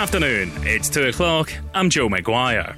afternoon. 0.00 0.50
It's 0.62 0.88
2 0.88 1.08
o'clock. 1.08 1.52
I'm 1.74 1.90
Joe 1.90 2.08
McGuire. 2.08 2.74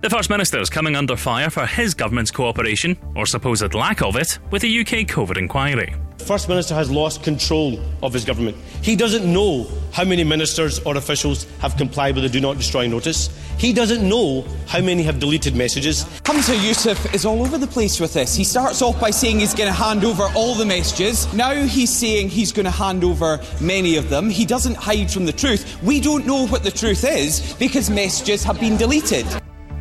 The 0.00 0.10
First 0.10 0.28
Minister 0.28 0.60
is 0.60 0.68
coming 0.68 0.96
under 0.96 1.14
fire 1.14 1.48
for 1.48 1.64
his 1.66 1.94
government's 1.94 2.32
cooperation, 2.32 2.96
or 3.14 3.26
supposed 3.26 3.74
lack 3.74 4.02
of 4.02 4.16
it, 4.16 4.40
with 4.50 4.62
the 4.62 4.80
UK 4.80 5.06
COVID 5.06 5.38
inquiry. 5.38 5.94
First 6.24 6.48
Minister 6.48 6.74
has 6.74 6.90
lost 6.90 7.22
control 7.22 7.78
of 8.02 8.14
his 8.14 8.24
government. 8.24 8.56
He 8.80 8.96
doesn't 8.96 9.30
know 9.30 9.66
how 9.92 10.04
many 10.04 10.24
ministers 10.24 10.78
or 10.80 10.96
officials 10.96 11.46
have 11.60 11.76
complied 11.76 12.14
with 12.14 12.24
the 12.24 12.30
Do 12.30 12.40
Not 12.40 12.56
Destroy 12.56 12.86
notice. 12.86 13.28
He 13.58 13.74
doesn't 13.74 14.08
know 14.08 14.46
how 14.66 14.80
many 14.80 15.02
have 15.02 15.20
deleted 15.20 15.54
messages. 15.54 16.04
Humza 16.22 16.56
Yousaf 16.56 17.14
is 17.14 17.26
all 17.26 17.42
over 17.42 17.58
the 17.58 17.66
place 17.66 18.00
with 18.00 18.14
this. 18.14 18.34
He 18.34 18.42
starts 18.42 18.80
off 18.80 18.98
by 18.98 19.10
saying 19.10 19.40
he's 19.40 19.52
going 19.52 19.68
to 19.68 19.74
hand 19.74 20.02
over 20.02 20.22
all 20.34 20.54
the 20.54 20.64
messages. 20.64 21.30
Now 21.34 21.52
he's 21.52 21.94
saying 21.94 22.30
he's 22.30 22.52
going 22.52 22.64
to 22.64 22.70
hand 22.70 23.04
over 23.04 23.38
many 23.60 23.96
of 23.96 24.08
them. 24.08 24.30
He 24.30 24.46
doesn't 24.46 24.76
hide 24.76 25.10
from 25.10 25.26
the 25.26 25.32
truth. 25.32 25.82
We 25.82 26.00
don't 26.00 26.26
know 26.26 26.46
what 26.46 26.62
the 26.62 26.70
truth 26.70 27.04
is 27.04 27.54
because 27.58 27.90
messages 27.90 28.42
have 28.44 28.58
been 28.58 28.78
deleted. 28.78 29.26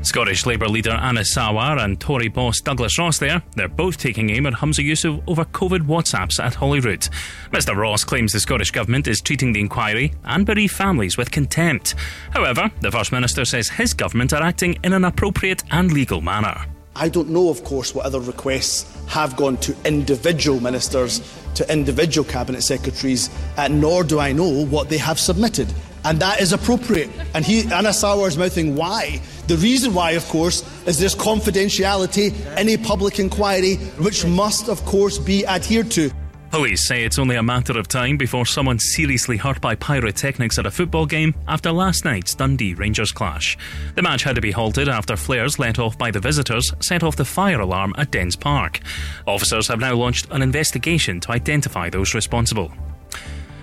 Scottish 0.04 0.46
Labour 0.46 0.68
leader 0.68 0.92
Anas 0.92 1.34
Sarwar 1.34 1.82
and 1.82 1.98
Tory 1.98 2.28
boss 2.28 2.60
Douglas 2.60 3.00
Ross 3.00 3.20
there, 3.20 3.42
they're 3.56 3.70
both 3.70 3.98
taking 3.98 4.30
aim 4.32 4.46
at 4.46 4.54
Humza 4.54 4.86
Yousaf 4.86 5.24
over 5.28 5.46
COVID 5.46 5.88
WhatsApps 5.88 6.44
at 6.44 6.56
Holyrood. 6.56 7.08
Mr 7.52 7.74
Ross 7.76 8.04
claims 8.04 8.34
the 8.34 8.42
Scottish 8.42 8.72
Government 8.72 9.08
is 9.08 9.22
treating 9.22 9.54
the 9.54 9.62
inquiry 9.62 10.14
and 10.26 10.46
bereaved 10.46 10.74
families 10.74 11.18
with 11.18 11.32
contempt. 11.32 11.96
However, 12.32 12.70
the 12.82 12.92
First 12.92 13.14
Minister 13.14 13.46
says 13.46 13.70
his 13.70 13.94
government 13.94 14.34
are 14.34 14.44
acting 14.44 14.78
in 14.84 14.92
an 14.92 15.06
appropriate 15.06 15.64
and 15.72 15.92
legal 15.94 16.20
manner. 16.20 16.66
I 16.96 17.08
don't 17.08 17.30
know, 17.30 17.50
of 17.50 17.64
course, 17.64 17.96
what 17.96 18.06
other 18.06 18.20
requests 18.20 18.86
have 19.08 19.36
gone 19.38 19.58
to 19.58 19.76
individual 19.86 20.60
ministers, 20.60 21.22
to 21.56 21.72
individual 21.72 22.28
cabinet 22.28 22.62
secretaries, 22.62 23.30
and 23.58 23.80
nor 23.80 24.04
do 24.04 24.20
I 24.20 24.34
know 24.34 24.66
what 24.66 24.90
they 24.90 24.98
have 24.98 25.20
submitted 25.20 25.74
and 26.04 26.20
that 26.20 26.42
is 26.42 26.54
appropriate. 26.54 27.10
And 27.34 27.46
he, 27.46 27.62
Anas 27.72 28.04
Sarwar 28.04 28.28
is 28.28 28.38
mouthing 28.38 28.76
why. 28.76 29.22
The 29.48 29.58
reason 29.58 29.94
why, 29.94 30.12
of 30.12 30.28
course, 30.30 30.64
is 30.88 31.00
there's 31.00 31.16
confidentiality 31.16 32.34
in 32.58 32.70
a 32.70 32.78
public 32.78 33.20
inquiry, 33.20 33.76
which 34.00 34.26
must, 34.26 34.70
of 34.70 34.84
course, 34.86 35.18
be 35.18 35.45
adhered 35.45 35.92
to. 35.92 36.12
Police 36.54 36.88
say 36.88 37.04
it's 37.04 37.18
only 37.18 37.36
a 37.36 37.42
matter 37.42 37.80
of 37.80 37.88
time 37.88 38.16
before 38.16 38.45
someone's 38.45 38.94
seriously 38.94 39.38
hurt 39.38 39.60
by 39.60 39.73
pyrotechnics 39.73 40.60
at 40.60 40.68
a 40.68 40.72
football 40.72 41.08
game 41.08 41.34
after 41.48 41.72
last 41.72 42.06
night's 42.06 42.36
Dundee 42.36 42.76
Rangers 42.76 43.12
clash. 43.12 43.58
The 43.95 44.04
match 44.04 44.22
had 44.22 44.36
to 44.36 44.42
be 44.42 44.52
halted 44.52 44.88
after 44.88 45.17
flares 45.17 45.58
let 45.58 45.80
off 45.80 45.98
by 45.98 46.12
the 46.12 46.20
visitors 46.20 46.72
set 46.80 47.02
off 47.02 47.16
the 47.16 47.26
fire 47.26 47.60
alarm 47.60 47.95
at 47.98 48.12
Dens 48.12 48.36
Park. 48.36 48.82
Officers 49.26 49.67
have 49.67 49.80
now 49.80 49.95
launched 49.95 50.28
an 50.30 50.44
investigation 50.44 51.20
to 51.22 51.32
identify 51.32 51.90
those 51.90 52.14
responsible. 52.14 52.72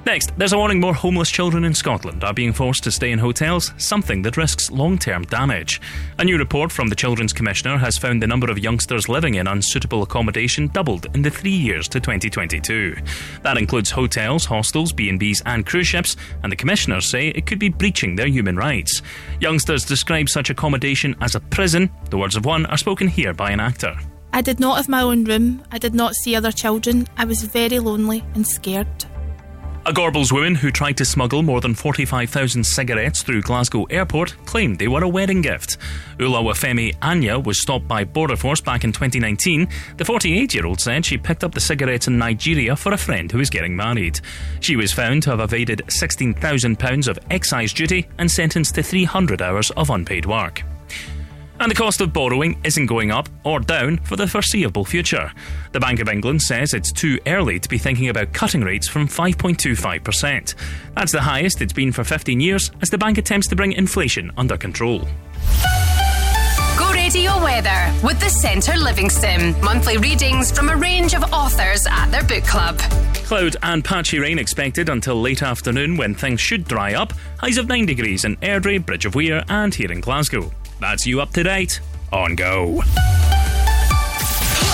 Next, 0.07 0.37
there's 0.39 0.55
a 0.55 0.59
warning 0.59 0.81
more 0.81 0.95
homeless 0.95 1.31
children 1.31 1.63
in 1.63 1.75
Scotland 1.75 2.25
are 2.25 2.33
being 2.33 2.55
forced 2.55 2.83
to 2.85 2.91
stay 2.91 3.13
in 3.13 3.19
hotels, 3.19 3.73
something 3.77 4.23
that 4.23 4.39
risks 4.39 4.71
long 4.71 4.99
term 4.99 5.25
damage. 5.25 5.81
A 6.19 6.25
new 6.25 6.39
report 6.39 6.73
from 6.73 6.89
the 6.89 6.95
Children's 6.95 7.35
Commissioner 7.35 7.77
has 7.77 7.99
found 7.99 8.23
the 8.23 8.27
number 8.27 8.51
of 8.51 8.59
youngsters 8.59 9.09
living 9.11 9.35
in 9.35 9.47
unsuitable 9.47 10.03
accommodation 10.03 10.69
doubled 10.69 11.07
in 11.15 11.21
the 11.21 11.31
three 11.31 11.51
years 11.51 11.87
to 11.89 12.01
2022. 12.01 12.97
That 13.43 13.59
includes 13.59 13.91
hotels, 13.91 14.47
hostels, 14.47 14.93
B&Bs 14.93 15.43
and 15.45 15.67
cruise 15.67 15.89
ships, 15.89 16.17
and 16.43 16.51
the 16.51 16.57
commissioners 16.57 17.11
say 17.11 17.29
it 17.29 17.45
could 17.47 17.59
be 17.59 17.69
breaching 17.69 18.17
their 18.17 18.27
human 18.27 18.57
rights. 18.57 19.03
Youngsters 19.41 19.85
describe 19.85 20.31
such 20.31 20.49
accommodation 20.49 21.15
as 21.21 21.35
a 21.35 21.41
prison. 21.41 21.91
The 22.09 22.19
words 22.19 22.37
of 22.37 22.47
one 22.47 22.65
are 22.67 22.79
spoken 22.79 23.07
here 23.07 23.35
by 23.35 23.51
an 23.51 23.61
actor. 23.61 23.95
I 24.33 24.41
did 24.41 24.61
not 24.61 24.77
have 24.77 24.89
my 24.89 25.03
own 25.03 25.25
room. 25.25 25.63
I 25.71 25.79
did 25.79 25.95
not 25.95 26.15
see 26.15 26.37
other 26.37 26.53
children. 26.53 27.07
I 27.19 27.25
was 27.27 27.43
very 27.43 27.81
lonely 27.81 28.25
and 28.35 28.47
scared. 28.47 28.87
A 29.87 29.93
Gorbals 29.95 30.31
woman 30.31 30.55
who 30.55 30.71
tried 30.71 30.99
to 30.99 31.07
smuggle 31.07 31.43
more 31.43 31.63
than 31.63 31.75
45,000 31.75 32.63
cigarettes 32.65 33.23
through 33.23 33.41
Glasgow 33.41 33.85
airport 33.85 34.37
claimed 34.45 34.79
they 34.79 34.89
were 34.89 35.03
a 35.03 35.09
wedding 35.09 35.41
gift. 35.41 35.79
Oluwafemi 36.19 36.95
Anya 37.01 37.39
was 37.39 37.63
stopped 37.63 37.89
by 37.89 38.05
Border 38.05 38.37
Force 38.37 38.61
back 38.61 38.85
in 38.85 38.93
2019. 38.93 39.67
The 39.97 40.05
48 40.05 40.55
year 40.55 40.67
old 40.67 40.81
said 40.81 41.07
she 41.07 41.17
picked 41.17 41.45
up 41.45 41.55
the 41.55 41.61
cigarettes 41.61 42.09
in 42.09 42.19
Nigeria 42.19 42.77
for 42.77 42.93
a 42.93 42.99
friend 42.99 43.33
who 43.33 43.39
was 43.39 43.49
getting 43.49 43.75
married. 43.75 44.21
She 44.61 44.77
was 44.77 44.93
found 44.93 45.23
to 45.23 45.31
have 45.31 45.41
evaded 45.41 45.83
£16,000 45.87 47.09
of 47.09 47.19
excise 47.31 47.73
duty 47.73 48.07
and 48.19 48.31
sentenced 48.31 48.75
to 48.75 48.83
300 48.83 49.41
hours 49.41 49.71
of 49.71 49.89
unpaid 49.89 50.27
work. 50.27 50.63
And 51.61 51.71
the 51.71 51.77
cost 51.77 52.01
of 52.01 52.11
borrowing 52.11 52.59
isn't 52.65 52.87
going 52.87 53.11
up 53.11 53.29
or 53.45 53.61
down 53.61 53.99
for 53.99 54.17
the 54.17 54.27
foreseeable 54.27 54.87
future. 54.87 55.31
The 55.73 55.81
Bank 55.81 56.01
of 56.01 56.09
England 56.09 56.41
says 56.41 56.73
it's 56.73 56.91
too 56.91 57.21
early 57.27 57.61
to 57.61 57.69
be 57.69 57.77
thinking 57.77 58.09
about 58.09 58.33
cutting 58.33 58.63
rates 58.63 58.89
from 58.89 59.07
5.25%. 59.07 60.55
That's 60.95 61.13
the 61.13 61.21
highest 61.21 61.61
it's 61.61 61.75
been 61.75 61.93
for 61.93 62.03
15 62.03 62.41
years 62.41 62.71
as 62.81 62.89
the 62.89 62.97
bank 62.97 63.19
attempts 63.19 63.47
to 63.49 63.57
bring 63.57 63.73
inflation 63.73 64.33
under 64.39 64.57
control. 64.57 65.07
Go 66.79 66.93
radio 66.95 67.33
weather 67.43 67.93
with 68.03 68.19
the 68.21 68.31
Centre 68.31 68.79
Livingston. 68.79 69.55
Monthly 69.61 69.99
readings 69.99 70.51
from 70.51 70.71
a 70.71 70.77
range 70.77 71.13
of 71.13 71.23
authors 71.25 71.87
at 71.91 72.07
their 72.11 72.25
book 72.25 72.45
club. 72.45 72.79
Cloud 73.27 73.57
and 73.63 73.85
patchy 73.85 74.19
rain 74.19 74.39
expected 74.39 74.89
until 74.89 75.21
late 75.21 75.43
afternoon 75.43 75.99
when 75.99 76.15
things 76.15 76.41
should 76.41 76.65
dry 76.65 76.95
up. 76.95 77.13
Highs 77.37 77.59
of 77.59 77.69
9 77.69 77.85
degrees 77.85 78.25
in 78.25 78.37
Airdrie, 78.39 78.85
Bridge 78.85 79.05
of 79.05 79.15
Weir, 79.15 79.45
and 79.51 79.75
here 79.75 79.93
in 79.93 80.01
Glasgow. 80.01 80.51
That's 80.81 81.07
you 81.07 81.21
up 81.21 81.33
to 81.35 81.43
date 81.43 81.81
on 82.13 82.35
Go. 82.35 82.83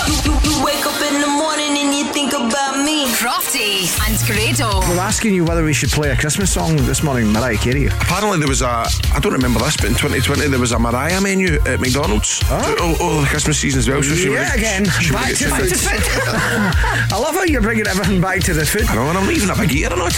You, 0.07 0.13
you, 0.23 0.39
you 0.49 0.63
wake 0.65 0.85
up 0.85 1.01
in 1.01 1.19
the 1.21 1.27
morning 1.27 1.77
and 1.77 1.93
you 1.93 2.05
think 2.13 2.31
about 2.33 2.83
me. 2.85 3.05
Crofty 3.17 3.87
and 4.07 4.15
Grado. 4.27 4.79
We're 4.87 4.99
asking 5.01 5.33
you 5.33 5.43
whether 5.43 5.63
we 5.65 5.73
should 5.73 5.89
play 5.89 6.11
a 6.11 6.15
Christmas 6.15 6.51
song 6.53 6.75
this 6.77 7.01
morning, 7.03 7.31
Mariah 7.33 7.57
Carey. 7.57 7.87
Apparently, 7.87 8.37
there 8.39 8.47
was 8.47 8.61
a, 8.61 8.67
I 9.13 9.19
don't 9.21 9.33
remember 9.33 9.59
this, 9.59 9.75
but 9.75 9.85
in 9.85 9.93
2020, 9.93 10.47
there 10.47 10.59
was 10.59 10.71
a 10.71 10.79
Mariah 10.79 11.19
menu 11.19 11.55
at 11.65 11.79
McDonald's. 11.81 12.41
Oh, 12.49 12.95
oh, 13.01 13.21
the 13.21 13.27
Christmas 13.27 13.57
season 13.59 13.79
as 13.79 13.89
well. 13.89 14.01
So 14.03 14.13
she 14.15 14.31
yeah, 14.31 14.49
would- 14.51 14.59
again, 14.59 14.85
she 15.01 15.11
would 15.11 15.17
back 15.17 15.29
get 15.29 15.37
to 15.39 15.45
tuned. 15.49 15.75
food. 15.75 15.91
I 17.11 17.17
love 17.19 17.33
how 17.35 17.43
you're 17.43 17.61
bringing 17.61 17.87
everything 17.87 18.21
back 18.21 18.39
to 18.41 18.53
the 18.53 18.65
food. 18.65 18.87
I 18.87 18.95
know, 18.95 19.09
and 19.09 19.17
I'm 19.17 19.27
leaving 19.27 19.49
a 19.49 19.55
big 19.55 19.71
eater 19.73 19.93
or 19.95 19.97
not. 19.97 20.13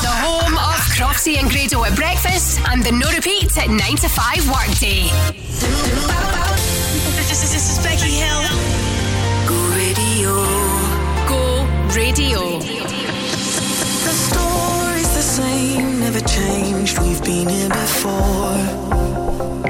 The 0.00 0.10
home 0.10 0.58
Crofty 1.00 1.38
and 1.38 1.48
Grado 1.48 1.82
at 1.84 1.94
breakfast 1.96 2.60
and 2.68 2.84
the 2.84 2.92
no 2.92 3.10
repeat 3.10 3.56
at 3.56 3.70
9 3.70 3.78
to 3.78 4.06
5 4.06 4.50
workday. 4.50 5.08
This 7.16 7.42
is, 7.42 7.50
this 7.50 7.70
is 7.72 7.78
Becky 7.82 8.20
Hill. 8.20 8.42
Go 9.48 9.56
radio. 9.80 10.44
Go 11.26 11.64
radio. 11.96 12.60
The 14.04 14.12
story's 14.12 15.08
the 15.14 15.22
same, 15.22 16.00
never 16.00 16.20
changed. 16.20 16.98
We've 16.98 17.24
been 17.24 17.48
here 17.48 17.70
before. 17.70 19.69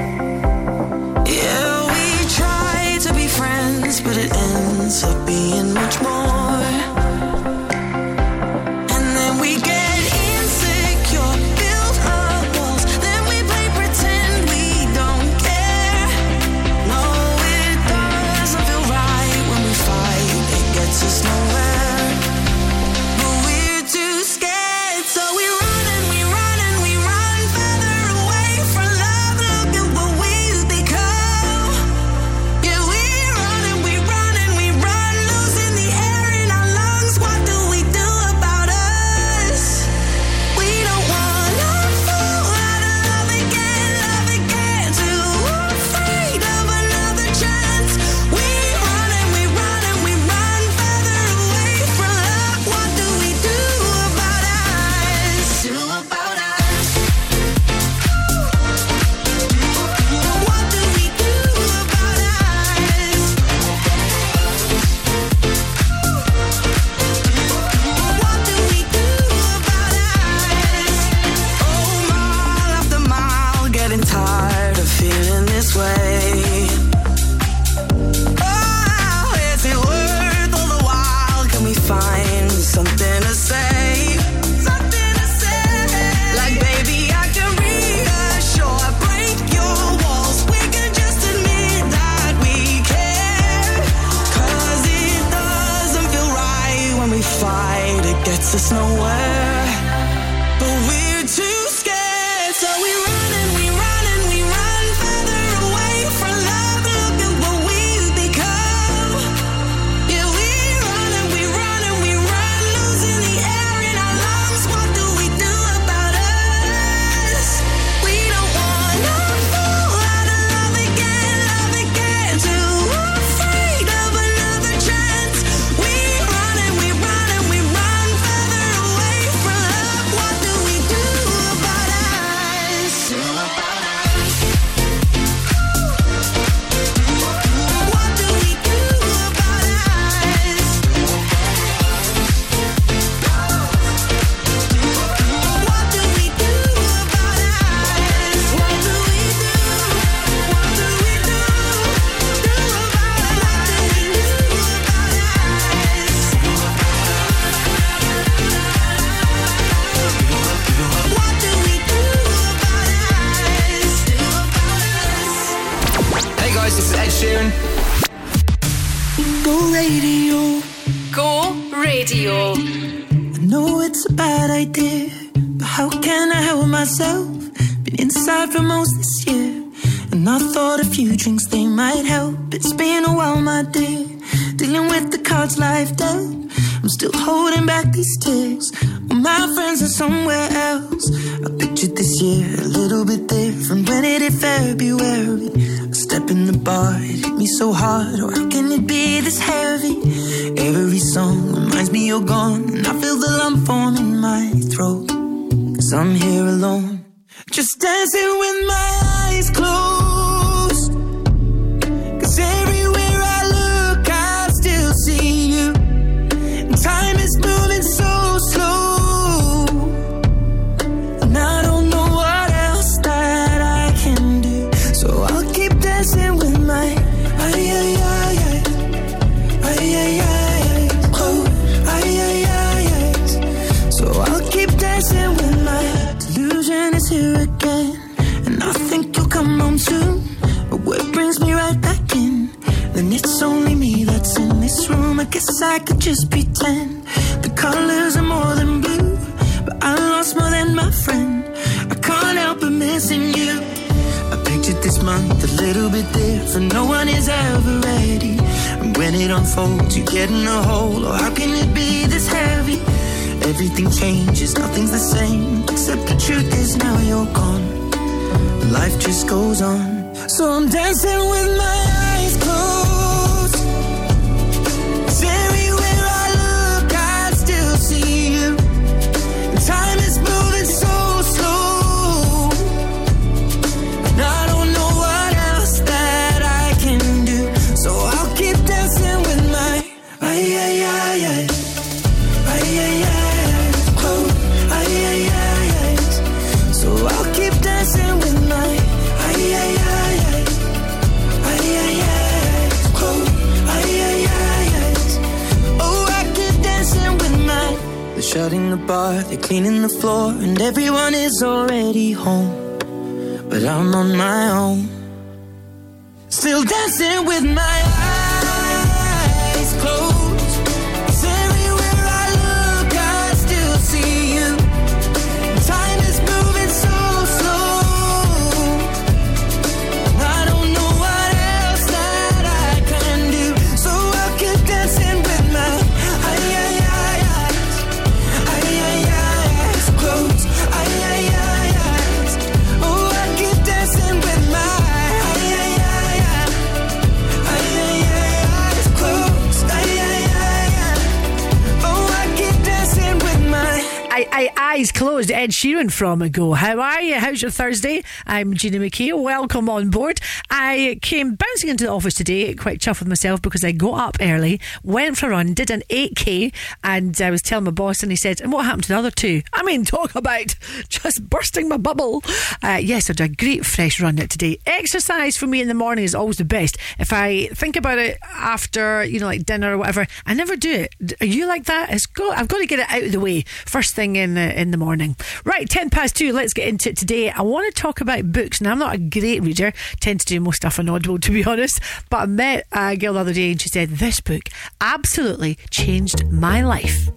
Simon 355.81 355.89
from 355.89 356.29
Go. 356.29 356.53
How 356.53 356.79
are 356.79 357.01
you? 357.01 357.15
How's 357.15 357.41
your 357.41 357.49
Thursday? 357.49 358.03
I'm 358.27 358.53
Gina 358.53 358.77
McKie. 358.77 359.19
Welcome 359.19 359.67
on 359.67 359.89
board. 359.89 360.19
I 360.51 360.99
came 361.01 361.33
bouncing 361.33 361.71
into 361.71 361.85
the 361.85 361.89
office 361.89 362.13
today, 362.13 362.53
quite 362.53 362.79
chuffed 362.79 362.99
with 362.99 363.07
myself 363.07 363.41
because 363.41 363.63
I 363.63 363.71
got 363.71 363.97
up 363.97 364.17
early, 364.21 364.61
went 364.83 365.17
for 365.17 365.25
a 365.25 365.29
run, 365.29 365.55
did 365.55 365.71
an 365.71 365.81
8K, 365.89 366.53
and 366.83 367.19
I 367.19 367.31
was 367.31 367.41
telling 367.41 367.65
my 367.65 367.71
boss, 367.71 368.03
and 368.03 368.11
he 368.11 368.15
said, 368.15 368.41
And 368.41 368.51
what 368.51 368.65
happened 368.65 368.83
to 368.83 368.89
the 368.89 368.97
other 368.97 369.09
two? 369.09 369.41
I 369.61 369.63
mean, 369.63 369.85
talk 369.85 370.15
about 370.15 370.55
just 370.89 371.29
bursting 371.29 371.69
my 371.69 371.77
bubble. 371.77 372.23
Uh, 372.63 372.79
yes, 372.81 373.11
I 373.11 373.13
did 373.13 373.31
a 373.31 373.35
great 373.35 373.63
fresh 373.63 374.01
run 374.01 374.15
today. 374.15 374.57
Exercise 374.65 375.37
for 375.37 375.45
me 375.45 375.61
in 375.61 375.67
the 375.67 375.75
morning 375.75 376.03
is 376.03 376.15
always 376.15 376.37
the 376.37 376.45
best. 376.45 376.79
If 376.97 377.13
I 377.13 377.45
think 377.49 377.75
about 377.75 377.99
it 377.99 378.17
after, 378.23 379.03
you 379.03 379.19
know, 379.19 379.27
like 379.27 379.45
dinner 379.45 379.75
or 379.75 379.77
whatever, 379.77 380.07
I 380.25 380.33
never 380.33 380.55
do 380.55 380.87
it. 380.89 381.13
Are 381.21 381.27
you 381.27 381.45
like 381.45 381.65
that? 381.65 381.93
It's 381.93 382.07
go- 382.07 382.31
I've 382.31 382.47
got 382.47 382.57
to 382.57 382.65
get 382.65 382.79
it 382.79 382.89
out 382.89 383.03
of 383.03 383.11
the 383.11 383.19
way 383.19 383.41
first 383.67 383.93
thing 383.93 384.15
in 384.15 384.33
the, 384.33 384.59
in 384.59 384.71
the 384.71 384.77
morning. 384.77 385.15
Right, 385.45 385.69
10 385.69 385.91
past 385.91 386.15
two, 386.15 386.33
let's 386.33 386.53
get 386.53 386.67
into 386.67 386.89
it 386.89 386.97
today. 386.97 387.29
I 387.29 387.43
want 387.43 387.71
to 387.71 387.79
talk 387.79 388.01
about 388.01 388.31
books. 388.31 388.61
Now, 388.61 388.71
I'm 388.71 388.79
not 388.79 388.95
a 388.95 388.97
great 388.97 389.43
reader, 389.43 389.73
tend 389.99 390.21
to 390.21 390.25
do 390.25 390.39
most 390.39 390.55
stuff 390.55 390.79
on 390.79 390.89
Audible, 390.89 391.19
to 391.19 391.31
be 391.31 391.45
honest, 391.45 391.79
but 392.09 392.21
I 392.21 392.25
met 392.25 392.65
a 392.71 392.97
girl 392.97 393.13
the 393.13 393.19
other 393.19 393.33
day 393.33 393.51
and 393.51 393.61
she 393.61 393.69
said, 393.69 393.89
This 393.89 394.21
book 394.21 394.49
absolutely 394.81 395.59
changed 395.69 396.25
my 396.31 396.63
life. 396.63 397.11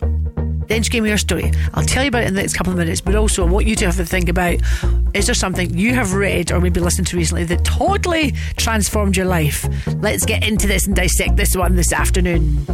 Then 0.66 0.82
she 0.82 0.90
gave 0.90 1.02
me 1.02 1.10
her 1.10 1.18
story. 1.18 1.52
I'll 1.74 1.84
tell 1.84 2.02
you 2.02 2.08
about 2.08 2.22
it 2.22 2.28
in 2.28 2.34
the 2.34 2.40
next 2.40 2.54
couple 2.54 2.72
of 2.72 2.78
minutes, 2.78 3.00
but 3.00 3.14
also 3.14 3.46
I 3.46 3.50
want 3.50 3.66
you 3.66 3.76
to 3.76 3.86
have 3.86 3.98
a 4.00 4.04
think 4.04 4.28
about 4.28 4.58
is 5.14 5.26
there 5.26 5.34
something 5.34 5.76
you 5.76 5.94
have 5.94 6.14
read 6.14 6.50
or 6.50 6.60
maybe 6.60 6.80
listened 6.80 7.06
to 7.08 7.16
recently 7.16 7.44
that 7.44 7.64
totally 7.64 8.32
transformed 8.56 9.16
your 9.16 9.26
life? 9.26 9.66
Let's 10.00 10.24
get 10.24 10.46
into 10.46 10.66
this 10.66 10.86
and 10.86 10.96
dissect 10.96 11.36
this 11.36 11.56
one 11.56 11.76
this 11.76 11.92
afternoon. 11.92 12.66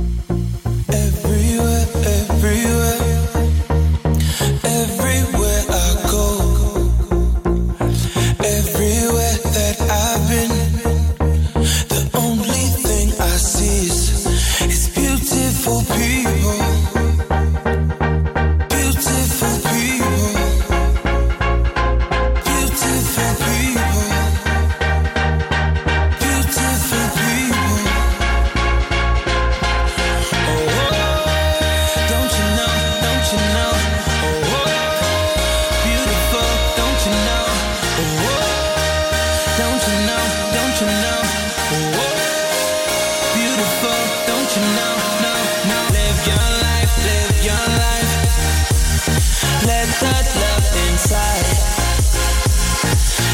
Let 49.66 49.88
that 50.00 50.26
love 50.40 50.66
inside. 50.88 51.80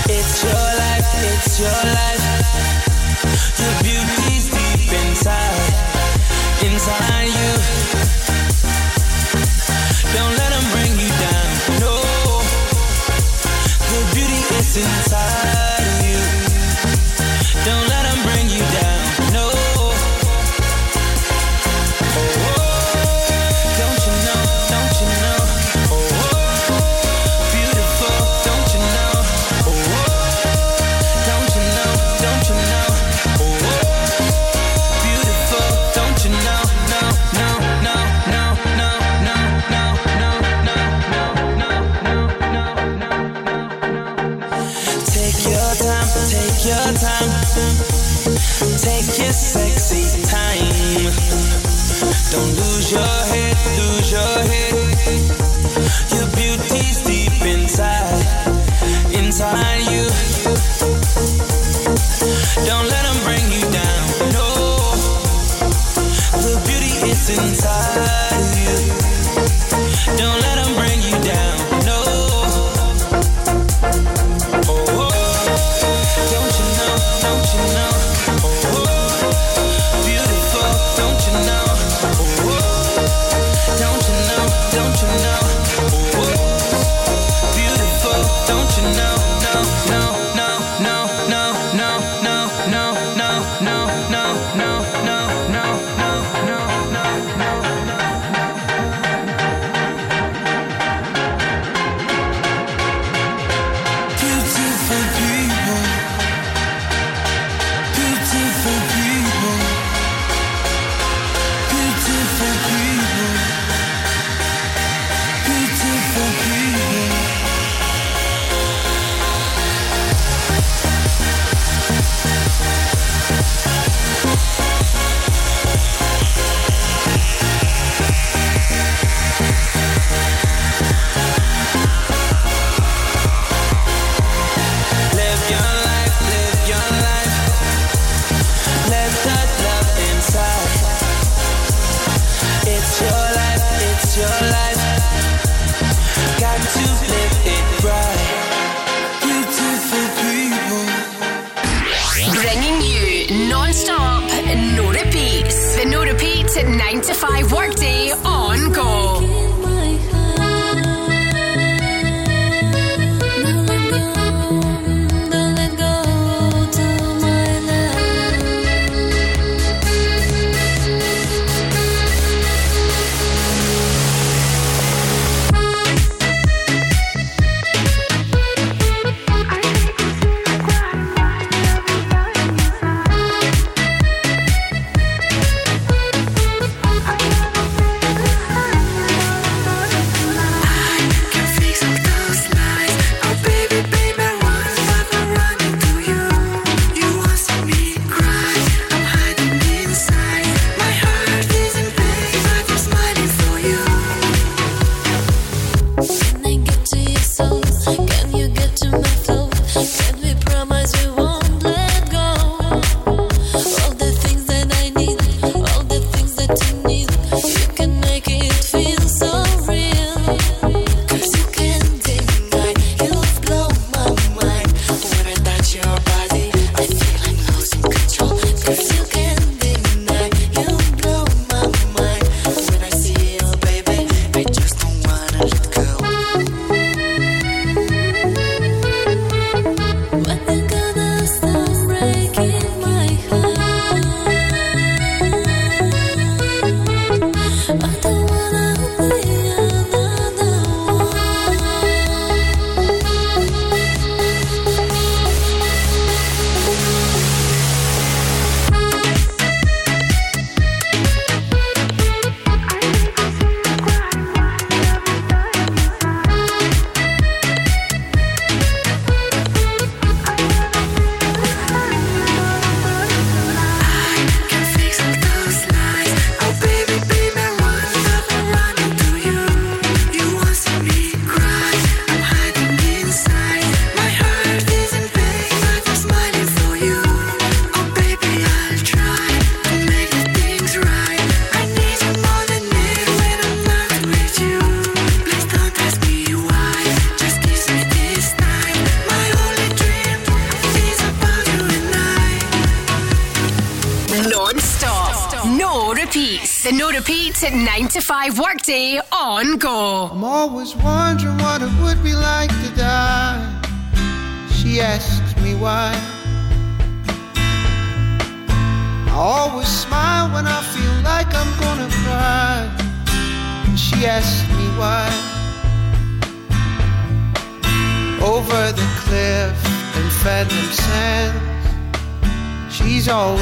It's 0.08 0.42
your 0.42 0.52
life, 0.52 1.06
it's 1.34 1.60
your 1.60 1.92
life. 1.94 2.05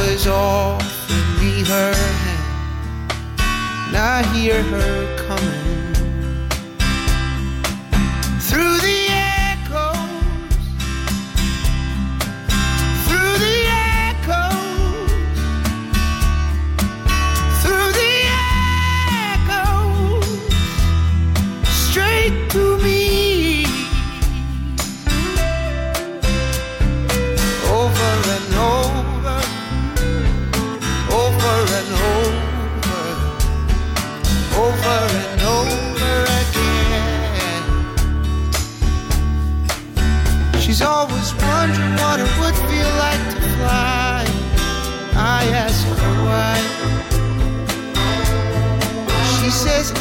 Always 0.04 0.26
offering 0.26 1.40
me 1.40 1.64
her 1.64 1.94
hand. 1.94 3.12
And 3.88 3.96
I 3.96 4.22
hear 4.34 4.62
her 4.62 5.16
coming 5.26 5.93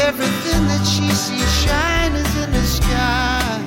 everything 0.01 0.67
that 0.67 0.85
she 0.85 1.09
sees 1.11 1.51
shine 1.63 2.13
is 2.13 2.31
in 2.43 2.51
the 2.51 2.63
sky. 2.63 3.59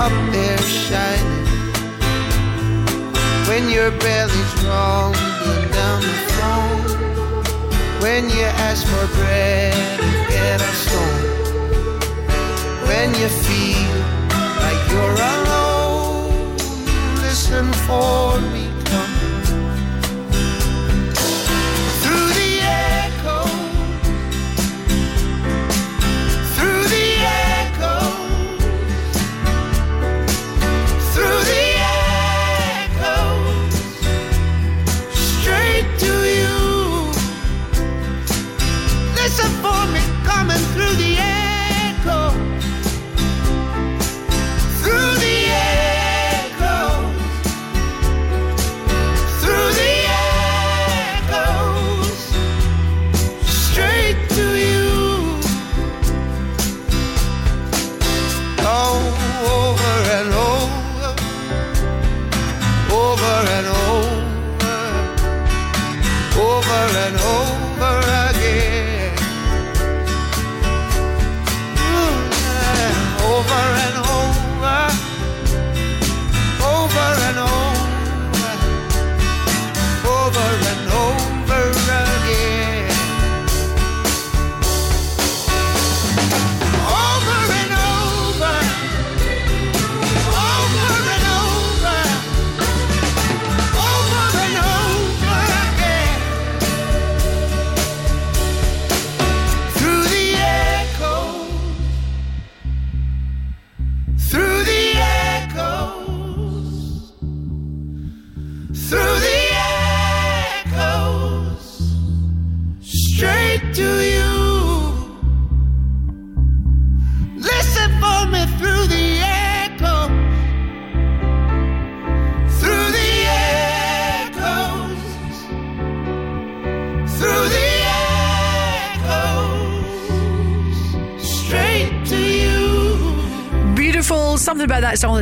Up 0.00 0.16
there 0.32 0.58
shining. 0.58 1.46
When 3.48 3.68
your 3.70 3.90
belly's 4.02 4.52
rumbling 4.64 5.70
down 5.70 6.00
the 6.00 6.16
phone. 6.34 7.04
When 8.02 8.28
you 8.30 8.46
ask 8.68 8.86
for 8.86 9.06
bread 9.16 9.74
and 10.00 10.28
get 10.28 10.60
a 10.60 10.72
stone. 10.84 11.24
When 12.88 13.08
you 13.20 13.28
feel 13.46 13.94
like 14.64 14.80
you're 14.90 15.18
alone, 15.34 16.56
listen 17.22 17.72
for 17.86 18.40
me 18.52 18.63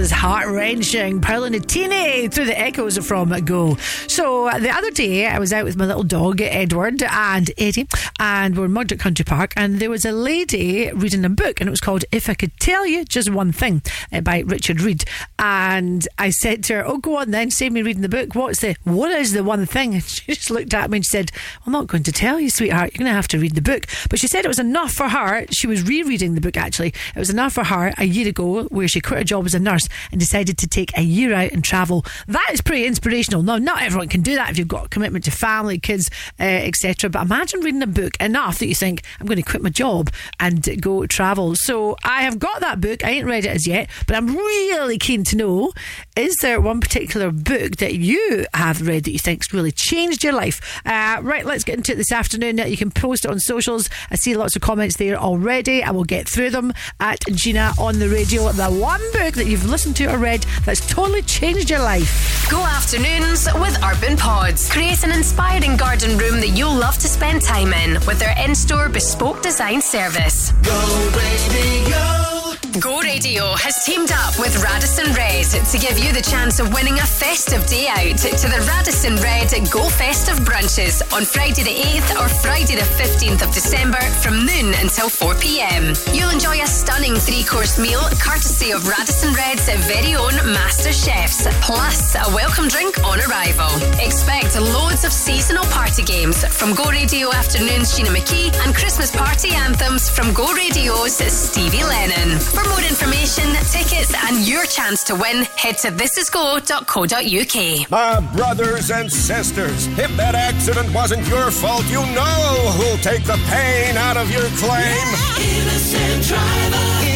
is 0.03 0.11
heart 0.11 0.49
wrenching. 0.49 1.21
Paolo 1.21 1.49
Nutini 1.49 2.33
through 2.33 2.47
the 2.47 2.59
echoes 2.59 2.99
from 2.99 3.29
Go. 3.45 3.77
So 4.09 4.49
uh, 4.49 4.59
the 4.59 4.71
other 4.71 4.91
day, 4.91 5.27
I 5.27 5.39
was 5.39 5.53
out 5.53 5.65
with 5.65 5.77
my 5.77 5.87
little 5.87 6.03
dog, 6.03 6.41
Edward 6.41 7.03
and 7.05 7.51
Eddie, 7.57 7.87
and 8.23 8.57
we're 8.57 8.67
in 8.67 8.71
Mugdock 8.71 9.01
Country 9.01 9.25
Park, 9.25 9.53
and 9.57 9.81
there 9.81 9.91
was 9.91 10.05
a 10.05 10.13
lady 10.13 10.93
reading 10.93 11.25
a 11.25 11.29
book, 11.29 11.61
and 11.61 11.67
it 11.67 11.73
was 11.73 11.81
called 11.81 12.05
If 12.13 12.31
I 12.31 12.35
Could 12.35 12.53
Tell 12.61 12.87
You 12.87 13.05
Just 13.05 13.29
One 13.29 13.51
Thing 13.51 13.83
uh, 14.13 14.21
by 14.21 14.39
Richard 14.47 14.81
Reed. 14.81 15.05
And 15.41 16.07
I 16.19 16.31
said 16.31 16.63
to 16.65 16.75
her, 16.75 16.87
Oh, 16.87 16.99
go 16.99 17.17
on 17.17 17.33
then, 17.33 17.51
save 17.51 17.73
me 17.73 17.83
reading 17.83 18.03
the 18.03 18.09
book. 18.09 18.37
What's 18.37 18.61
the, 18.61 18.77
what 18.85 19.11
is 19.11 19.33
the 19.33 19.43
one 19.43 19.67
thing? 19.67 19.93
And 20.03 20.05
she 20.05 20.35
just 20.35 20.51
looked 20.51 20.73
at 20.73 20.89
me 20.89 20.99
and 20.99 21.05
she 21.05 21.11
said, 21.11 21.33
I'm 21.67 21.73
not 21.73 21.89
going 21.89 22.05
to 22.05 22.13
tell 22.13 22.39
you, 22.39 22.49
sweetheart. 22.49 22.93
You're 22.93 23.01
going 23.01 23.11
to 23.11 23.17
have 23.17 23.27
to 23.29 23.39
read 23.39 23.57
the 23.57 23.61
book. 23.61 23.87
But 24.09 24.21
she 24.21 24.29
said 24.29 24.45
it 24.45 24.49
was 24.49 24.61
enough 24.61 24.93
for 24.93 25.09
her. 25.09 25.45
She 25.51 25.67
was 25.67 25.83
rereading 25.83 26.37
the 26.37 26.41
book 26.41 26.57
actually. 26.57 26.95
It 27.15 27.19
was 27.19 27.29
enough 27.29 27.55
for 27.55 27.65
her 27.65 27.93
a 27.99 28.05
year 28.05 28.29
ago 28.29 28.65
where 28.65 28.87
she 28.87 29.01
quit 29.01 29.19
her 29.19 29.25
job 29.25 29.47
as 29.47 29.55
a 29.55 29.59
nurse 29.59 29.89
and 30.13 30.21
decided 30.21 30.59
to 30.59 30.69
take 30.69 30.97
a 30.97 31.03
year 31.03 31.35
out 31.35 31.51
and 31.51 31.65
travel. 31.65 32.07
That 32.29 32.51
is 32.53 32.61
pretty 32.61 32.87
inspirational. 32.87 33.43
Now, 33.43 33.59
not 33.59 33.83
everyone 33.83 34.09
can 34.09 34.23
do 34.23 34.37
that 34.37 34.51
if 34.51 34.59
you've 34.59 34.69
got 34.69 34.87
a 34.87 34.89
commitment 34.89 35.25
to 35.25 35.33
family, 35.33 35.81
kids, 35.81 36.09
uh, 36.39 36.45
etc. 36.45 37.11
But 37.11 37.23
imagine 37.23 37.61
reading 37.61 37.83
a 37.83 37.87
book 37.89 38.12
enough 38.21 38.59
that 38.59 38.67
you 38.67 38.75
think, 38.75 39.03
I'm 39.21 39.27
going 39.27 39.37
to 39.37 39.43
quit 39.43 39.63
my 39.63 39.71
job 39.71 40.11
and 40.41 40.81
go 40.81 41.07
travel. 41.07 41.55
So 41.55 41.97
I 42.05 42.23
have 42.23 42.39
got 42.39 42.61
that 42.61 42.81
book. 42.81 43.05
I 43.05 43.11
ain't 43.11 43.27
read 43.27 43.45
it 43.45 43.51
as 43.51 43.67
yet, 43.67 43.91
but 44.07 44.17
I'm 44.17 44.35
really 44.35 44.99
keen 44.99 45.25
to 45.25 45.37
know 45.37 45.73
is 46.17 46.37
there 46.43 46.61
one 46.61 46.81
particular 46.81 47.31
book 47.31 47.77
that 47.77 47.95
you 47.95 48.47
have 48.53 48.87
read 48.87 49.05
that 49.05 49.13
you 49.13 49.19
think's 49.19 49.53
really 49.53 49.73
changed 49.73 50.23
your 50.23 50.35
life? 50.35 50.61
Uh, 50.85 51.19
right, 51.23 51.47
let's 51.47 51.65
get 51.65 51.77
into 51.77 51.93
it 51.93 51.97
this 51.97 52.13
afternoon. 52.13 52.59
You 52.59 52.77
can 52.77 52.91
post 52.91 53.25
it 53.25 53.31
on 53.31 53.39
socials. 53.39 53.89
I 54.11 54.17
see 54.17 54.37
lots 54.37 54.55
of 54.55 54.63
comments 54.63 54.97
there 54.97 55.17
already. 55.17 55.83
I 55.83 55.91
will 55.91 56.05
get 56.05 56.29
through 56.29 56.51
them 56.51 56.73
at 57.01 57.21
Gina 57.33 57.73
on 57.79 57.99
the 57.99 58.09
radio. 58.09 58.51
The 58.53 58.71
one 58.71 59.01
book 59.13 59.35
that 59.35 59.47
you've 59.47 59.69
listened 59.69 59.97
to 59.97 60.13
or 60.13 60.19
read 60.19 60.45
that's 60.65 60.87
totally 60.87 61.23
changed 61.23 61.71
your 61.71 61.81
life. 61.81 62.47
Go 62.51 62.63
afternoons 62.63 63.49
with 63.55 63.83
Urban 63.83 64.17
Pods. 64.17 64.71
Create 64.71 65.03
an 65.05 65.13
inspiring 65.13 65.77
garden 65.77 66.19
room 66.19 66.41
that 66.41 66.51
you'll 66.51 66.75
love 66.75 66.99
to 66.99 67.09
spend 67.09 67.43
time 67.43 67.73
in 67.73 67.95
with 68.07 68.19
their 68.19 68.35
in 68.45 68.55
store 68.55 68.89
bespoke 68.89 69.43
design 69.43 69.81
service. 69.81 70.53
Go, 70.63 71.11
baby, 71.15 71.91
go. 71.91 72.32
Go 72.81 73.01
Radio 73.01 73.55
has 73.57 73.85
teamed 73.85 74.13
up 74.13 74.39
with 74.39 74.63
Radisson 74.63 75.13
Red 75.15 75.45
to 75.45 75.79
give 75.79 75.99
you 75.99 76.13
the 76.13 76.21
chance 76.21 76.61
of 76.61 76.73
winning 76.73 76.99
a 76.99 77.07
festive 77.07 77.65
day 77.67 77.89
out 77.89 78.19
to 78.19 78.47
the 78.49 78.61
Radisson 78.69 79.17
Red 79.17 79.49
Go 79.71 79.89
Festive 79.89 80.39
brunches 80.45 81.01
on 81.13 81.25
Friday 81.25 81.63
the 81.63 81.77
8th 81.97 82.21
or 82.21 82.29
Friday 82.29 82.77
the 82.77 82.89
15th 83.01 83.43
of 83.43 83.53
December 83.55 84.01
from 84.21 84.45
noon 84.45 84.75
until 84.81 85.09
4 85.09 85.35
pm. 85.37 85.95
You'll 86.13 86.31
enjoy 86.31 86.61
a 86.61 86.67
stunning 86.67 87.15
three 87.15 87.45
course 87.45 87.79
meal 87.79 88.03
courtesy 88.21 88.73
of 88.73 88.89
Radisson 88.89 89.33
Red's 89.35 89.69
very 89.89 90.15
own 90.15 90.35
master 90.53 90.93
chefs, 90.93 91.47
plus 91.61 92.15
a 92.15 92.27
welcome 92.35 92.69
drink 92.69 93.03
on 93.05 93.21
arrival. 93.29 93.71
Expect 94.01 94.59
loads 94.61 95.05
of 95.05 95.13
seasonal 95.13 95.65
party 95.73 96.03
games 96.03 96.45
from 96.45 96.75
Go 96.75 96.91
Radio 96.91 97.33
Afternoon's 97.33 97.97
Gina 97.97 98.11
McKie 98.11 98.53
and 98.65 98.75
Christmas 98.75 99.11
party 99.11 99.51
anthems 99.55 100.11
from 100.11 100.33
Go 100.33 100.53
Radio's 100.53 101.17
Stevie 101.17 101.85
Lennon. 101.85 102.42
For 102.51 102.65
more 102.69 102.81
information, 102.81 103.45
tickets, 103.71 104.13
and 104.27 104.47
your 104.47 104.65
chance 104.67 105.03
to 105.05 105.15
win, 105.15 105.45
head 105.57 105.79
to 105.79 105.89
thisisgo.co.uk. 105.89 107.91
My 107.91 108.21
brothers 108.35 108.91
and 108.91 109.11
sisters, 109.11 109.87
if 109.99 110.15
that 110.17 110.35
accident 110.35 110.93
wasn't 110.93 111.27
your 111.29 111.51
fault, 111.51 111.85
you 111.87 112.01
know 112.15 112.73
who'll 112.77 112.99
take 112.99 113.25
the 113.25 113.39
pain 113.49 113.97
out 113.97 114.17
of 114.17 114.31
your 114.31 114.49
claim. 114.59 115.07
Innocent 115.39 116.25
driver. 116.27 117.02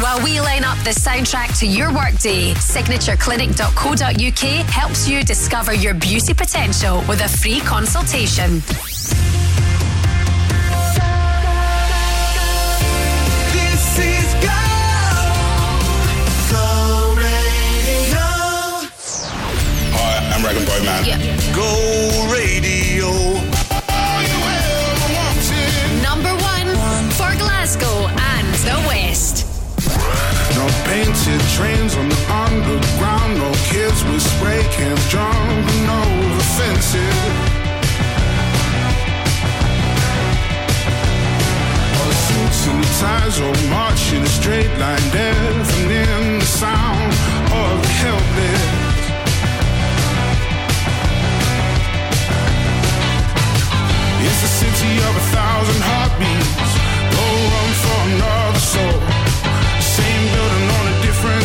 While 0.00 0.22
we 0.22 0.40
line 0.40 0.62
up 0.62 0.78
the 0.84 0.90
soundtrack 0.90 1.58
to 1.58 1.66
your 1.66 1.92
workday, 1.92 2.54
signatureclinic.co.uk 2.54 4.66
helps 4.70 5.08
you 5.08 5.24
discover 5.24 5.74
your 5.74 5.94
beauty 5.94 6.32
potential 6.32 7.02
with 7.08 7.20
a 7.20 7.28
free 7.28 7.58
consultation. 7.58 8.62
This 13.52 13.98
is 13.98 14.34
Go. 14.34 14.48
Go 16.52 16.64
Radio. 17.16 18.26
Hi, 19.98 20.16
I'm 20.32 20.42
Rag'n'Bone 20.44 20.84
Man. 20.84 21.02
Go 21.56 21.68
radio. 22.32 22.97
Painted 30.88 31.40
trains 31.52 31.94
on 31.96 32.08
the 32.08 32.20
underground. 32.44 33.36
No 33.36 33.50
kids 33.68 34.00
with 34.08 34.22
spray 34.22 34.62
cans 34.72 35.04
jumping 35.12 35.86
over 36.00 36.44
fences. 36.56 37.18
All 41.96 42.08
the 42.12 42.18
suits 42.26 42.60
and 42.72 42.84
ties 43.00 43.36
all 43.44 43.58
march 43.68 44.02
in 44.16 44.22
a 44.22 44.32
straight 44.40 44.72
line, 44.80 45.06
deafening 45.12 46.38
the 46.42 46.50
sound 46.62 47.12
of 47.62 47.74
the 47.84 47.92
helpless. 48.02 48.98
It's 54.26 54.42
a 54.48 54.52
city 54.60 54.92
of 55.08 55.12
a 55.22 55.24
thousand 55.36 55.80
heartbeats. 55.90 56.72
No 57.16 57.26
room 57.52 57.72
for 57.82 57.98
another 58.08 58.64
soul. 58.74 59.17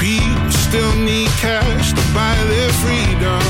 people 0.00 0.50
still 0.50 0.96
need 0.96 1.28
cash 1.44 1.92
to 1.92 2.04
buy 2.16 2.34
their 2.48 2.72
freedom. 2.80 3.44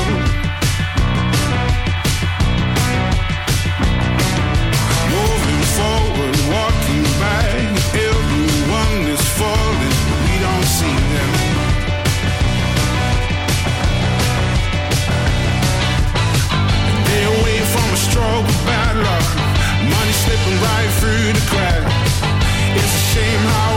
Moving 5.14 5.64
forward, 5.78 6.36
walking 6.50 7.06
back 7.22 7.54
Everyone 7.94 8.98
is 9.14 9.22
falling, 9.38 9.96
we 10.26 10.34
don't 10.44 10.68
see 10.78 10.98
them. 11.14 11.32
They 17.06 17.22
away 17.38 17.58
from 17.72 17.86
a 17.94 18.00
of 18.26 18.58
bad 18.66 18.94
luck 19.06 19.28
Money 19.92 20.14
slipping 20.24 20.58
right 20.66 20.90
through 20.98 21.26
the 21.38 21.44
cracks. 21.46 22.14
It's 22.74 22.94
a 23.00 23.04
shame 23.14 23.44
how 23.54 23.69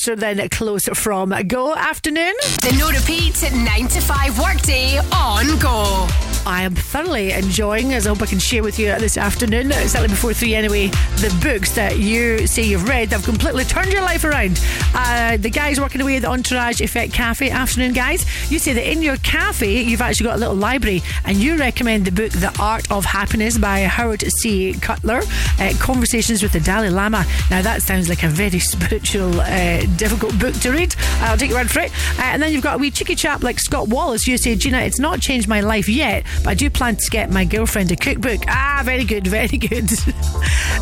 closer 0.00 0.16
than 0.16 0.48
close 0.48 0.88
from 0.94 1.34
Go. 1.46 1.74
Afternoon. 1.74 2.32
The 2.62 2.74
no 2.78 2.90
repeat 2.90 3.42
9 3.52 3.88
to 3.88 4.00
5 4.00 4.38
workday 4.38 4.98
on 5.12 5.58
Go. 5.58 6.06
I 6.46 6.62
am 6.62 6.74
thoroughly 6.74 7.32
enjoying, 7.32 7.92
as 7.92 8.06
I 8.06 8.10
hope 8.10 8.22
I 8.22 8.26
can 8.26 8.38
share 8.38 8.62
with 8.62 8.78
you 8.78 8.86
this 8.98 9.18
afternoon, 9.18 9.72
slightly 9.72 10.08
before 10.08 10.32
three 10.32 10.54
anyway, 10.54 10.86
the 10.86 11.38
books 11.42 11.74
that 11.74 11.98
you 11.98 12.46
say 12.46 12.62
you've 12.62 12.88
read 12.88 13.10
that 13.10 13.16
have 13.16 13.24
completely 13.26 13.64
turned 13.64 13.92
your 13.92 14.00
life 14.00 14.24
around. 14.24 14.58
Uh, 14.94 15.36
the 15.36 15.50
guys 15.50 15.78
working 15.78 16.00
away 16.00 16.16
at 16.16 16.22
the 16.22 16.28
Entourage 16.28 16.80
Effect 16.80 17.12
Cafe, 17.12 17.50
afternoon 17.50 17.92
guys, 17.92 18.24
you 18.50 18.58
say 18.58 18.72
that 18.72 18.90
in 18.90 19.02
your 19.02 19.18
cafe 19.18 19.82
you've 19.82 20.00
actually 20.00 20.24
got 20.24 20.36
a 20.36 20.38
little 20.38 20.54
library 20.54 21.02
and 21.26 21.36
you 21.36 21.58
recommend 21.58 22.06
the 22.06 22.12
book 22.12 22.32
The 22.32 22.56
Art 22.58 22.90
of 22.90 23.04
Happiness 23.04 23.58
by 23.58 23.80
Howard 23.80 24.22
C. 24.22 24.72
Cutler, 24.80 25.20
uh, 25.60 25.72
Conversations 25.78 26.42
with 26.42 26.52
the 26.52 26.60
Dalai 26.60 26.90
Lama. 26.90 27.24
Now 27.50 27.62
that 27.62 27.82
sounds 27.82 28.08
like 28.08 28.22
a 28.22 28.28
very 28.28 28.58
spiritual, 28.72 29.40
uh, 29.40 29.80
difficult 29.96 30.38
book 30.38 30.54
to 30.60 30.70
read. 30.70 30.94
I'll 31.20 31.36
take 31.36 31.50
your 31.50 31.58
word 31.58 31.70
for 31.70 31.80
it. 31.80 31.92
Uh, 32.18 32.22
and 32.22 32.42
then 32.42 32.52
you've 32.52 32.62
got 32.62 32.76
a 32.76 32.78
wee 32.78 32.90
cheeky 32.90 33.14
chap 33.14 33.42
like 33.42 33.58
Scott 33.58 33.88
Wallace. 33.88 34.26
You 34.26 34.36
say, 34.38 34.56
Gina, 34.56 34.78
it's 34.78 34.98
not 34.98 35.20
changed 35.20 35.48
my 35.48 35.60
life 35.60 35.88
yet, 35.88 36.24
but 36.42 36.50
I 36.50 36.54
do 36.54 36.70
plan 36.70 36.96
to 36.96 37.10
get 37.10 37.30
my 37.30 37.44
girlfriend 37.44 37.92
a 37.92 37.96
cookbook. 37.96 38.42
Ah, 38.48 38.82
very 38.84 39.04
good, 39.04 39.26
very 39.38 39.58
good. 39.58 39.84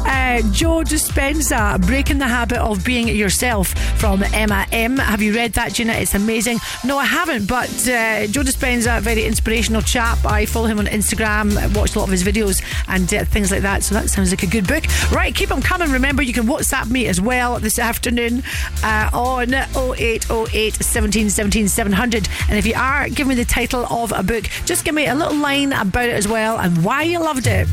uh, 0.06 0.42
Joe 0.52 0.82
Dispenza, 0.82 1.80
Breaking 1.86 2.18
the 2.18 2.28
Habit 2.28 2.58
of 2.58 2.84
Being 2.84 3.08
Yourself 3.08 3.74
from 3.98 4.22
Emma 4.32 4.64
M. 4.70 4.96
Have 4.96 5.20
you 5.20 5.34
read 5.34 5.54
that, 5.54 5.72
Gina? 5.72 5.92
It's 5.94 6.14
amazing. 6.14 6.58
No, 6.84 6.98
I 6.98 7.04
haven't, 7.04 7.48
but 7.48 7.68
uh, 7.88 8.26
Joe 8.28 8.42
Dispenza, 8.42 9.00
very 9.00 9.24
inspirational 9.24 9.82
chap. 9.82 10.24
I 10.24 10.46
follow 10.46 10.66
him 10.66 10.78
on 10.78 10.86
Instagram, 10.86 11.74
watch 11.74 11.96
a 11.96 11.98
lot 11.98 12.04
of 12.04 12.12
his 12.12 12.22
videos 12.22 12.62
and 12.86 13.12
uh, 13.12 13.24
things 13.24 13.50
like 13.50 13.62
that. 13.62 13.82
So 13.82 13.94
that 13.96 14.08
sounds 14.08 14.30
like 14.30 14.44
a 14.44 14.46
good 14.46 14.68
book. 14.68 14.84
Right, 15.10 15.34
keep 15.34 15.48
them 15.48 15.60
coming. 15.60 15.90
Remember, 15.90 16.22
you 16.22 16.32
can 16.32 16.46
WhatsApp 16.46 16.90
me 16.90 17.06
as 17.08 17.20
well 17.20 17.58
this 17.58 17.78
afternoon 17.78 18.42
uh, 18.84 19.10
on 19.12 19.52
0808 19.52 20.74
17 20.74 21.30
17 21.30 21.68
700. 21.68 22.28
And 22.48 22.58
if 22.58 22.66
you 22.66 22.74
are, 22.76 23.08
give 23.08 23.26
me 23.26 23.34
the 23.34 23.44
title 23.44 23.84
of 23.86 24.12
a 24.12 24.22
book. 24.22 24.44
Just 24.64 24.84
give 24.84 24.94
me 24.94 25.06
a 25.06 25.14
little 25.14 25.36
line 25.36 25.72
about 25.72 26.04
it 26.04 26.14
as 26.14 26.28
well 26.28 26.58
and 26.58 26.84
why 26.84 27.02
you 27.02 27.18
loved 27.18 27.46
it. 27.46 27.66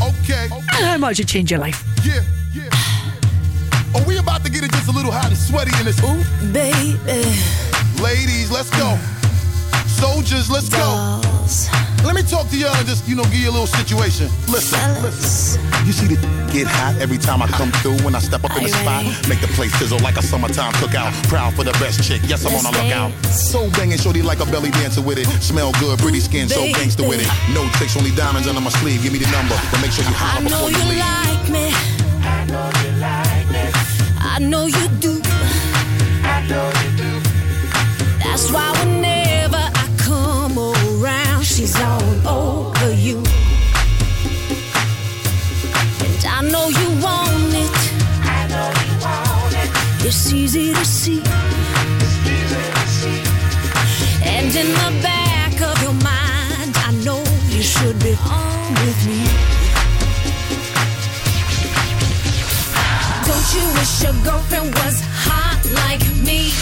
Okay. 0.00 0.48
And 0.52 0.86
how 0.86 0.98
much 0.98 1.20
it 1.20 1.28
changed 1.28 1.50
your 1.50 1.60
life. 1.60 1.84
Yeah, 2.04 2.22
little 5.06 5.20
hot 5.20 5.30
and 5.30 5.38
sweaty 5.38 5.70
in 5.78 5.86
this? 5.86 5.98
Ooh, 6.02 6.18
baby. 6.52 6.98
Ladies, 8.02 8.50
let's 8.50 8.70
go. 8.74 8.98
Soldiers, 9.86 10.50
let's 10.50 10.68
go. 10.68 11.20
Let 12.04 12.14
me 12.14 12.22
talk 12.22 12.48
to 12.50 12.56
y'all 12.58 12.74
and 12.74 12.86
just, 12.86 13.08
you 13.08 13.14
know, 13.14 13.22
give 13.24 13.46
you 13.46 13.50
a 13.50 13.54
little 13.54 13.66
situation. 13.70 14.28
Listen, 14.48 14.78
listen. 15.02 15.62
You 15.86 15.92
see 15.92 16.06
the 16.10 16.18
get 16.52 16.66
hot 16.66 16.98
every 17.00 17.18
time 17.18 17.40
I 17.42 17.46
come 17.46 17.70
through 17.82 17.98
when 18.02 18.14
I 18.14 18.18
step 18.18 18.42
up 18.44 18.56
in 18.56 18.64
the 18.64 18.68
spot. 18.68 19.04
Make 19.28 19.40
the 19.40 19.46
place 19.54 19.72
sizzle 19.78 19.98
like 20.00 20.16
a 20.16 20.22
summertime 20.22 20.72
cookout. 20.74 21.12
Proud 21.28 21.54
for 21.54 21.62
the 21.64 21.72
best 21.78 22.02
chick. 22.02 22.20
Yes, 22.26 22.44
I'm 22.44 22.54
on 22.54 22.64
the 22.66 22.74
lookout. 22.74 23.10
So 23.30 23.70
banging, 23.78 23.98
shorty 23.98 24.22
like 24.22 24.40
a 24.40 24.46
belly 24.46 24.70
dancer 24.70 25.02
with 25.02 25.18
it. 25.18 25.26
Smell 25.42 25.72
good, 25.78 25.98
pretty 26.00 26.20
skin, 26.20 26.48
so 26.48 26.66
gangster 26.66 27.06
with 27.06 27.20
it. 27.22 27.30
No 27.54 27.62
tricks, 27.78 27.96
only 27.96 28.10
diamonds 28.14 28.48
under 28.48 28.60
my 28.60 28.70
sleeve. 28.82 29.02
Give 29.02 29.12
me 29.12 29.18
the 29.20 29.30
number, 29.30 29.54
but 29.70 29.80
make 29.80 29.92
sure 29.92 30.04
you 30.04 30.10
I 30.10 30.42
holler 30.42 30.50
know 30.50 30.66
before 30.66 30.70
you 30.70 30.78
you 30.82 30.98
leave. 30.98 30.98
like 30.98 31.46
me. 31.50 31.66
I 32.26 32.44
know 32.46 32.66
you 32.82 32.90
like 32.90 32.90
me. 32.90 32.95
I 34.36 34.38
know 34.38 34.66
you 34.66 34.88
do. 35.00 35.18
I 36.22 36.46
know 36.46 36.70
you 36.82 36.90
do. 36.98 37.20
That's 38.22 38.52
why 38.52 38.70
whenever 38.84 39.56
I 39.56 39.88
come 39.96 40.58
around, 40.58 41.42
she's 41.46 41.74
all 41.80 42.28
over 42.28 42.92
you. 42.92 43.16
And 46.04 46.26
I 46.28 46.42
know 46.52 46.68
you 46.68 46.88
want 47.00 47.54
it. 47.64 47.76
I 48.28 48.46
know 48.52 48.68
you 48.84 48.92
want 49.00 49.54
it. 49.54 49.70
It's 50.04 50.30
easy 50.30 50.74
to 50.74 50.84
see. 50.84 51.22
And 54.22 54.54
in 54.54 54.68
the 54.68 55.00
back 55.02 55.62
of 55.62 55.82
your 55.82 55.94
mind, 55.94 56.76
I 56.84 56.92
know 57.06 57.24
you 57.48 57.62
should 57.62 57.98
be 58.00 58.14
on 58.28 58.74
with 58.84 59.06
me. 59.06 59.55
You 63.56 63.66
wish 63.74 64.02
your 64.02 64.12
girlfriend 64.24 64.74
was 64.74 64.96
hot 65.24 65.60
like 65.80 66.04
me? 66.26 66.52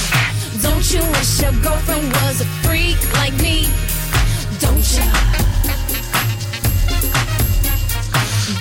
Don't 0.63 0.87
you 0.93 1.03
wish 1.15 1.41
your 1.43 1.53
girlfriend 1.63 2.07
was 2.19 2.41
a 2.41 2.49
freak 2.63 2.99
like 3.15 3.35
me? 3.43 3.67
Don't 4.65 4.87
you? 4.97 5.07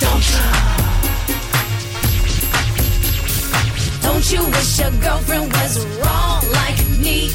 Don't 0.03 0.25
you? 0.33 0.45
Don't 4.05 4.25
you 4.33 4.41
wish 4.55 4.79
your 4.79 4.93
girlfriend 5.05 5.47
was 5.53 5.73
wrong 5.99 6.41
like 6.59 6.79
me? 7.05 7.29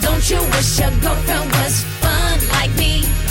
Don't 0.00 0.24
you 0.30 0.40
wish 0.52 0.78
your 0.80 0.92
girlfriend 1.04 1.48
was 1.58 1.74
fun 2.00 2.38
like 2.56 2.72
me? 2.76 3.21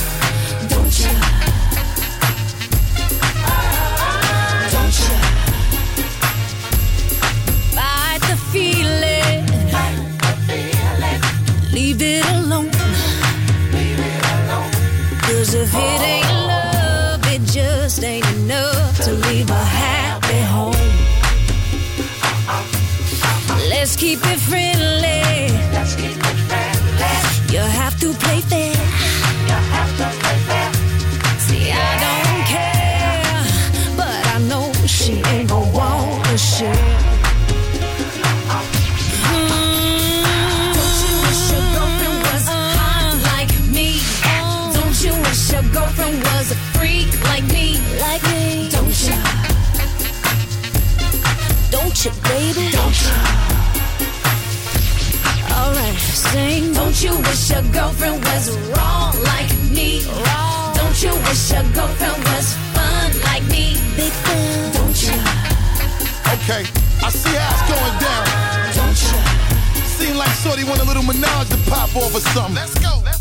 Alright, 55.51 55.97
sing. 55.97 56.73
Don't 56.73 56.97
you 57.03 57.17
wish 57.17 57.49
your 57.49 57.63
girlfriend 57.73 58.23
was 58.25 58.57
wrong 58.71 59.13
like 59.23 59.51
me? 59.71 60.03
Wrong. 60.05 60.75
Don't 60.75 60.97
you 61.03 61.13
wish 61.27 61.51
your 61.51 61.63
girlfriend 61.73 62.23
was 62.31 62.53
fun 62.73 63.11
like 63.23 63.43
me? 63.49 63.75
Big 63.95 64.13
fan. 64.25 64.73
Don't 64.73 64.97
you? 65.03 65.17
Okay, 66.35 66.63
I 67.03 67.09
see 67.09 67.35
how 67.35 67.51
it's 67.53 67.65
going 67.69 67.97
down. 67.99 68.25
Don't 68.79 68.99
you? 69.03 69.15
Seem 69.97 70.15
like 70.17 70.33
Shorty 70.41 70.63
want 70.63 70.81
a 70.81 70.85
little 70.85 71.03
menage 71.03 71.49
to 71.49 71.57
pop 71.69 71.95
off 71.95 72.15
or 72.15 72.19
something. 72.33 72.55
Let's 72.55 72.77
go, 72.79 73.01
let's 73.03 73.20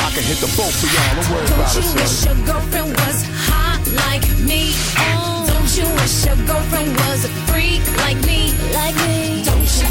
I 0.01 0.09
can 0.13 0.23
hit 0.23 0.39
the 0.41 0.51
boat 0.57 0.73
for 0.73 0.87
y'all. 0.89 1.15
Don't 1.15 1.29
worry 1.31 1.45
about 1.45 1.73
Don't 1.73 1.85
you 1.85 1.93
wish 2.01 2.25
your 2.25 2.35
girlfriend 2.45 2.89
was 3.01 3.19
hot 3.47 3.81
like 4.03 4.25
me? 4.49 4.73
Don't 5.47 5.71
you 5.77 5.87
wish 6.01 6.25
your 6.25 6.35
girlfriend 6.47 6.91
was 6.97 7.25
a 7.25 7.31
freak 7.47 7.83
like 8.03 8.17
me? 8.25 8.51
Like 8.73 8.95
me? 9.05 9.43
Don't 9.45 9.71
you? 9.79 9.87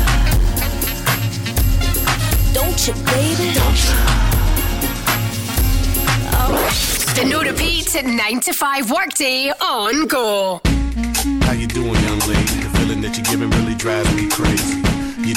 Don't 2.53 2.81
you, 2.87 2.95
baby? 3.07 3.55
Don't 3.55 3.81
you? 3.87 3.97
Oh. 6.37 6.59
The 7.15 7.25
no 7.25 7.43
repeat 7.43 7.95
at 7.97 8.05
9 8.05 8.41
to 8.41 8.53
5 8.53 8.91
workday 8.91 9.53
on 9.61 10.07
Go. 10.07 10.61
How 11.43 11.53
you 11.53 11.67
doing, 11.67 11.95
young 11.95 12.19
lady? 12.21 12.61
The 12.65 12.71
feeling 12.79 13.01
that 13.03 13.17
you're 13.17 13.25
giving 13.25 13.51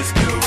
Promiscuous 0.00 0.39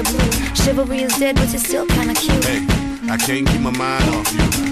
blue. 0.00 0.54
Chivalry 0.54 1.02
is 1.02 1.14
dead, 1.18 1.36
but 1.36 1.50
you're 1.50 1.58
still 1.58 1.86
kinda 1.86 2.14
cute. 2.14 2.44
Hey, 2.44 2.64
I 3.10 3.18
can't 3.18 3.46
keep 3.46 3.60
my 3.60 3.70
mind 3.70 4.08
off 4.08 4.32
you. 4.32 4.71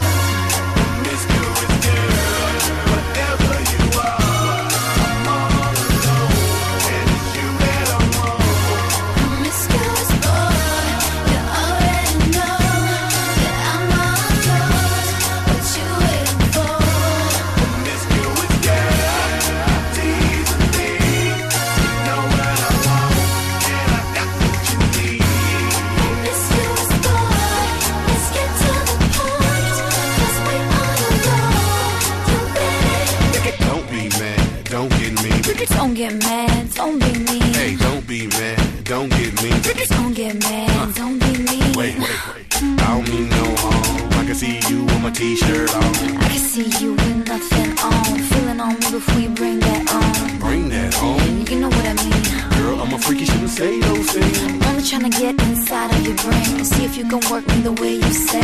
With 45.01 45.13
my 45.13 45.17
t-shirt 45.17 45.73
on. 45.75 45.83
I 46.17 46.27
can 46.29 46.39
see 46.39 46.69
you 46.83 46.93
with 46.93 47.27
nothing 47.27 47.77
on. 47.79 48.19
Feeling 48.29 48.59
on 48.59 48.73
me 48.79 48.91
before 48.91 49.19
you 49.19 49.29
bring 49.29 49.59
that 49.59 49.83
on. 49.93 50.39
Bring 50.39 50.69
that 50.69 50.95
on. 51.01 51.45
You 51.47 51.59
know 51.59 51.69
what 51.69 51.85
I 51.85 51.93
mean. 51.93 52.61
Girl, 52.61 52.79
I'm 52.81 52.93
a 52.93 52.99
freak, 52.99 53.21
you 53.21 53.25
shouldn't 53.25 53.49
say 53.49 53.79
those 53.79 54.11
things. 54.11 54.37
I'm 54.43 54.61
only 54.63 54.83
trying 54.83 55.09
to 55.09 55.19
get 55.19 55.41
inside 55.41 55.91
of 55.91 56.05
your 56.05 56.15
brain 56.17 56.57
and 56.57 56.67
see 56.67 56.85
if 56.85 56.97
you 56.97 57.05
can 57.07 57.21
work 57.31 57.47
me 57.47 57.61
the 57.61 57.73
way 57.73 57.95
you 57.95 58.13
say. 58.13 58.41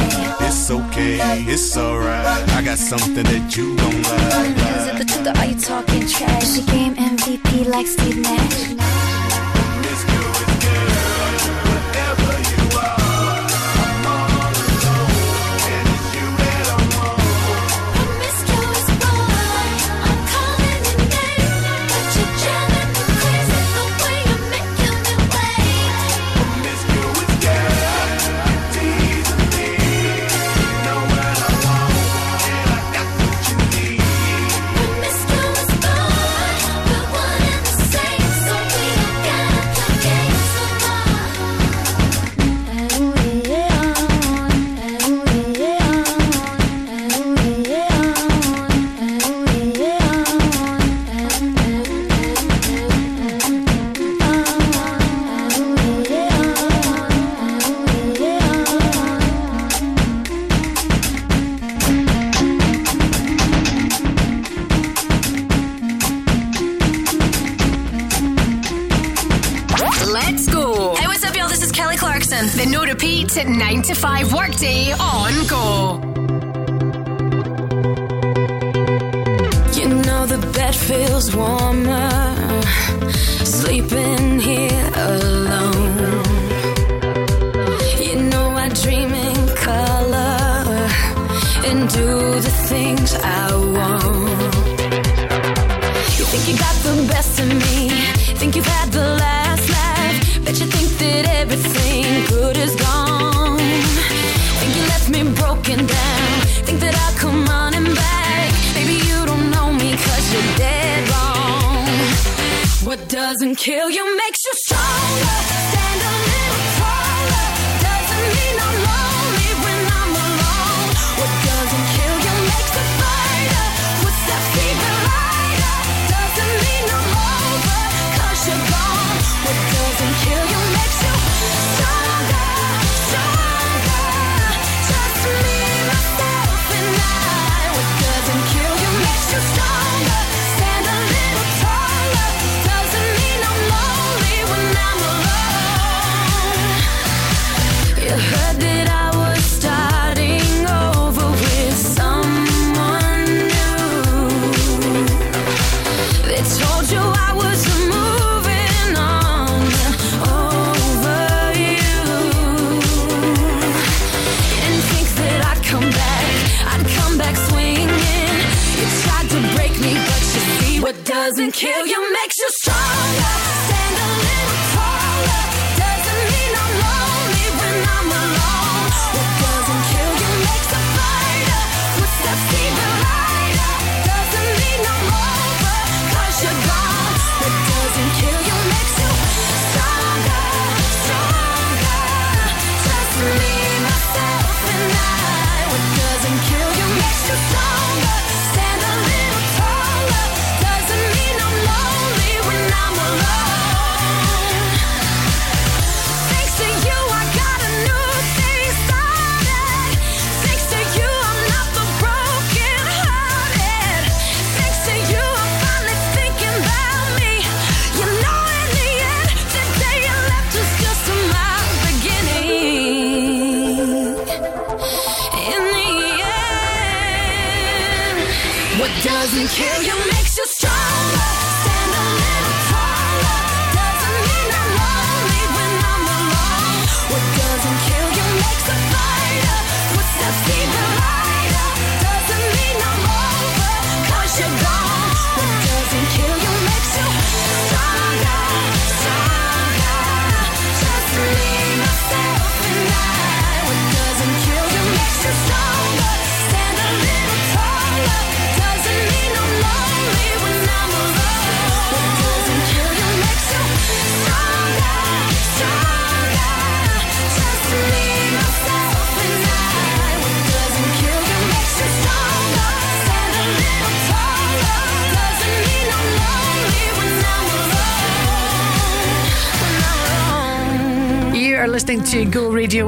It's 0.47 0.71
okay, 0.71 1.19
it's 1.47 1.77
alright. 1.77 2.25
I 2.53 2.61
got 2.63 2.77
something 2.77 3.23
that 3.23 3.55
you 3.55 3.75
don't 3.75 4.01
like. 4.03 4.57
Is 4.77 4.87
it 4.87 4.97
the 4.97 5.05
truth 5.05 5.27
or 5.27 5.37
are 5.37 5.45
you 5.45 5.59
talking 5.59 6.07
trash? 6.07 6.43
Is 6.43 6.65
the 6.65 6.71
game 6.71 6.95
MVP 6.95 7.67
like 7.67 7.87
Steve 7.87 8.17
Nash? 8.17 8.96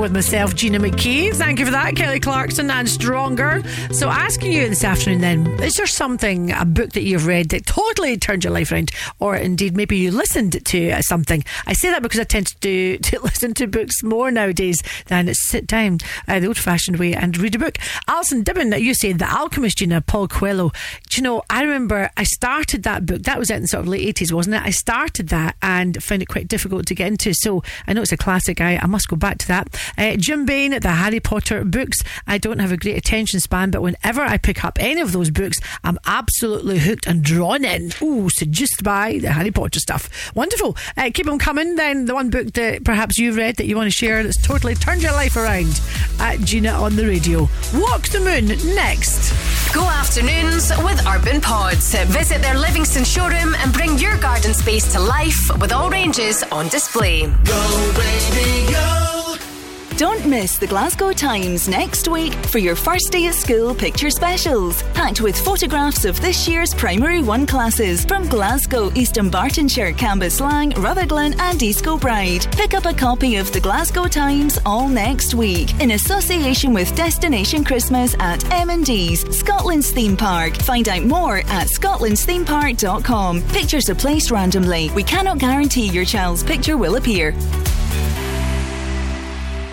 With 0.09 0.15
myself, 0.15 0.55
Gina 0.55 0.79
McKie. 0.79 1.35
Thank 1.35 1.59
you 1.59 1.65
for 1.65 1.71
that, 1.71 1.95
Kelly 1.95 2.19
Clarkson 2.19 2.71
and 2.71 2.89
Stronger. 2.89 3.61
So, 3.91 4.09
asking 4.09 4.53
you 4.53 4.67
this 4.67 4.83
afternoon 4.83 5.21
then, 5.21 5.45
is 5.61 5.75
there 5.75 5.85
something, 5.85 6.51
a 6.51 6.65
book 6.65 6.93
that 6.93 7.03
you've 7.03 7.27
read 7.27 7.49
that 7.49 7.67
totally 7.67 7.88
turned 8.17 8.43
your 8.43 8.53
life 8.53 8.71
around, 8.71 8.91
or 9.19 9.35
indeed 9.35 9.75
maybe 9.75 9.97
you 9.97 10.11
listened 10.11 10.65
to 10.65 11.01
something? 11.01 11.43
I 11.65 11.73
say 11.73 11.89
that 11.89 12.01
because 12.01 12.19
I 12.19 12.23
tend 12.23 12.47
to 12.47 12.57
do, 12.59 12.97
to 13.09 13.19
listen 13.21 13.53
to 13.55 13.67
books 13.67 14.03
more 14.03 14.31
nowadays 14.31 14.81
than 15.07 15.33
sit 15.33 15.67
down 15.67 15.99
uh, 16.27 16.39
the 16.39 16.47
old 16.47 16.57
fashioned 16.57 16.97
way 16.97 17.13
and 17.13 17.37
read 17.37 17.55
a 17.55 17.59
book. 17.59 17.77
Alison 18.07 18.43
Dibben, 18.43 18.79
you 18.79 18.93
say 18.93 19.13
The 19.13 19.29
Alchemist, 19.29 19.77
Gina, 19.77 20.01
Paul 20.01 20.27
Coelho. 20.27 20.71
Do 21.09 21.17
you 21.17 21.23
know, 21.23 21.43
I 21.49 21.63
remember 21.63 22.09
I 22.17 22.23
started 22.23 22.83
that 22.83 23.05
book, 23.05 23.23
that 23.23 23.39
was 23.39 23.51
out 23.51 23.57
in 23.57 23.67
sort 23.67 23.81
of 23.81 23.87
late 23.87 24.15
80s, 24.15 24.31
wasn't 24.31 24.55
it? 24.55 24.63
I 24.63 24.69
started 24.71 25.29
that 25.29 25.55
and 25.61 26.01
found 26.01 26.21
it 26.21 26.27
quite 26.27 26.47
difficult 26.47 26.85
to 26.87 26.95
get 26.95 27.07
into. 27.07 27.33
So, 27.33 27.63
I 27.87 27.93
know 27.93 28.01
it's 28.01 28.11
a 28.11 28.17
classic. 28.17 28.61
I, 28.61 28.77
I 28.77 28.85
must 28.85 29.07
go 29.07 29.15
back 29.15 29.37
to 29.39 29.47
that. 29.47 29.93
Uh, 29.97 30.15
Jim 30.15 30.45
Bain, 30.45 30.71
the 30.79 30.89
Harry 30.89 31.19
Potter 31.19 31.63
books. 31.63 31.99
I 32.27 32.37
don't 32.37 32.59
have 32.59 32.71
a 32.71 32.77
great 32.77 32.97
attention 32.97 33.39
span, 33.39 33.71
but 33.71 33.81
whenever 33.81 34.21
I 34.21 34.37
pick 34.37 34.63
up 34.63 34.77
any 34.79 35.01
of 35.01 35.11
those 35.11 35.29
books, 35.29 35.59
I'm 35.83 35.99
absolutely 36.05 36.79
hooked 36.79 37.07
and 37.07 37.23
drawn 37.23 37.65
in. 37.65 37.88
Ooh, 38.01 38.29
seduced 38.29 38.83
by 38.83 39.19
the 39.19 39.31
Harry 39.31 39.51
Potter 39.51 39.79
stuff. 39.79 40.09
Wonderful. 40.35 40.77
Uh, 40.97 41.09
keep 41.13 41.25
them 41.25 41.39
coming. 41.39 41.75
Then 41.75 42.05
the 42.05 42.13
one 42.13 42.29
book 42.29 42.53
that 42.53 42.83
perhaps 42.83 43.17
you've 43.17 43.37
read 43.37 43.57
that 43.57 43.65
you 43.65 43.75
want 43.75 43.87
to 43.87 43.91
share 43.91 44.23
that's 44.23 44.41
totally 44.41 44.75
turned 44.75 45.01
your 45.01 45.13
life 45.13 45.35
around 45.35 45.79
at 46.19 46.39
Gina 46.39 46.71
on 46.71 46.95
the 46.95 47.05
radio. 47.05 47.41
Walk 47.73 48.09
the 48.09 48.19
Moon 48.19 48.47
next. 48.75 49.33
Go 49.73 49.83
afternoons 49.83 50.71
with 50.83 51.05
Urban 51.07 51.41
Pods. 51.41 51.93
Visit 52.05 52.41
their 52.41 52.57
Livingston 52.57 53.03
showroom 53.03 53.55
and 53.55 53.71
bring 53.71 53.97
your 53.97 54.17
garden 54.17 54.53
space 54.53 54.91
to 54.93 54.99
life 54.99 55.49
with 55.59 55.71
all 55.71 55.89
ranges 55.89 56.43
on 56.51 56.67
display. 56.69 57.27
Go 57.45 57.93
radio. 57.95 59.28
Don't 59.99 60.25
miss 60.25 60.57
the 60.57 60.65
Glasgow 60.65 61.11
Times 61.11 61.67
next 61.67 62.07
week 62.07 62.33
for 62.45 62.57
your 62.57 62.77
first 62.77 63.11
day 63.11 63.27
at 63.27 63.33
school 63.33 63.75
picture 63.75 64.09
specials, 64.09 64.81
packed 64.93 65.19
with 65.19 65.37
photographs 65.37 66.05
of 66.05 66.21
this 66.21 66.47
year's 66.47 66.73
Primary 66.73 67.21
1 67.21 67.45
classes 67.45 68.05
from 68.05 68.25
Glasgow, 68.29 68.93
East 68.95 69.15
Dunbartonshire, 69.15 69.93
Cambuslang, 69.93 70.73
Rutherglen, 70.81 71.37
and 71.41 71.61
East 71.61 71.83
Kilbride. 71.83 72.49
Pick 72.53 72.73
up 72.73 72.85
a 72.85 72.93
copy 72.93 73.35
of 73.35 73.51
the 73.51 73.59
Glasgow 73.59 74.07
Times 74.07 74.57
all 74.65 74.87
next 74.87 75.33
week 75.33 75.77
in 75.81 75.91
association 75.91 76.73
with 76.73 76.95
Destination 76.95 77.65
Christmas 77.65 78.15
at 78.21 78.49
M&D's, 78.53 79.25
Scotland's 79.37 79.91
theme 79.91 80.15
park. 80.15 80.55
Find 80.61 80.87
out 80.87 81.03
more 81.03 81.39
at 81.39 81.67
scotlandsthemepark.com. 81.67 83.41
Pictures 83.49 83.89
are 83.89 83.95
placed 83.95 84.31
randomly. 84.31 84.91
We 84.91 85.03
cannot 85.03 85.39
guarantee 85.39 85.89
your 85.89 86.05
child's 86.05 86.41
picture 86.41 86.77
will 86.77 86.95
appear. 86.95 87.35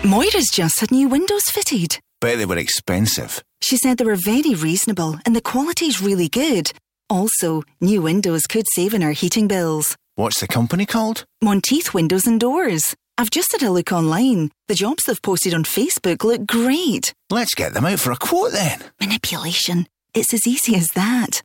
Moira's 0.07 0.47
just 0.49 0.79
had 0.79 0.89
new 0.89 1.09
windows 1.09 1.43
fitted. 1.49 1.99
Bet 2.21 2.37
they 2.37 2.45
were 2.45 2.57
expensive. 2.57 3.43
She 3.61 3.75
said 3.75 3.97
they 3.97 4.05
were 4.05 4.15
very 4.15 4.55
reasonable 4.55 5.19
and 5.25 5.35
the 5.35 5.41
quality's 5.41 6.01
really 6.01 6.29
good. 6.29 6.71
Also, 7.09 7.63
new 7.81 8.01
windows 8.01 8.43
could 8.43 8.65
save 8.73 8.93
in 8.93 9.03
our 9.03 9.11
heating 9.11 9.49
bills. 9.49 9.97
What's 10.15 10.39
the 10.39 10.47
company 10.47 10.85
called? 10.85 11.25
Monteith 11.41 11.93
Windows 11.93 12.25
and 12.25 12.39
Doors. 12.39 12.95
I've 13.17 13.29
just 13.29 13.51
had 13.51 13.63
a 13.63 13.69
look 13.69 13.91
online. 13.91 14.49
The 14.69 14.75
jobs 14.75 15.03
they've 15.03 15.21
posted 15.21 15.53
on 15.53 15.65
Facebook 15.65 16.23
look 16.23 16.47
great. 16.47 17.13
Let's 17.29 17.53
get 17.53 17.73
them 17.73 17.85
out 17.85 17.99
for 17.99 18.13
a 18.13 18.15
quote 18.15 18.53
then. 18.53 18.79
Manipulation. 19.01 19.87
It's 20.13 20.33
as 20.33 20.47
easy 20.47 20.75
as 20.77 20.87
that. 20.95 21.41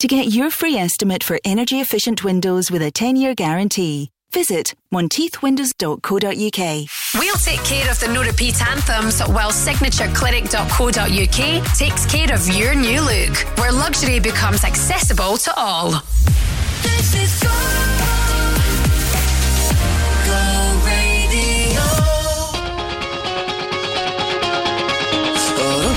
To 0.00 0.06
get 0.06 0.26
your 0.26 0.50
free 0.50 0.76
estimate 0.76 1.24
for 1.24 1.40
energy 1.46 1.80
efficient 1.80 2.22
windows 2.22 2.70
with 2.70 2.82
a 2.82 2.90
10 2.90 3.16
year 3.16 3.34
guarantee, 3.34 4.10
visit 4.32 4.74
monteithwindows.co.uk. 4.92 6.88
We'll 7.14 7.36
take 7.36 7.62
care 7.64 7.88
of 7.90 7.98
the 8.00 8.08
no 8.08 8.22
repeat 8.22 8.60
anthems 8.62 9.20
while 9.20 9.50
signatureclinic.co.uk 9.52 11.76
takes 11.76 12.06
care 12.06 12.32
of 12.34 12.46
your 12.48 12.74
new 12.74 13.00
look, 13.00 13.36
where 13.58 13.72
luxury 13.72 14.18
becomes 14.20 14.64
accessible 14.64 15.36
to 15.38 15.52
all. 15.56 16.02
This 16.82 17.14
is 17.14 17.40
Go, 17.42 17.48
Go 20.26 20.80
Radio. 20.86 21.82
Oh, 25.64 25.94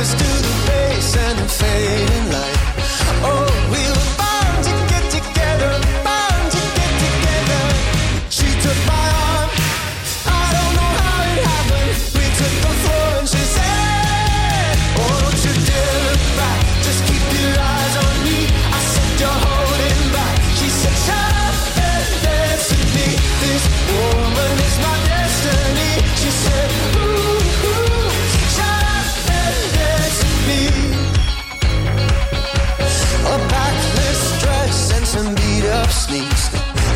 Us 0.00 0.12
to 0.14 0.18
the 0.18 0.54
base 0.68 1.16
and 1.16 1.38
the 1.40 1.48
fading 1.48 2.17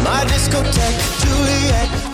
My 0.02 0.24
discotheque, 0.24 1.00
Juliet, 1.20 2.11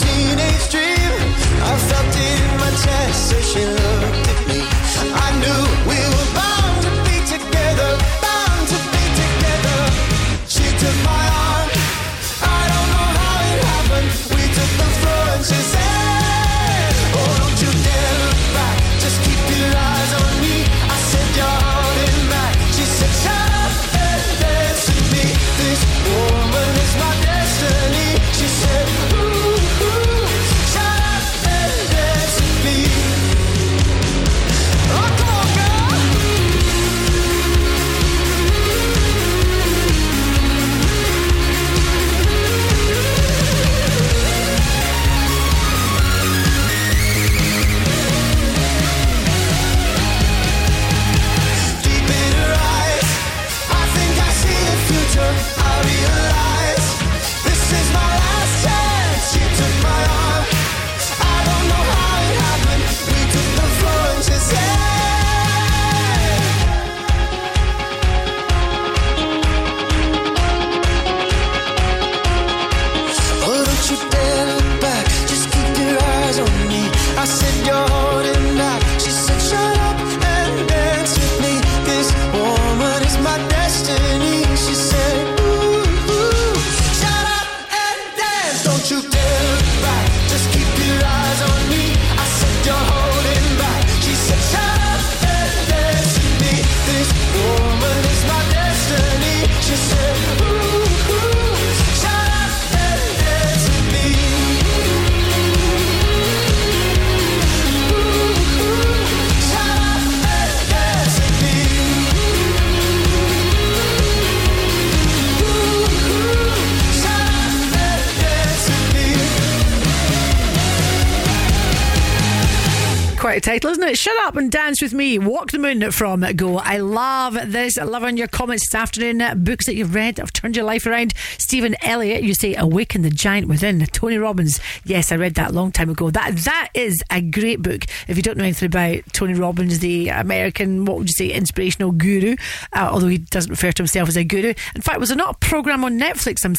with 124.83 124.95
me. 124.95 125.19
Walk 125.19 125.51
the 125.51 125.59
moon 125.59 125.91
from 125.91 126.21
Go. 126.37 126.59
I 126.59 126.79
love 126.79 127.39
this. 127.47 127.79
I 127.79 127.85
love 127.85 128.05
on 128.05 128.17
your 128.17 128.29
comments 128.29 128.69
this 128.69 128.75
afternoon. 128.75 129.43
Books 129.45 129.67
that 129.67 129.75
you've 129.75 129.95
read 129.95 130.19
have 130.19 130.33
turned 130.33 130.57
your 130.57 130.65
life 130.65 130.87
around. 130.87 131.15
Stephen 131.39 131.77
Elliott, 131.83 132.23
you 132.23 132.35
say 132.35 132.55
Awaken 132.55 133.03
the 133.03 133.11
Giant 133.11 133.49
Within. 133.49 133.85
Tony 133.87 134.19
Robbins. 134.19 134.61
Yes, 134.85 135.13
I 135.13 135.17
read 135.17 135.35
that 135.35 135.51
a 135.51 135.53
long 135.53 135.73
time 135.73 135.91
ago. 135.91 136.11
That 136.11 136.37
that 136.37 136.71
is 136.75 137.03
a 137.11 137.21
great 137.21 137.63
book. 137.63 137.85
If 138.07 138.17
you 138.17 138.23
don't 138.23 138.37
know 138.37 138.45
anything 138.45 138.67
about 138.67 139.03
Tony 139.13 139.35
Robbins, 139.35 139.79
the 139.79 140.09
American, 140.09 140.85
what 140.85 140.99
would 140.99 141.09
you 141.09 141.15
say, 141.15 141.33
inspirational 141.33 141.93
guru, 141.93 142.37
uh, 142.73 142.89
although 142.93 143.09
he 143.09 143.19
doesn't 143.19 143.51
refer 143.51 143.73
to 143.73 143.83
himself 143.83 144.09
as 144.09 144.17
a 144.17 144.25
guru. 144.25 144.55
In 144.75 144.83
fact, 144.83 145.01
was 145.01 145.09
there 145.09 145.17
not 145.17 145.37
a 145.37 145.39
program 145.39 145.85
on 145.85 145.99
Netflix? 145.99 146.45
I'm 146.45 146.55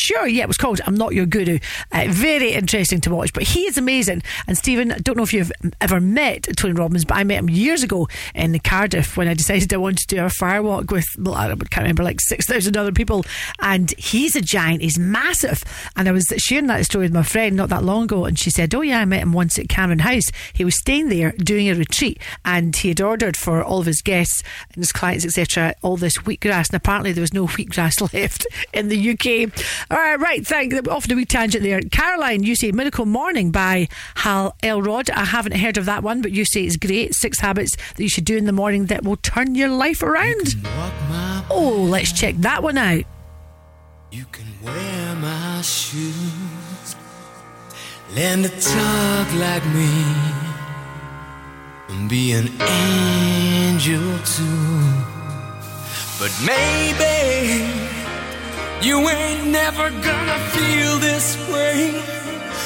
sure. 0.00 0.26
Yeah, 0.26 0.44
it 0.44 0.48
was 0.48 0.56
called 0.56 0.80
I'm 0.86 0.94
Not 0.94 1.14
Your 1.14 1.26
Guru. 1.26 1.58
Uh, 1.92 2.06
very 2.08 2.52
interesting 2.52 3.00
to 3.02 3.14
watch. 3.14 3.32
But 3.32 3.44
he 3.44 3.66
is 3.66 3.78
amazing. 3.78 4.22
And 4.46 4.56
Stephen, 4.56 4.92
I 4.92 4.98
don't 4.98 5.16
know 5.16 5.22
if 5.22 5.32
you've 5.32 5.52
ever 5.80 6.00
met 6.00 6.48
Tony 6.56 6.74
Robbins, 6.74 7.04
but 7.04 7.16
I 7.16 7.24
met 7.24 7.38
him 7.38 7.50
years 7.50 7.82
ago 7.82 8.08
in 8.34 8.58
Cardiff 8.60 9.16
when 9.16 9.28
I 9.28 9.34
decided 9.34 9.72
I 9.72 9.76
wanted 9.76 10.08
to 10.08 10.16
do 10.16 10.22
a 10.22 10.28
firewalk 10.28 10.90
with, 10.90 11.06
well, 11.18 11.34
I 11.34 11.48
can't 11.48 11.76
remember, 11.78 12.02
like 12.02 12.20
6,000 12.20 12.76
other 12.76 12.92
people. 12.92 13.24
And 13.60 13.92
he's 13.98 14.34
a 14.36 14.40
giant, 14.40 14.82
he's 14.82 14.98
massive. 14.98 15.62
And 15.96 16.08
I 16.08 16.12
was 16.12 16.32
sharing 16.38 16.66
that 16.66 16.84
story 16.84 17.04
with 17.04 17.14
my 17.14 17.22
friend 17.22 17.56
not 17.56 17.68
that 17.68 17.84
long 17.84 18.04
ago, 18.04 18.24
and 18.24 18.38
she 18.38 18.50
said, 18.50 18.74
Oh, 18.74 18.80
yeah, 18.80 19.00
I 19.00 19.04
met 19.04 19.22
him 19.22 19.32
once 19.32 19.58
at 19.58 19.68
Cameron 19.68 20.00
House. 20.00 20.30
He 20.52 20.64
was 20.64 20.78
staying 20.78 21.08
there 21.08 21.32
doing 21.32 21.68
a 21.68 21.74
retreat, 21.74 22.20
and 22.44 22.74
he 22.74 22.88
had 22.88 23.00
ordered 23.00 23.36
for 23.36 23.62
all 23.62 23.80
of 23.80 23.86
his 23.86 24.02
guests 24.02 24.42
and 24.72 24.82
his 24.82 24.92
clients, 24.92 25.24
etc., 25.24 25.74
all 25.82 25.96
this 25.96 26.18
wheatgrass. 26.18 26.70
And 26.70 26.76
apparently, 26.76 27.12
there 27.12 27.20
was 27.20 27.34
no 27.34 27.46
wheatgrass 27.46 28.12
left 28.14 28.46
in 28.72 28.88
the 28.88 29.10
UK. 29.10 29.52
All 29.90 29.96
right, 29.96 30.20
right, 30.20 30.46
thank 30.46 30.72
you. 30.72 30.80
Off 30.88 31.08
the 31.08 31.16
wee 31.16 31.24
tangent 31.24 31.64
there. 31.64 31.80
Caroline, 31.80 32.44
you 32.44 32.54
say 32.54 32.70
Miracle 32.70 33.06
Morning 33.06 33.50
by 33.50 33.88
Hal 34.14 34.54
Elrod. 34.62 35.10
I 35.10 35.24
haven't 35.24 35.56
heard 35.56 35.78
of 35.78 35.86
that 35.86 36.04
one, 36.04 36.22
but 36.22 36.30
you 36.30 36.44
say 36.44 36.62
it's 36.62 36.76
great. 36.76 37.12
Six 37.12 37.40
habits 37.40 37.74
that 37.96 38.02
you 38.02 38.08
should 38.08 38.24
do 38.24 38.36
in 38.36 38.44
the 38.44 38.52
morning 38.52 38.86
that 38.86 39.02
will 39.02 39.16
turn 39.16 39.56
your 39.56 39.68
life 39.68 40.04
around. 40.04 40.54
Oh, 41.50 41.88
let's 41.90 42.12
check 42.12 42.36
that 42.36 42.62
one 42.62 42.78
out. 42.78 43.02
You 44.12 44.26
can 44.30 44.46
wear 44.62 45.16
my 45.16 45.60
shoes, 45.62 46.94
learn 48.14 48.44
to 48.44 48.48
talk 48.48 49.34
like 49.34 49.66
me, 49.74 50.04
and 51.88 52.08
be 52.08 52.30
an 52.30 52.48
angel 52.60 54.18
too. 54.20 54.80
But 56.20 56.32
maybe 56.46 57.99
you 58.82 58.96
ain't 59.08 59.46
never 59.48 59.90
gonna 59.90 60.38
feel 60.54 60.98
this 60.98 61.36
way. 61.52 61.92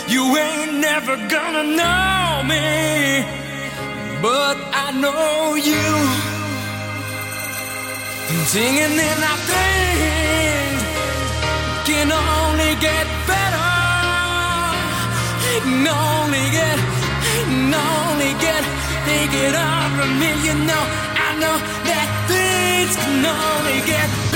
You 0.07 0.23
ain't 0.37 0.75
never 0.75 1.17
gonna 1.17 1.65
know 1.65 2.43
me, 2.53 3.25
but 4.23 4.57
I 4.85 4.93
know 5.03 5.55
you. 5.55 6.35
Singing 8.47 8.99
in 9.11 9.19
our 9.31 9.41
things 9.53 10.83
can 11.89 12.09
only 12.13 12.73
get 12.89 13.07
better. 13.27 13.71
Can 15.45 15.87
only 15.89 16.47
get, 16.59 16.79
can 17.25 17.75
only 17.75 18.33
get, 18.41 18.63
it 19.47 19.55
all 19.55 19.89
from 19.97 20.11
me. 20.21 20.31
You 20.47 20.55
know, 20.69 20.85
I 21.27 21.31
know 21.41 21.57
that 21.89 22.09
things 22.31 22.95
can 22.97 23.27
only 23.27 23.79
get 23.87 24.09
better. 24.31 24.34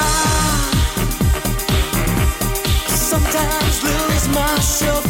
I 0.00 0.02
sometimes 2.88 3.82
lose 3.84 4.28
myself 4.28 5.09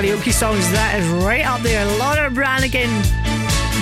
karaoke 0.00 0.32
songs, 0.32 0.70
that 0.72 0.98
is 0.98 1.06
right 1.22 1.44
up 1.44 1.60
there. 1.60 1.84
Laura 1.98 2.30
Branigan, 2.30 2.88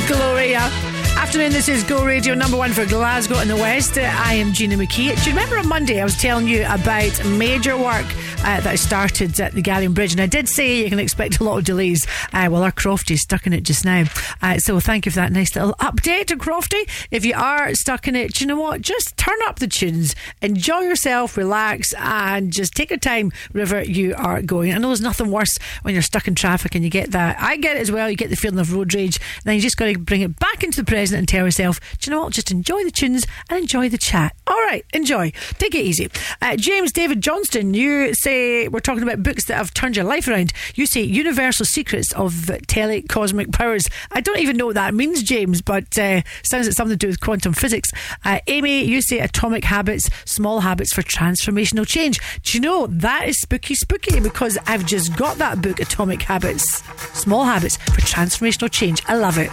Gloria. 0.09 0.69
Afternoon, 1.17 1.53
this 1.53 1.69
is 1.69 1.85
Go 1.85 2.05
Radio 2.05 2.35
number 2.35 2.57
one 2.57 2.73
for 2.73 2.87
Glasgow 2.87 3.37
and 3.37 3.51
the 3.51 3.57
West. 3.57 3.99
I 3.99 4.35
am 4.35 4.53
Gina 4.53 4.77
McKie. 4.77 5.15
Do 5.23 5.31
you 5.31 5.37
remember 5.37 5.59
on 5.59 5.69
Monday 5.69 6.01
I 6.01 6.05
was 6.05 6.17
telling 6.17 6.49
you 6.49 6.65
about 6.69 7.25
major 7.25 7.77
work 7.77 8.07
uh, 8.39 8.61
that 8.61 8.67
I 8.67 8.75
started 8.77 9.39
at 9.39 9.53
the 9.53 9.63
Galleon 9.63 9.95
Bridge? 9.95 10.13
And 10.13 10.21
I 10.21 10.27
did 10.27 10.49
say 10.49 10.83
you 10.83 10.89
can 10.89 10.99
expect 10.99 11.39
a 11.41 11.45
lot 11.45 11.59
of 11.59 11.65
delays. 11.65 12.07
Uh, 12.33 12.49
well, 12.51 12.63
our 12.63 12.73
Crofty 12.73 13.13
is 13.13 13.23
stuck 13.23 13.47
in 13.47 13.53
it 13.53 13.63
just 13.63 13.85
now. 13.85 14.05
Uh, 14.43 14.59
so 14.59 14.81
thank 14.81 15.07
you 15.07 15.13
for 15.13 15.17
that 15.17 15.31
nice 15.31 15.55
little 15.55 15.75
update 15.75 16.27
to 16.27 16.37
Crofty. 16.37 16.89
If 17.11 17.25
you 17.25 17.35
are 17.35 17.75
stuck 17.75 18.09
in 18.09 18.17
it, 18.17 18.35
do 18.35 18.45
you 18.45 18.49
know 18.49 18.61
what? 18.61 18.81
Just 18.81 19.17
turn 19.29 19.39
up 19.47 19.59
the 19.59 19.67
tunes, 19.67 20.15
enjoy 20.41 20.81
yourself, 20.81 21.37
relax, 21.37 21.93
and 21.99 22.51
just 22.51 22.75
take 22.75 22.91
your 22.91 22.99
time 22.99 23.31
wherever 23.53 23.83
you 23.83 24.15
are 24.17 24.41
going. 24.41 24.73
I 24.73 24.79
know 24.79 24.89
there's 24.89 25.01
nothing 25.01 25.31
worse 25.31 25.59
when 25.83 25.95
you're 25.95 26.03
stuck 26.03 26.27
in 26.29 26.35
traffic 26.35 26.75
and 26.75 26.83
you 26.83 26.91
get 26.91 27.11
that. 27.13 27.37
I 27.39 27.57
get 27.57 27.77
it 27.77 27.81
as 27.81 27.93
well. 27.93 28.09
You 28.09 28.17
get 28.17 28.31
the 28.31 28.37
feeling 28.37 28.59
of 28.59 28.73
road 28.73 28.95
rage. 28.95 29.17
and 29.17 29.45
Then 29.45 29.55
you 29.57 29.61
just 29.61 29.77
got 29.77 29.87
to 29.87 29.99
bring 29.99 30.23
it 30.23 30.39
back 30.39 30.65
into 30.65 30.81
the 30.81 30.87
present 30.87 31.19
and 31.19 31.29
tell 31.29 31.45
yourself, 31.45 31.81
do 31.99 32.11
you 32.11 32.17
know 32.17 32.25
what? 32.25 32.33
Just 32.33 32.51
enjoy 32.51 32.85
the 32.85 32.91
tunes 32.91 33.27
and 33.51 33.59
enjoy 33.61 33.89
the 33.89 33.99
chat. 33.99 34.35
Right, 34.69 34.85
enjoy. 34.93 35.31
Take 35.57 35.75
it 35.75 35.83
easy. 35.83 36.11
Uh, 36.43 36.55
James 36.55 36.93
David 36.93 37.23
Johnston, 37.23 37.73
you 37.73 38.13
say 38.13 38.69
we're 38.69 38.81
talking 38.81 39.03
about 39.03 39.23
books 39.23 39.47
that 39.47 39.55
have 39.55 39.73
turned 39.73 39.97
your 39.97 40.05
life 40.05 40.29
around. 40.29 40.53
You 40.75 40.85
say 40.85 41.01
Universal 41.01 41.65
Secrets 41.65 42.13
of 42.13 42.35
Telecosmic 42.35 43.51
Powers. 43.51 43.89
I 44.13 44.21
don't 44.21 44.41
even 44.41 44.59
know 44.59 44.67
what 44.67 44.75
that 44.75 44.93
means, 44.93 45.23
James, 45.23 45.63
but 45.63 45.99
uh, 45.99 46.21
sounds 46.43 46.67
like 46.67 46.75
something 46.75 46.99
to 46.99 46.99
do 46.99 47.07
with 47.07 47.21
quantum 47.21 47.55
physics. 47.55 47.91
Uh, 48.27 48.41
Amy, 48.47 48.85
you 48.85 49.01
say 49.01 49.21
Atomic 49.21 49.65
Habits, 49.65 50.11
Small 50.27 50.61
Habits 50.61 50.93
for 50.93 51.01
Transformational 51.01 51.87
Change. 51.87 52.21
Do 52.43 52.59
you 52.59 52.61
know 52.61 52.89
that 52.89 53.27
is 53.27 53.41
spooky, 53.41 53.75
spooky 53.75 54.21
because 54.21 54.59
I've 54.67 54.85
just 54.85 55.17
got 55.17 55.39
that 55.39 55.63
book, 55.63 55.81
Atomic 55.81 56.21
Habits, 56.21 56.83
Small 57.19 57.45
Habits 57.45 57.79
for 57.79 58.03
Transformational 58.03 58.71
Change. 58.71 59.03
I 59.09 59.15
love 59.15 59.39
it. 59.39 59.51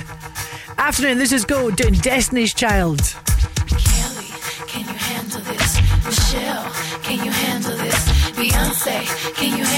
Afternoon, 0.77 1.19
this 1.19 1.31
is 1.31 1.45
Go 1.45 1.71
doing 1.71 1.93
Destiny's 1.93 2.53
Child. 2.53 3.15
Beyonce, 8.85 9.33
can 9.35 9.57
you 9.57 9.74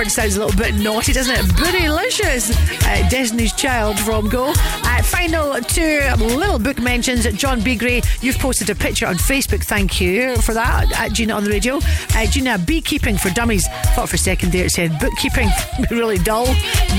word 0.00 0.10
sounds 0.10 0.36
a 0.36 0.44
little 0.44 0.58
bit 0.58 0.74
naughty, 0.76 1.12
doesn't 1.12 1.34
it? 1.34 1.44
Bootylicious. 1.56 2.52
Uh, 2.86 3.06
Destiny's 3.10 3.52
Child 3.52 3.98
from 3.98 4.30
Go. 4.30 4.50
Uh, 4.56 5.02
final 5.02 5.60
two 5.60 6.00
little 6.16 6.58
book 6.58 6.78
mentions. 6.78 7.30
John 7.34 7.60
Beagray, 7.60 8.02
you've 8.22 8.38
posted 8.38 8.70
a 8.70 8.74
picture 8.74 9.06
on 9.06 9.16
Facebook. 9.16 9.62
Thank 9.62 10.00
you 10.00 10.36
for 10.36 10.54
that. 10.54 10.90
At 10.98 11.12
Gina 11.12 11.34
on 11.34 11.44
the 11.44 11.50
radio. 11.50 11.80
Uh, 12.14 12.24
Gina, 12.24 12.56
beekeeping 12.56 13.18
for 13.18 13.28
dummies. 13.30 13.66
Thought 13.94 14.08
for 14.08 14.14
a 14.14 14.18
second 14.18 14.52
there 14.52 14.64
it 14.64 14.70
said 14.70 14.98
bookkeeping. 14.98 15.50
really 15.90 16.16
dull. 16.16 16.46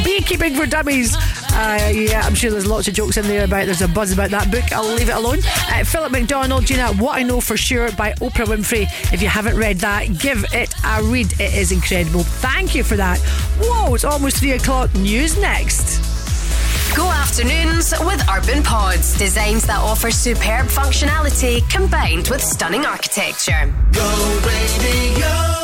Beekeeping 0.04 0.54
for 0.54 0.68
dummies. 0.68 1.16
Uh, 1.54 1.91
yeah, 1.93 2.22
I'm 2.24 2.34
sure 2.36 2.49
there's 2.49 2.66
lots 2.66 2.88
of 2.88 2.93
jokes 2.93 3.18
in 3.18 3.26
there 3.28 3.43
about. 3.43 3.66
There's 3.66 3.82
a 3.82 3.88
buzz 3.88 4.12
about 4.12 4.30
that 4.32 4.49
book. 4.52 4.72
I'll 4.72 4.88
leave 4.95 5.10
it 5.10 5.16
alone. 5.16 5.39
Uh, 5.70 5.84
Philip 5.84 6.12
McDonald, 6.12 6.66
Gina, 6.66 6.93
What 6.93 7.18
I 7.18 7.24
Know 7.24 7.41
for 7.41 7.58
Sure 7.58 7.91
by 7.93 8.14
Oprah 8.14 8.45
Winfrey. 8.45 8.84
If 9.14 9.22
you 9.22 9.28
haven't 9.28 9.58
read 9.58 9.78
that, 9.80 10.18
give 10.18 10.45
it 10.54 10.74
a 10.86 11.04
read. 11.04 11.34
It 11.34 11.54
is 11.54 11.72
incredible. 11.72 12.24
Thank 12.24 12.74
you 12.74 12.84
for 12.84 12.95
that. 12.95 13.20
Whoa, 13.60 13.93
it's 13.93 14.06
almost 14.06 14.38
three 14.38 14.52
o'clock. 14.52 14.93
News 14.95 15.38
next. 15.38 15.99
Go 16.95 17.10
afternoons 17.10 17.93
with 18.02 18.22
Urban 18.30 18.64
Pods, 18.64 19.18
designs 19.18 19.66
that 19.68 19.80
offer 19.80 20.12
superb 20.12 20.68
functionality 20.68 21.68
combined 21.70 22.28
with 22.28 22.43
stunning 22.43 22.86
architecture. 22.86 23.74
Go 23.93 24.41
radio. 24.45 25.61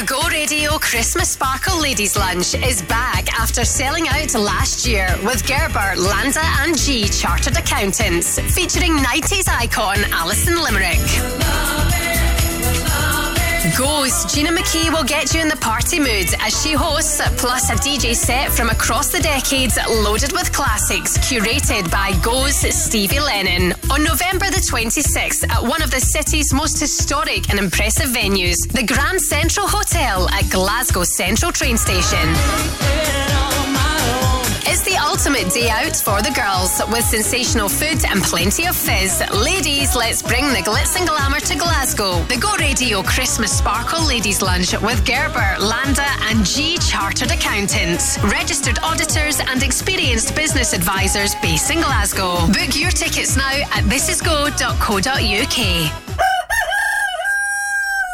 The 0.00 0.06
Go 0.06 0.28
Radio 0.30 0.78
Christmas 0.78 1.32
Sparkle 1.32 1.78
Ladies 1.78 2.16
Lunch 2.16 2.54
is 2.54 2.80
back 2.80 3.30
after 3.38 3.66
selling 3.66 4.08
out 4.08 4.34
last 4.34 4.88
year 4.88 5.14
with 5.22 5.46
Gerber, 5.46 5.94
Landa 5.94 6.40
and 6.60 6.78
Gee 6.78 7.06
Chartered 7.06 7.58
Accountants, 7.58 8.38
featuring 8.54 8.96
90s 8.96 9.46
icon 9.46 9.98
Alison 10.10 10.62
Limerick. 10.62 11.89
Goes, 13.76 14.24
Gina 14.32 14.50
McKie 14.50 14.90
will 14.90 15.04
get 15.04 15.34
you 15.34 15.40
in 15.42 15.48
the 15.48 15.56
party 15.56 15.98
mood 15.98 16.32
as 16.40 16.62
she 16.62 16.72
hosts, 16.72 17.20
plus 17.36 17.68
a 17.68 17.74
DJ 17.74 18.14
set 18.14 18.50
from 18.50 18.70
across 18.70 19.12
the 19.12 19.20
decades 19.20 19.78
loaded 19.86 20.32
with 20.32 20.50
classics 20.50 21.18
curated 21.18 21.90
by 21.90 22.18
Go's 22.22 22.56
Stevie 22.56 23.20
Lennon 23.20 23.74
on 23.90 24.02
November 24.02 24.46
the 24.46 24.64
26th 24.66 25.46
at 25.50 25.62
one 25.62 25.82
of 25.82 25.90
the 25.90 26.00
city's 26.00 26.54
most 26.54 26.80
historic 26.80 27.50
and 27.50 27.58
impressive 27.58 28.08
venues, 28.08 28.56
the 28.72 28.82
Grand 28.82 29.20
Central 29.20 29.68
Hotel 29.68 30.26
at 30.30 30.48
Glasgow 30.50 31.04
Central 31.04 31.52
Train 31.52 31.76
Station. 31.76 33.59
It's 34.66 34.82
the 34.82 34.96
ultimate 34.96 35.52
day 35.52 35.68
out 35.70 35.96
for 35.96 36.20
the 36.22 36.30
girls 36.30 36.80
with 36.92 37.04
sensational 37.04 37.68
food 37.68 38.04
and 38.04 38.22
plenty 38.22 38.66
of 38.66 38.76
fizz. 38.76 39.22
Ladies, 39.32 39.96
let's 39.96 40.22
bring 40.22 40.44
the 40.48 40.60
glitz 40.60 40.96
and 40.98 41.08
glamour 41.08 41.40
to 41.40 41.56
Glasgow. 41.56 42.22
The 42.24 42.36
Go 42.36 42.54
Radio 42.56 43.02
Christmas 43.02 43.56
Sparkle 43.56 44.06
Ladies 44.06 44.42
Lunch 44.42 44.72
with 44.80 45.04
Gerber, 45.06 45.56
Landa, 45.58 46.06
and 46.28 46.44
Gee 46.44 46.78
Chartered 46.78 47.30
Accountants, 47.30 48.18
registered 48.24 48.78
auditors, 48.82 49.40
and 49.40 49.62
experienced 49.62 50.36
business 50.36 50.72
advisors 50.72 51.34
based 51.36 51.70
in 51.70 51.78
Glasgow. 51.78 52.46
Book 52.48 52.76
your 52.76 52.90
tickets 52.90 53.36
now 53.36 53.50
at 53.50 53.84
thisisgo.co.uk. 53.84 55.56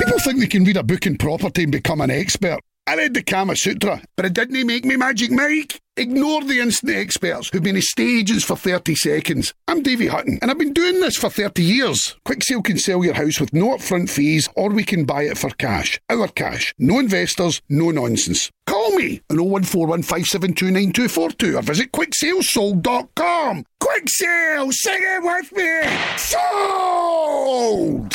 People 0.01 0.19
think 0.21 0.41
they 0.41 0.47
can 0.47 0.65
read 0.65 0.77
a 0.77 0.83
book 0.83 1.07
in 1.07 1.17
property 1.17 1.65
and 1.65 1.73
become 1.73 2.01
an 2.01 2.11
expert. 2.11 2.61
I 2.89 2.95
read 2.95 3.15
the 3.15 3.23
Kama 3.23 3.57
Sutra, 3.57 4.01
but 4.17 4.27
it 4.27 4.33
didn't 4.33 4.65
make 4.65 4.85
me 4.85 4.95
Magic 4.95 5.33
Mike. 5.33 5.81
Ignore 5.97 6.45
the 6.45 6.61
instant 6.61 6.95
experts 6.95 7.49
who've 7.49 7.61
been 7.61 7.75
in 7.75 7.83
stages 7.83 8.45
for 8.45 8.55
30 8.55 8.95
seconds. 8.95 9.53
I'm 9.67 9.83
Davey 9.83 10.07
Hutton, 10.07 10.39
and 10.41 10.53
I've 10.53 10.59
been 10.59 10.73
doing 10.73 11.01
this 11.01 11.17
for 11.17 11.29
30 11.29 11.65
years. 11.65 12.15
Quick 12.25 12.45
Sale 12.45 12.63
can 12.63 12.79
sell 12.79 13.05
your 13.05 13.15
house 13.15 13.41
with 13.41 13.53
no 13.53 13.71
upfront 13.71 14.09
fees, 14.09 14.49
or 14.55 14.71
we 14.71 14.85
can 14.85 15.05
buy 15.05 15.23
it 15.23 15.37
for 15.37 15.51
cash. 15.51 16.01
Our 16.09 16.29
cash. 16.29 16.73
No 16.79 17.01
investors, 17.01 17.61
no 17.69 17.91
nonsense. 17.91 18.53
Call 18.69 18.93
me 18.93 19.21
on 19.31 19.39
01415729242 19.39 21.59
or 21.59 21.63
visit 21.63 21.91
quicksalesold.com. 21.91 23.65
Quicksale, 23.83 24.73
sing 24.73 25.01
it 25.01 25.25
with 25.25 25.53
me! 25.57 25.83
Sold! 26.19 28.15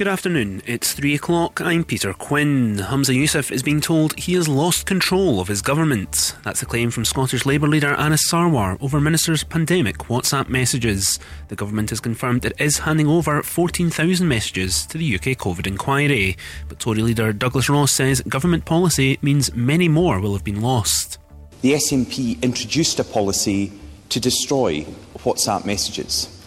Good 0.00 0.08
afternoon. 0.08 0.62
It's 0.64 0.94
three 0.94 1.14
o'clock. 1.14 1.60
I'm 1.60 1.84
Peter 1.84 2.14
Quinn. 2.14 2.76
Humza 2.78 3.14
Yousaf 3.14 3.52
is 3.52 3.62
being 3.62 3.82
told 3.82 4.18
he 4.18 4.32
has 4.32 4.48
lost 4.48 4.86
control 4.86 5.40
of 5.40 5.48
his 5.48 5.60
government. 5.60 6.36
That's 6.42 6.62
a 6.62 6.64
claim 6.64 6.90
from 6.90 7.04
Scottish 7.04 7.44
Labour 7.44 7.68
leader 7.68 7.94
Anas 7.96 8.26
Sarwar 8.32 8.78
over 8.80 8.98
Minister's 8.98 9.44
pandemic 9.44 9.98
WhatsApp 10.08 10.48
messages. 10.48 11.18
The 11.48 11.54
government 11.54 11.90
has 11.90 12.00
confirmed 12.00 12.46
it 12.46 12.58
is 12.58 12.78
handing 12.78 13.08
over 13.08 13.42
14,000 13.42 14.26
messages 14.26 14.86
to 14.86 14.96
the 14.96 15.16
UK 15.16 15.36
COVID 15.36 15.66
inquiry. 15.66 16.38
But 16.66 16.78
Tory 16.78 17.02
leader 17.02 17.34
Douglas 17.34 17.68
Ross 17.68 17.92
says 17.92 18.22
government 18.22 18.64
policy 18.64 19.18
means 19.20 19.54
many 19.54 19.86
more 19.86 20.18
will 20.18 20.32
have 20.32 20.44
been 20.44 20.62
lost. 20.62 21.18
The 21.60 21.74
SNP 21.74 22.40
introduced 22.40 22.98
a 23.00 23.04
policy 23.04 23.70
to 24.08 24.18
destroy 24.18 24.86
WhatsApp 25.18 25.66
messages. 25.66 26.39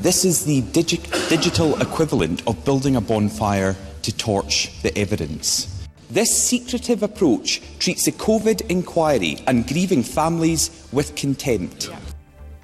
This 0.00 0.24
is 0.24 0.44
the 0.44 0.62
digi- 0.62 1.28
digital 1.28 1.80
equivalent 1.80 2.46
of 2.46 2.64
building 2.64 2.94
a 2.94 3.00
bonfire 3.00 3.74
to 4.02 4.16
torch 4.16 4.70
the 4.82 4.96
evidence. 4.96 5.66
This 6.08 6.30
secretive 6.38 7.02
approach 7.02 7.60
treats 7.80 8.04
the 8.04 8.12
COVID 8.12 8.70
inquiry 8.70 9.38
and 9.48 9.66
grieving 9.66 10.04
families 10.04 10.86
with 10.92 11.16
contempt. 11.16 11.90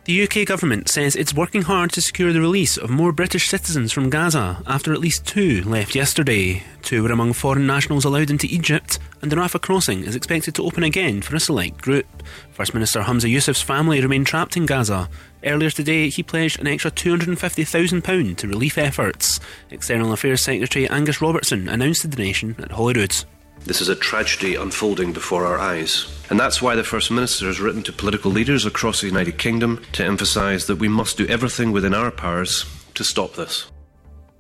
The 0.05 0.23
UK 0.23 0.47
government 0.47 0.89
says 0.89 1.17
it's 1.17 1.35
working 1.35 1.63
hard 1.63 1.91
to 1.93 2.01
secure 2.01 2.33
the 2.33 2.41
release 2.41 2.77
of 2.77 2.91
more 2.91 3.11
British 3.11 3.49
citizens 3.49 3.91
from 3.91 4.11
Gaza 4.11 4.63
after 4.67 4.93
at 4.93 5.01
least 5.01 5.27
two 5.27 5.63
left 5.65 5.95
yesterday. 5.95 6.63
Two 6.83 7.03
were 7.03 7.11
among 7.13 7.33
foreign 7.33 7.67
nationals 7.67 8.05
allowed 8.05 8.31
into 8.31 8.47
Egypt, 8.47 8.99
and 9.25 9.33
the 9.33 9.37
Rafah 9.37 9.63
crossing 9.63 10.05
is 10.05 10.15
expected 10.15 10.55
to 10.55 10.65
open 10.65 10.85
again 10.85 11.23
for 11.23 11.35
a 11.35 11.41
select 11.41 11.81
group. 11.81 12.05
First 12.53 12.75
Minister 12.75 13.01
Humza 13.01 13.33
Yousaf's 13.33 13.63
family 13.63 14.03
remain 14.03 14.23
trapped 14.23 14.55
in 14.55 14.67
Gaza. 14.67 15.09
Earlier 15.43 15.71
today, 15.71 16.11
he 16.11 16.23
pledged 16.23 16.61
an 16.61 16.67
extra 16.67 16.91
£250,000 16.91 18.37
to 18.37 18.49
relief 18.49 18.77
efforts. 18.77 19.41
External 19.71 20.13
Affairs 20.13 20.45
Secretary 20.45 20.87
Angus 20.91 21.23
Robertson 21.23 21.71
announced 21.71 22.03
the 22.03 22.15
donation 22.15 22.55
at 22.59 22.73
Holyrood. 22.73 23.25
This 23.61 23.81
is 23.81 23.89
a 23.89 23.97
tragedy 23.97 24.57
unfolding 24.57 25.15
before 25.15 25.47
our 25.47 25.59
eyes. 25.59 26.07
And 26.29 26.39
that's 26.39 26.61
why 26.61 26.75
the 26.75 26.85
First 26.85 27.11
Minister 27.11 27.47
has 27.47 27.61
written 27.61 27.83
to 27.85 27.95
political 27.95 28.31
leaders 28.31 28.67
across 28.67 29.01
the 29.01 29.07
United 29.07 29.39
Kingdom 29.39 29.83
to 29.93 30.05
emphasise 30.05 30.67
that 30.67 30.77
we 30.77 30.89
must 30.89 31.17
do 31.17 31.27
everything 31.29 31.73
within 31.73 31.95
our 31.95 32.11
powers 32.11 32.67
to 32.93 33.03
stop 33.03 33.37
this. 33.37 33.71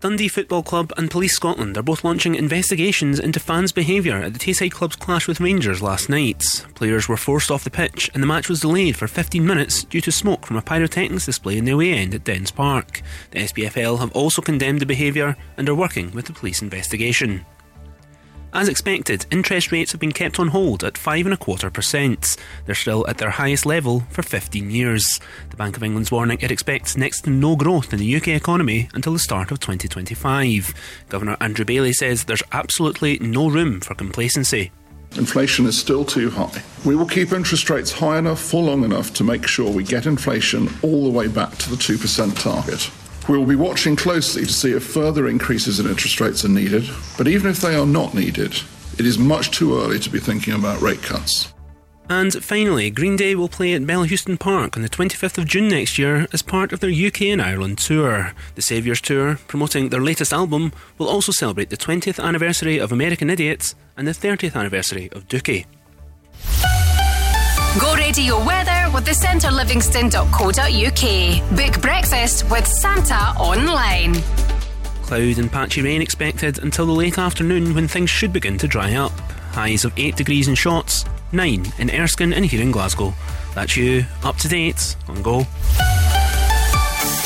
Dundee 0.04 0.28
Football 0.28 0.62
Club 0.62 0.92
and 0.98 1.10
Police 1.10 1.34
Scotland 1.34 1.78
are 1.78 1.82
both 1.82 2.04
launching 2.04 2.34
investigations 2.34 3.18
into 3.18 3.40
fans' 3.40 3.72
behaviour 3.72 4.16
at 4.16 4.34
the 4.34 4.38
Tayside 4.38 4.70
Club's 4.70 4.96
clash 4.96 5.26
with 5.26 5.40
Rangers 5.40 5.80
last 5.80 6.10
night. 6.10 6.44
Players 6.74 7.08
were 7.08 7.16
forced 7.16 7.50
off 7.50 7.64
the 7.64 7.70
pitch 7.70 8.10
and 8.12 8.22
the 8.22 8.26
match 8.26 8.50
was 8.50 8.60
delayed 8.60 8.98
for 8.98 9.08
15 9.08 9.46
minutes 9.46 9.82
due 9.84 10.02
to 10.02 10.12
smoke 10.12 10.44
from 10.44 10.58
a 10.58 10.62
pyrotechnics 10.62 11.24
display 11.24 11.56
in 11.56 11.64
the 11.64 11.70
away 11.70 11.94
end 11.94 12.14
at 12.14 12.24
Dens 12.24 12.50
Park. 12.50 13.00
The 13.30 13.38
SPFL 13.38 13.98
have 14.00 14.12
also 14.12 14.42
condemned 14.42 14.80
the 14.80 14.84
behaviour 14.84 15.38
and 15.56 15.70
are 15.70 15.74
working 15.74 16.10
with 16.10 16.26
the 16.26 16.34
police 16.34 16.60
investigation. 16.60 17.46
As 18.54 18.68
expected, 18.68 19.26
interest 19.32 19.72
rates 19.72 19.90
have 19.90 20.00
been 20.00 20.12
kept 20.12 20.38
on 20.38 20.46
hold 20.46 20.84
at 20.84 20.96
five 20.96 21.26
and 21.26 21.34
a 21.34 21.36
quarter 21.36 21.70
percent. 21.70 22.36
They're 22.66 22.76
still 22.76 23.04
at 23.08 23.18
their 23.18 23.30
highest 23.30 23.66
level 23.66 24.04
for 24.10 24.22
15 24.22 24.70
years. 24.70 25.04
The 25.50 25.56
Bank 25.56 25.76
of 25.76 25.82
England's 25.82 26.12
warning 26.12 26.38
it 26.40 26.52
expects 26.52 26.96
next 26.96 27.22
to 27.22 27.30
no 27.30 27.56
growth 27.56 27.92
in 27.92 27.98
the 27.98 28.16
UK 28.16 28.28
economy 28.28 28.88
until 28.94 29.12
the 29.12 29.18
start 29.18 29.50
of 29.50 29.58
2025. 29.58 30.72
Governor 31.08 31.36
Andrew 31.40 31.64
Bailey 31.64 31.92
says 31.92 32.24
there's 32.24 32.44
absolutely 32.52 33.18
no 33.18 33.50
room 33.50 33.80
for 33.80 33.96
complacency. 33.96 34.70
Inflation 35.16 35.66
is 35.66 35.76
still 35.76 36.04
too 36.04 36.30
high. 36.30 36.62
We 36.84 36.94
will 36.94 37.06
keep 37.06 37.32
interest 37.32 37.68
rates 37.70 37.90
high 37.90 38.18
enough 38.18 38.40
for 38.40 38.62
long 38.62 38.84
enough 38.84 39.12
to 39.14 39.24
make 39.24 39.48
sure 39.48 39.68
we 39.68 39.82
get 39.82 40.06
inflation 40.06 40.68
all 40.82 41.02
the 41.02 41.10
way 41.10 41.26
back 41.26 41.56
to 41.58 41.70
the 41.70 41.76
2% 41.76 42.40
target. 42.40 42.88
We 43.28 43.38
will 43.38 43.46
be 43.46 43.56
watching 43.56 43.96
closely 43.96 44.44
to 44.44 44.52
see 44.52 44.72
if 44.72 44.84
further 44.84 45.28
increases 45.28 45.80
in 45.80 45.86
interest 45.86 46.20
rates 46.20 46.44
are 46.44 46.48
needed, 46.48 46.88
but 47.16 47.26
even 47.26 47.50
if 47.50 47.60
they 47.60 47.74
are 47.74 47.86
not 47.86 48.14
needed, 48.14 48.54
it 48.98 49.06
is 49.06 49.18
much 49.18 49.50
too 49.50 49.78
early 49.78 49.98
to 49.98 50.10
be 50.10 50.18
thinking 50.18 50.52
about 50.52 50.82
rate 50.82 51.02
cuts. 51.02 51.54
And 52.08 52.34
finally, 52.44 52.90
Green 52.90 53.16
Day 53.16 53.34
will 53.34 53.48
play 53.48 53.72
at 53.72 53.82
Bellahouston 53.82 54.38
Park 54.38 54.76
on 54.76 54.82
the 54.82 54.90
25th 54.90 55.38
of 55.38 55.46
June 55.46 55.68
next 55.68 55.98
year 55.98 56.28
as 56.34 56.42
part 56.42 56.72
of 56.72 56.80
their 56.80 56.90
UK 56.90 57.22
and 57.22 57.40
Ireland 57.40 57.78
tour. 57.78 58.34
The 58.56 58.62
Saviours 58.62 59.00
Tour, 59.00 59.38
promoting 59.48 59.88
their 59.88 60.02
latest 60.02 60.32
album, 60.32 60.72
will 60.98 61.08
also 61.08 61.32
celebrate 61.32 61.70
the 61.70 61.78
20th 61.78 62.22
anniversary 62.22 62.78
of 62.78 62.92
American 62.92 63.30
Idiots 63.30 63.74
and 63.96 64.06
the 64.06 64.12
30th 64.12 64.54
anniversary 64.54 65.08
of 65.12 65.28
Dookie. 65.28 65.64
Go 67.80 67.96
radio 67.96 68.36
weather 68.44 68.88
with 68.94 69.04
the 69.04 69.10
centrelivingston.co.uk. 69.10 71.56
Book 71.56 71.82
breakfast 71.82 72.48
with 72.48 72.64
Santa 72.64 73.34
online. 73.36 74.14
Cloud 75.02 75.38
and 75.38 75.50
patchy 75.50 75.82
rain 75.82 76.00
expected 76.00 76.60
until 76.60 76.86
the 76.86 76.92
late 76.92 77.18
afternoon 77.18 77.74
when 77.74 77.88
things 77.88 78.10
should 78.10 78.32
begin 78.32 78.58
to 78.58 78.68
dry 78.68 78.94
up. 78.94 79.10
Highs 79.50 79.84
of 79.84 79.92
8 79.96 80.14
degrees 80.14 80.46
in 80.46 80.54
Shotts, 80.54 81.04
9 81.32 81.72
in 81.78 81.90
Erskine 81.90 82.32
and 82.32 82.46
here 82.46 82.62
in 82.62 82.70
Glasgow. 82.70 83.12
That's 83.56 83.76
you, 83.76 84.04
up 84.22 84.36
to 84.36 84.48
date 84.48 84.94
on 85.08 85.20
Go. 85.22 85.44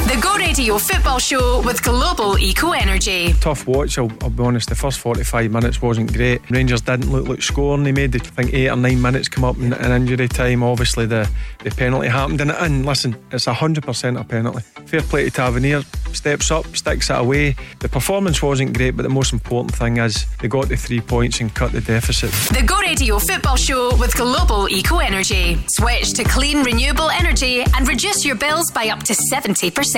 The 0.09 0.19
Go 0.23 0.37
Radio 0.37 0.79
Football 0.79 1.19
Show 1.19 1.61
with 1.61 1.83
Global 1.83 2.39
Eco 2.39 2.71
Energy. 2.73 3.35
Tough 3.43 3.67
watch, 3.67 3.99
I'll, 3.99 4.11
I'll 4.23 4.31
be 4.31 4.43
honest. 4.43 4.71
The 4.71 4.75
first 4.75 5.01
45 5.01 5.51
minutes 5.51 5.83
wasn't 5.83 6.15
great. 6.15 6.41
Rangers 6.49 6.81
didn't 6.81 7.13
look 7.13 7.29
like 7.29 7.43
scoring. 7.43 7.85
They 7.85 7.93
made, 7.93 8.17
I 8.17 8.19
think, 8.21 8.55
eight 8.55 8.71
or 8.71 8.77
nine 8.77 9.03
minutes 9.03 9.29
come 9.29 9.45
up 9.45 9.59
in, 9.59 9.75
in 9.75 9.93
injury 9.93 10.27
time. 10.27 10.63
Obviously, 10.63 11.05
the, 11.05 11.31
the 11.63 11.71
penalty 11.73 12.09
happened. 12.09 12.41
And, 12.41 12.53
and 12.53 12.87
listen, 12.87 13.23
it's 13.33 13.45
100% 13.45 14.19
a 14.19 14.25
penalty. 14.25 14.61
Fair 14.87 15.03
play 15.03 15.25
to 15.25 15.31
Tavernier. 15.31 15.83
Steps 16.15 16.51
up, 16.51 16.65
sticks 16.75 17.11
it 17.11 17.19
away. 17.19 17.55
The 17.81 17.91
performance 17.91 18.43
wasn't 18.43 18.75
great, 18.75 18.93
but 18.93 19.03
the 19.03 19.11
most 19.11 19.35
important 19.35 19.75
thing 19.75 19.99
is 19.99 20.25
they 20.41 20.49
got 20.49 20.71
the 20.71 20.77
three 20.79 21.03
points 21.03 21.41
and 21.41 21.55
cut 21.55 21.73
the 21.73 21.83
deficit. 21.83 22.31
The 22.57 22.65
Go 22.65 22.79
Radio 22.79 23.19
Football 23.19 23.57
Show 23.57 23.95
with 23.99 24.17
Global 24.17 24.71
Eco 24.71 25.01
Energy. 25.01 25.59
Switch 25.69 26.15
to 26.15 26.25
clean, 26.25 26.63
renewable 26.63 27.11
energy 27.11 27.63
and 27.75 27.87
reduce 27.87 28.25
your 28.25 28.37
bills 28.37 28.71
by 28.71 28.89
up 28.89 29.03
to 29.03 29.13
70%. 29.13 29.98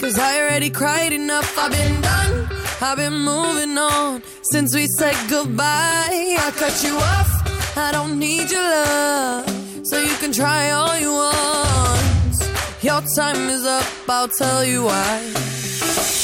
Cause 0.00 0.18
I 0.18 0.40
already 0.40 0.70
cried 0.70 1.12
enough. 1.12 1.56
I've 1.58 1.70
been 1.70 2.00
done. 2.00 2.48
I've 2.80 2.96
been 2.96 3.18
moving 3.18 3.78
on 3.78 4.22
since 4.42 4.74
we 4.74 4.86
said 4.98 5.16
goodbye. 5.28 6.36
I 6.38 6.52
cut 6.56 6.82
you 6.82 6.96
off. 6.96 7.76
I 7.76 7.92
don't 7.92 8.18
need 8.18 8.50
your 8.50 8.62
love. 8.62 9.48
So 9.84 9.98
you 10.00 10.14
can 10.16 10.32
try 10.32 10.70
all 10.70 10.98
you 10.98 11.12
want. 11.12 12.34
Your 12.82 13.02
time 13.16 13.48
is 13.48 13.64
up. 13.64 13.86
I'll 14.08 14.28
tell 14.28 14.64
you 14.64 14.84
why. 14.84 16.23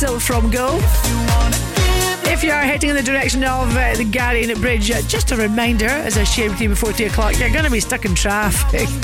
Whistle 0.00 0.18
from 0.18 0.50
Go. 0.50 0.78
If 2.32 2.42
you 2.42 2.52
are 2.52 2.62
heading 2.62 2.88
in 2.88 2.96
the 2.96 3.02
direction 3.02 3.44
of 3.44 3.76
uh, 3.76 3.94
the 3.94 4.04
Gary 4.04 4.46
Bridge, 4.54 4.90
uh, 4.90 5.02
just 5.02 5.30
a 5.30 5.36
reminder, 5.36 5.88
as 5.88 6.16
I 6.16 6.24
shared 6.24 6.52
with 6.52 6.60
you 6.62 6.70
before 6.70 6.94
2 6.94 7.04
o'clock, 7.04 7.38
you're 7.38 7.50
going 7.50 7.66
to 7.66 7.70
be 7.70 7.80
stuck 7.80 8.06
in 8.06 8.14
traffic. 8.14 8.88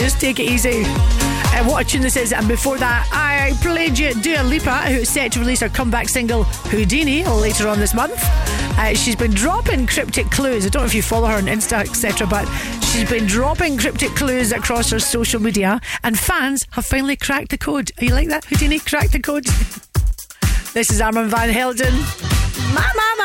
just 0.00 0.18
take 0.22 0.40
it 0.40 0.44
easy. 0.44 0.84
Uh, 0.86 1.64
what 1.64 1.84
a 1.84 1.86
tune 1.86 2.00
this 2.00 2.16
is. 2.16 2.32
And 2.32 2.48
before 2.48 2.78
that, 2.78 3.06
I 3.12 3.58
played 3.60 3.98
you 3.98 4.14
Dua 4.14 4.42
Lipa, 4.42 4.86
who 4.86 5.00
is 5.00 5.10
set 5.10 5.32
to 5.32 5.40
release 5.40 5.60
her 5.60 5.68
comeback 5.68 6.08
single 6.08 6.44
Houdini 6.44 7.24
later 7.24 7.68
on 7.68 7.78
this 7.78 7.92
month. 7.92 8.18
Uh, 8.78 8.94
she's 8.94 9.16
been 9.16 9.34
dropping 9.34 9.86
cryptic 9.86 10.30
clues. 10.30 10.64
I 10.64 10.70
don't 10.70 10.80
know 10.80 10.86
if 10.86 10.94
you 10.94 11.02
follow 11.02 11.28
her 11.28 11.36
on 11.36 11.42
Insta, 11.42 11.80
etc., 11.80 12.26
but 12.26 12.46
she's 12.84 13.06
been 13.06 13.26
dropping 13.26 13.76
cryptic 13.76 14.12
clues 14.12 14.52
across 14.52 14.88
her 14.92 14.98
social 14.98 15.42
media, 15.42 15.78
and 16.04 16.18
fans 16.18 16.64
have 16.70 16.86
finally 16.86 17.16
cracked 17.16 17.50
the 17.50 17.58
code. 17.58 17.90
Are 17.98 18.04
you 18.06 18.14
like 18.14 18.28
that, 18.28 18.46
Houdini? 18.46 18.78
Cracked 18.78 19.12
the 19.12 19.20
code? 19.20 19.46
this 20.78 20.92
is 20.92 21.00
Armand 21.00 21.28
Van 21.28 21.48
Helden. 21.48 21.92
My, 22.72 23.17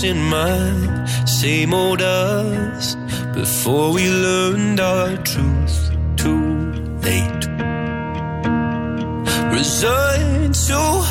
Missing 0.00 0.30
my 0.30 1.04
same 1.26 1.74
old 1.74 2.00
us 2.00 2.94
before 3.34 3.92
we 3.92 4.08
learned 4.08 4.80
our 4.80 5.14
truth 5.18 5.90
too 6.16 6.72
late. 7.02 7.44
Resigned 9.52 10.54
to 10.54 11.02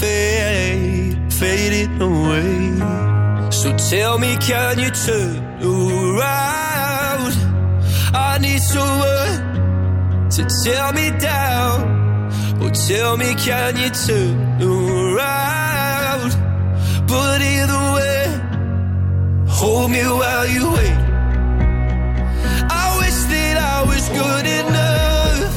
fade, 0.00 1.30
fading 1.30 2.00
away. 2.00 3.50
So 3.50 3.76
tell 3.76 4.18
me, 4.18 4.38
can 4.38 4.78
you 4.78 4.90
turn 4.92 5.44
around? 5.62 7.34
I 8.14 8.38
need 8.40 8.62
someone 8.62 10.30
to 10.30 10.48
tear 10.64 10.90
me 10.94 11.10
down. 11.18 12.30
Oh, 12.62 12.70
tell 12.70 13.18
me, 13.18 13.34
can 13.34 13.76
you 13.76 13.90
turn 13.90 14.62
around? 14.62 15.57
Hold 19.78 19.90
me 19.92 20.02
while 20.20 20.46
you 20.56 20.64
wait. 20.76 20.98
I 22.82 22.86
wish 23.00 23.18
that 23.32 23.56
I 23.74 23.78
was 23.90 24.04
good 24.20 24.46
enough. 24.60 25.52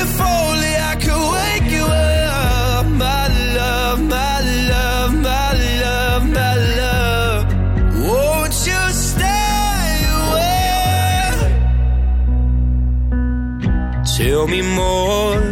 If 0.00 0.10
only 0.36 0.74
I 0.90 0.94
could 1.04 1.24
wake 1.36 1.68
you 1.76 1.84
up, 1.84 2.86
my 3.06 3.24
love, 3.58 3.98
my 4.16 4.36
love, 4.72 5.10
my 5.30 5.50
love, 5.82 6.22
my 6.38 6.54
love. 6.80 7.44
Won't 8.08 8.56
you 8.68 8.82
stay 9.10 9.90
away? 10.20 11.32
Tell 14.16 14.44
me 14.54 14.60
more, 14.80 15.42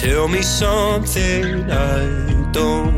tell 0.00 0.26
me 0.28 0.42
something 0.42 1.70
I 1.70 1.98
don't 2.52 2.95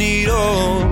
it 0.00 0.28
all? 0.28 0.82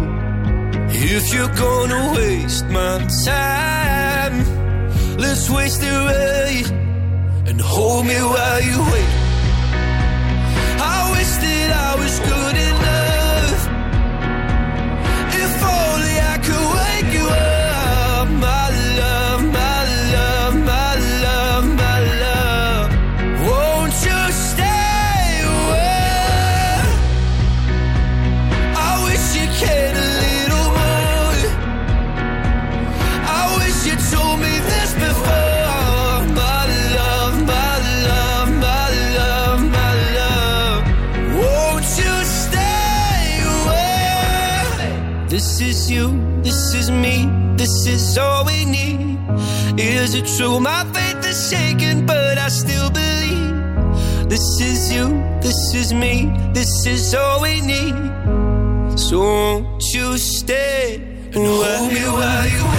If 0.88 1.34
you're 1.34 1.54
gonna 1.54 2.14
waste 2.14 2.66
my 2.66 3.06
time, 3.24 4.56
Let's 5.18 5.48
waste 5.48 5.82
it 5.82 5.90
right 5.90 6.70
and 7.48 7.58
hold 7.58 8.04
me 8.04 8.16
while 8.16 8.60
you 8.60 8.78
wait. 8.92 9.15
This 45.56 45.86
is 45.86 45.90
you, 45.90 46.42
this 46.42 46.74
is 46.74 46.90
me, 46.90 47.30
this 47.56 47.86
is 47.86 48.18
all 48.18 48.44
we 48.44 48.66
need. 48.66 49.18
Is 49.80 50.14
it 50.14 50.26
true? 50.36 50.60
My 50.60 50.84
faith 50.92 51.24
is 51.24 51.48
shaken, 51.48 52.04
but 52.04 52.36
I 52.36 52.48
still 52.48 52.90
believe. 52.90 54.28
This 54.28 54.60
is 54.60 54.92
you, 54.92 55.08
this 55.40 55.74
is 55.74 55.94
me, 55.94 56.30
this 56.52 56.84
is 56.84 57.14
all 57.14 57.40
we 57.40 57.62
need. 57.62 57.94
So 58.98 59.20
won't 59.20 59.82
you 59.94 60.18
stay 60.18 60.96
and 61.32 61.46
hold 61.46 61.90
me 61.90 62.04
while 62.04 62.48
you 62.48 62.75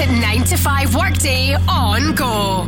at 0.00 0.10
9 0.10 0.44
to 0.44 0.56
5 0.56 0.94
workday 0.94 1.54
on 1.68 2.14
go. 2.14 2.66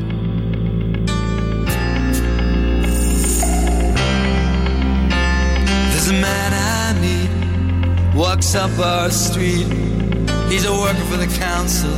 There's 5.90 6.08
a 6.08 6.14
man 6.14 6.52
I 6.52 6.98
meet, 7.00 8.16
walks 8.16 8.54
up 8.54 8.76
our 8.78 9.10
street. 9.10 9.66
He's 10.48 10.64
a 10.64 10.72
worker 10.72 11.04
for 11.10 11.18
the 11.18 11.30
council, 11.38 11.94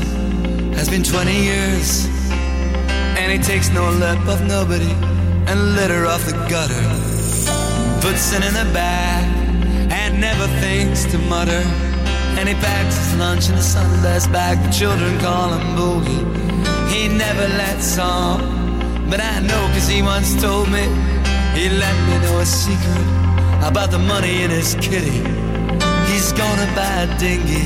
has 0.75 0.89
been 0.89 1.03
20 1.03 1.33
years. 1.33 2.07
And 3.17 3.33
he 3.33 3.39
takes 3.39 3.71
no 3.71 3.89
lip 3.91 4.27
of 4.27 4.43
nobody 4.43 4.93
and 5.47 5.75
litter 5.77 6.07
off 6.07 6.27
the 6.27 6.33
gutter. 6.51 6.83
Puts 8.01 8.33
it 8.35 8.45
in 8.45 8.53
the 8.53 8.71
bag 8.75 9.25
and 9.91 10.21
never 10.21 10.47
thinks 10.61 11.05
to 11.07 11.19
mutter. 11.19 11.92
And 12.43 12.49
he 12.49 12.57
packs 12.57 12.97
his 12.97 13.15
lunch 13.21 13.51
in 13.51 13.55
a 13.55 13.63
Sunday's 13.63 14.27
bag. 14.27 14.59
The 14.67 14.73
children 14.77 15.17
call 15.21 15.53
him 15.55 15.77
Boogie. 15.77 16.25
He 16.91 17.07
never 17.07 17.47
lets 17.57 17.97
on, 18.01 19.09
but 19.09 19.21
I 19.21 19.39
know 19.39 19.63
cause 19.73 19.87
he 19.87 20.03
once 20.03 20.35
told 20.43 20.69
me. 20.69 20.83
He 21.55 21.69
let 21.69 21.97
me 22.09 22.19
know 22.25 22.41
a 22.41 22.45
secret 22.45 23.07
about 23.63 23.93
the 23.93 24.01
money 24.01 24.43
in 24.43 24.51
his 24.51 24.75
kitty. 24.81 25.23
He's 26.11 26.33
gonna 26.33 26.67
buy 26.75 27.07
a 27.07 27.19
dinghy, 27.21 27.63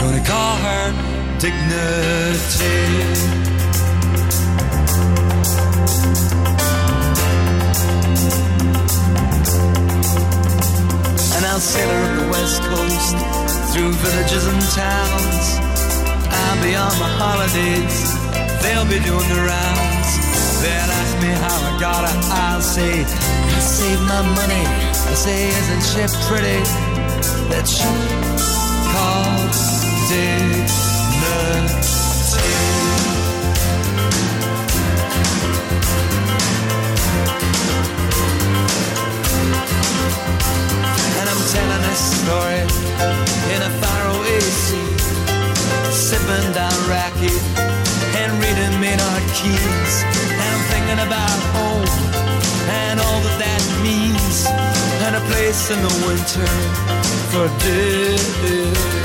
gonna 0.00 0.24
call 0.26 0.56
her 0.56 1.12
Dignity. 1.38 3.22
And 10.34 10.41
I'll 11.52 11.60
sail 11.60 11.88
her 11.88 12.02
up 12.04 12.14
the 12.20 12.28
west 12.32 12.62
coast 12.62 13.16
through 13.72 13.92
villages 13.92 14.44
and 14.46 14.62
towns. 14.76 15.46
I'll 16.28 16.60
be 16.62 16.74
on 16.74 16.92
my 17.00 17.10
holidays, 17.20 17.96
they'll 18.62 18.88
be 18.88 19.00
doing 19.04 19.28
the 19.28 19.40
rounds. 19.44 20.10
They'll 20.62 20.92
ask 21.00 21.14
me 21.24 21.30
how 21.44 21.58
I 21.68 21.80
got 21.80 22.04
it, 22.04 22.16
I'll 22.30 22.60
say, 22.60 23.04
I 23.04 23.60
saved 23.60 24.02
my 24.02 24.22
money. 24.40 24.64
I 25.10 25.14
say, 25.14 25.48
isn't 25.48 25.84
she 25.90 26.02
pretty? 26.28 26.60
That 27.50 27.66
ship 27.66 27.98
called 28.92 29.52
Dignity. 30.08 30.82
And 31.24 31.68
I'm 40.74 40.81
telling 41.52 41.82
this 41.84 42.02
story 42.24 42.62
in 43.52 43.60
a 43.60 43.72
faraway 43.84 44.40
sea, 44.40 44.90
sipping 45.92 46.48
down 46.56 46.78
raki 46.88 47.36
and 48.20 48.32
reading 48.40 48.74
Maynard 48.80 49.26
Keynes. 49.36 49.94
And 50.40 50.48
I'm 50.48 50.62
thinking 50.72 51.00
about 51.06 51.38
home 51.52 51.92
and 52.80 52.96
all 53.00 53.20
that 53.20 53.38
that 53.44 53.62
means, 53.82 54.46
and 55.04 55.16
a 55.16 55.22
place 55.28 55.70
in 55.70 55.80
the 55.82 55.94
winter 56.06 56.48
for 57.30 57.46
dignity. 57.60 59.02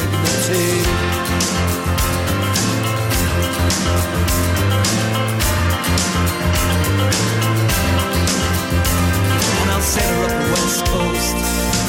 And 9.60 9.68
I'll 9.72 9.82
sail 9.82 10.20
up 10.26 10.34
the 10.42 10.48
west 10.54 10.82
coast 10.92 11.36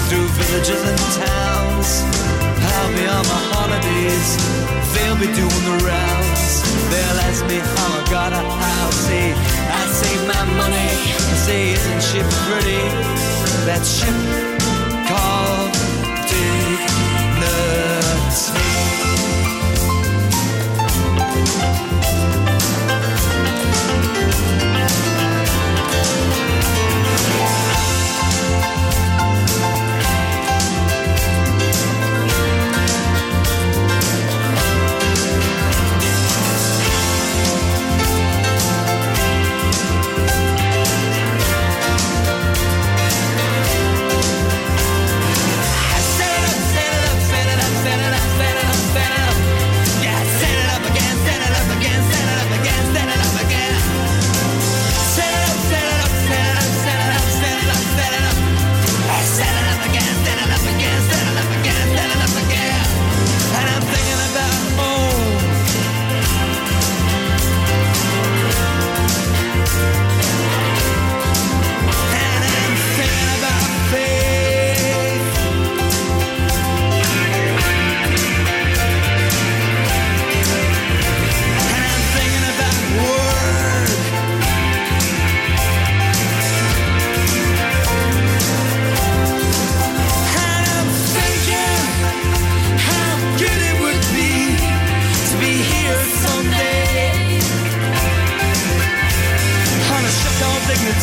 through 0.09 0.28
villages 0.40 0.82
and 0.90 1.01
towns. 1.23 1.90
I'll 2.73 2.93
be 2.97 3.05
on 3.06 3.24
my 3.27 3.43
holidays, 3.52 4.28
they'll 4.94 5.20
be 5.20 5.31
doing 5.40 5.65
the 5.70 5.77
rounds. 5.85 6.43
They'll 6.90 7.20
ask 7.28 7.44
me 7.47 7.59
how 7.59 7.89
I 7.98 8.02
got 8.10 8.31
it, 8.32 8.44
I'll 8.44 8.93
say 9.06 9.32
I 9.32 9.82
saved 10.01 10.27
my 10.27 10.44
money. 10.60 10.90
I 11.32 11.36
say, 11.47 11.73
isn't 11.73 12.02
she 12.09 12.20
pretty? 12.47 12.82
That 13.66 13.85
ship 13.85 14.16
called 15.09 15.78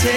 You 0.05 0.11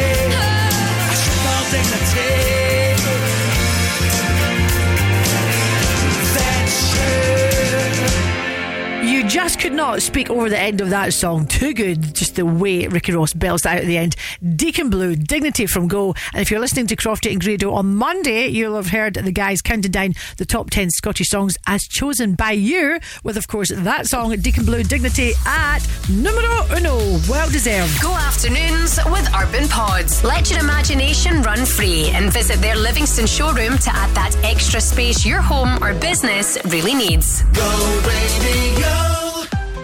just 9.27 9.59
could 9.59 9.73
not 9.73 10.02
speak 10.02 10.31
over 10.31 10.48
the 10.51 10.59
end 10.59 10.81
of 10.81 10.90
that 10.90 11.12
song. 11.15 11.47
Too 11.47 11.73
good, 11.73 12.15
just 12.15 12.36
the 12.36 12.44
way 12.44 12.86
Ricky 12.86 13.12
Ross 13.12 13.32
belts 13.32 13.65
out 13.65 13.78
at 13.78 13.86
the 13.86 13.97
end. 13.97 14.15
Deacon 14.56 14.90
Blue, 14.90 15.16
Dignity 15.16 15.66
from 15.66 15.89
Go. 15.89 16.15
And 16.32 16.43
if 16.43 16.51
you're 16.51 16.60
listening 16.60 16.86
to 16.89 16.97
Crofty 16.97 17.31
and 17.31 17.40
Grado 17.40 17.73
on 17.73 17.94
Monday, 17.94 18.48
you'll 18.48 18.77
have 18.77 18.90
heard 18.90 19.15
the 19.15 19.32
guys 19.32 19.62
counting 19.62 19.90
down 19.90 20.15
the 20.36 20.44
top 20.44 20.70
10 20.70 20.90
Scottish 20.90 21.28
songs 21.28 21.56
as 21.66 21.82
chosen 21.82 22.35
by 22.35 22.52
you, 22.52 22.98
with, 23.24 23.36
of 23.36 23.48
course, 23.48 23.70
that 23.74 24.06
song, 24.06 24.36
Deacon 24.36 24.65
Blue, 24.65 24.82
Dignity, 24.82 25.32
at 25.47 25.81
numero 26.10 26.65
uno. 26.77 26.98
Well 27.28 27.51
deserved. 27.51 28.01
Go 28.01 28.12
afternoons 28.15 28.98
with 29.06 29.28
Urban 29.35 29.69
Pods. 29.69 30.23
Let 30.24 30.51
your 30.51 30.60
imagination 30.60 31.43
run 31.43 31.66
free 31.66 32.09
and 32.10 32.32
visit 32.32 32.59
their 32.60 32.77
Livingston 32.77 33.27
showroom 33.27 33.78
to 33.78 33.90
add 33.90 34.15
that 34.15 34.36
extra 34.44 34.81
space 34.81 35.27
your 35.27 35.40
home 35.40 35.82
or 35.82 35.94
business 35.94 36.59
really 36.66 36.94
needs. 36.94 37.43
Go 37.52 38.02
radio. 38.06 39.27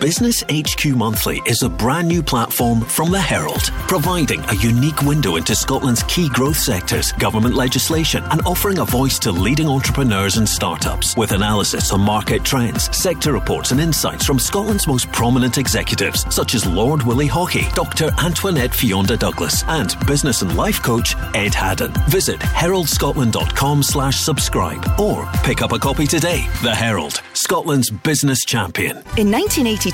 Business 0.05 0.45
HQ 0.51 0.85
Monthly 0.89 1.41
is 1.47 1.63
a 1.63 1.69
brand 1.71 2.09
new 2.09 2.23
platform 2.23 2.83
from 2.83 3.11
the 3.11 3.19
Herald, 3.19 3.71
providing 3.89 4.41
a 4.51 4.55
unique 4.57 5.01
window 5.01 5.37
into 5.37 5.55
Scotland's 5.55 6.03
key 6.03 6.29
growth 6.29 6.59
sectors, 6.59 7.11
government 7.13 7.55
legislation, 7.55 8.23
and 8.25 8.43
offering 8.43 8.81
a 8.81 8.85
voice 8.85 9.19
to 9.21 9.33
leading 9.33 9.67
entrepreneurs 9.67 10.37
and 10.37 10.47
startups 10.47 11.17
with 11.17 11.33
analysis 11.33 11.91
on 11.91 12.03
market 12.03 12.45
trends, 12.45 12.95
sector 12.95 13.33
reports, 13.33 13.71
and 13.71 13.81
insights 13.81 14.27
from 14.27 14.39
Scotland's 14.39 14.87
most 14.87 15.11
prominent 15.11 15.57
executives, 15.57 16.27
such 16.29 16.55
as 16.55 16.67
Lord 16.67 17.03
Willie 17.05 17.27
Haughey, 17.27 17.73
Dr. 17.75 18.11
Antoinette 18.19 18.73
Fionda 18.73 19.19
Douglas, 19.19 19.65
and 19.69 19.97
business 20.07 20.43
and 20.43 20.55
life 20.55 20.83
coach 20.83 21.17
Ed 21.33 21.55
Haddon. 21.55 21.95
Visit 22.11 22.41
heraldscotland.com 22.41 23.83
slash 23.83 24.21
subscribe 24.21 24.85
or 25.01 25.25
pick 25.43 25.63
up 25.63 25.73
a 25.73 25.79
copy 25.79 26.07
today. 26.07 26.47
The 26.63 26.75
Herald, 26.75 27.23
Scotland's 27.33 27.89
business 27.89 28.45
champion. 28.45 28.99
In 29.17 29.31
1982, 29.31 29.94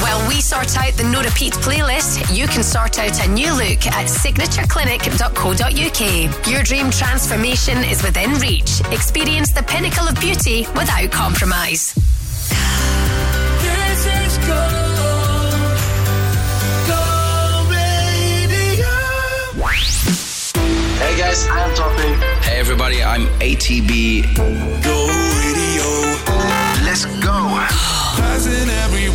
While 0.00 0.28
we 0.28 0.40
sort 0.40 0.76
out 0.78 0.92
the 0.94 1.02
no 1.02 1.20
repeat 1.22 1.54
playlist, 1.54 2.32
you 2.34 2.46
can 2.46 2.62
sort 2.62 2.98
out 3.00 3.24
a 3.24 3.28
new 3.28 3.52
look 3.52 3.84
at 3.86 4.06
signatureclinic.co.uk. 4.06 6.46
Your 6.46 6.62
dream 6.62 6.90
transformation 6.90 7.78
is 7.78 8.00
within 8.02 8.34
reach. 8.34 8.80
Experience 8.92 9.50
the 9.52 9.62
pinnacle 9.64 10.06
of 10.06 10.14
beauty 10.20 10.66
without 10.76 11.10
compromise. 11.10 11.94
This 13.58 14.06
is 14.06 14.38
Go. 14.46 14.68
Go 16.86 17.02
radio. 17.68 18.86
Hey 21.02 21.18
guys, 21.18 21.44
I'm 21.50 21.74
Topic. 21.74 22.14
Hey 22.44 22.60
everybody, 22.60 23.02
I'm 23.02 23.26
ATB. 23.40 24.22
Go 24.36 24.44
radio. 25.42 25.86
Let's 26.86 27.04
go. 27.24 27.48
Passing 28.16 28.70
every 28.70 29.06
red 29.06 29.06
light. 29.06 29.07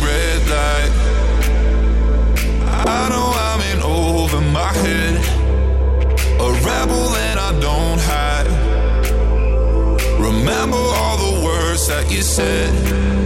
I 2.86 3.08
know 3.08 3.32
I'm 3.48 3.60
in 3.72 3.82
over 3.82 4.40
my 4.40 4.72
head. 4.72 5.16
A 6.40 6.52
rebel 6.68 7.16
and 7.28 7.40
I 7.40 7.50
don't 7.60 8.00
hide. 8.00 8.48
Remember 10.20 10.76
all 10.76 11.16
the 11.16 11.44
words 11.44 11.88
that 11.88 12.10
you 12.10 12.22
said. 12.22 13.23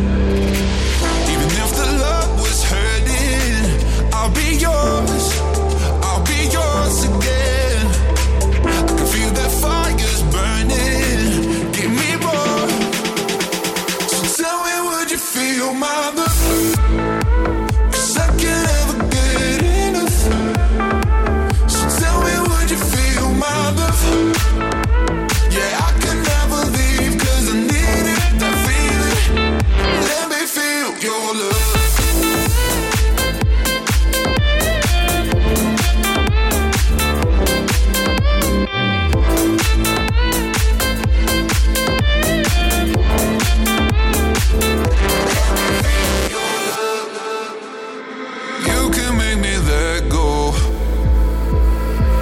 can 48.91 49.17
make 49.17 49.39
me 49.39 49.57
let 49.59 50.09
go. 50.09 50.53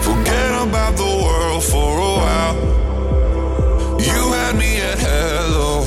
Forget 0.01 0.53
about 0.67 0.97
the 0.97 1.13
world 1.25 1.63
for 1.65 1.91
a 1.99 2.13
while. 2.21 2.57
You 4.01 4.33
had 4.33 4.57
me 4.57 4.81
at 4.81 4.99
hello. 4.99 5.85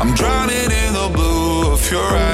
I'm 0.00 0.14
drowning 0.14 0.70
in 0.82 0.92
the 0.94 1.10
blue 1.14 1.72
of 1.72 1.90
your 1.90 2.02
eyes. 2.02 2.27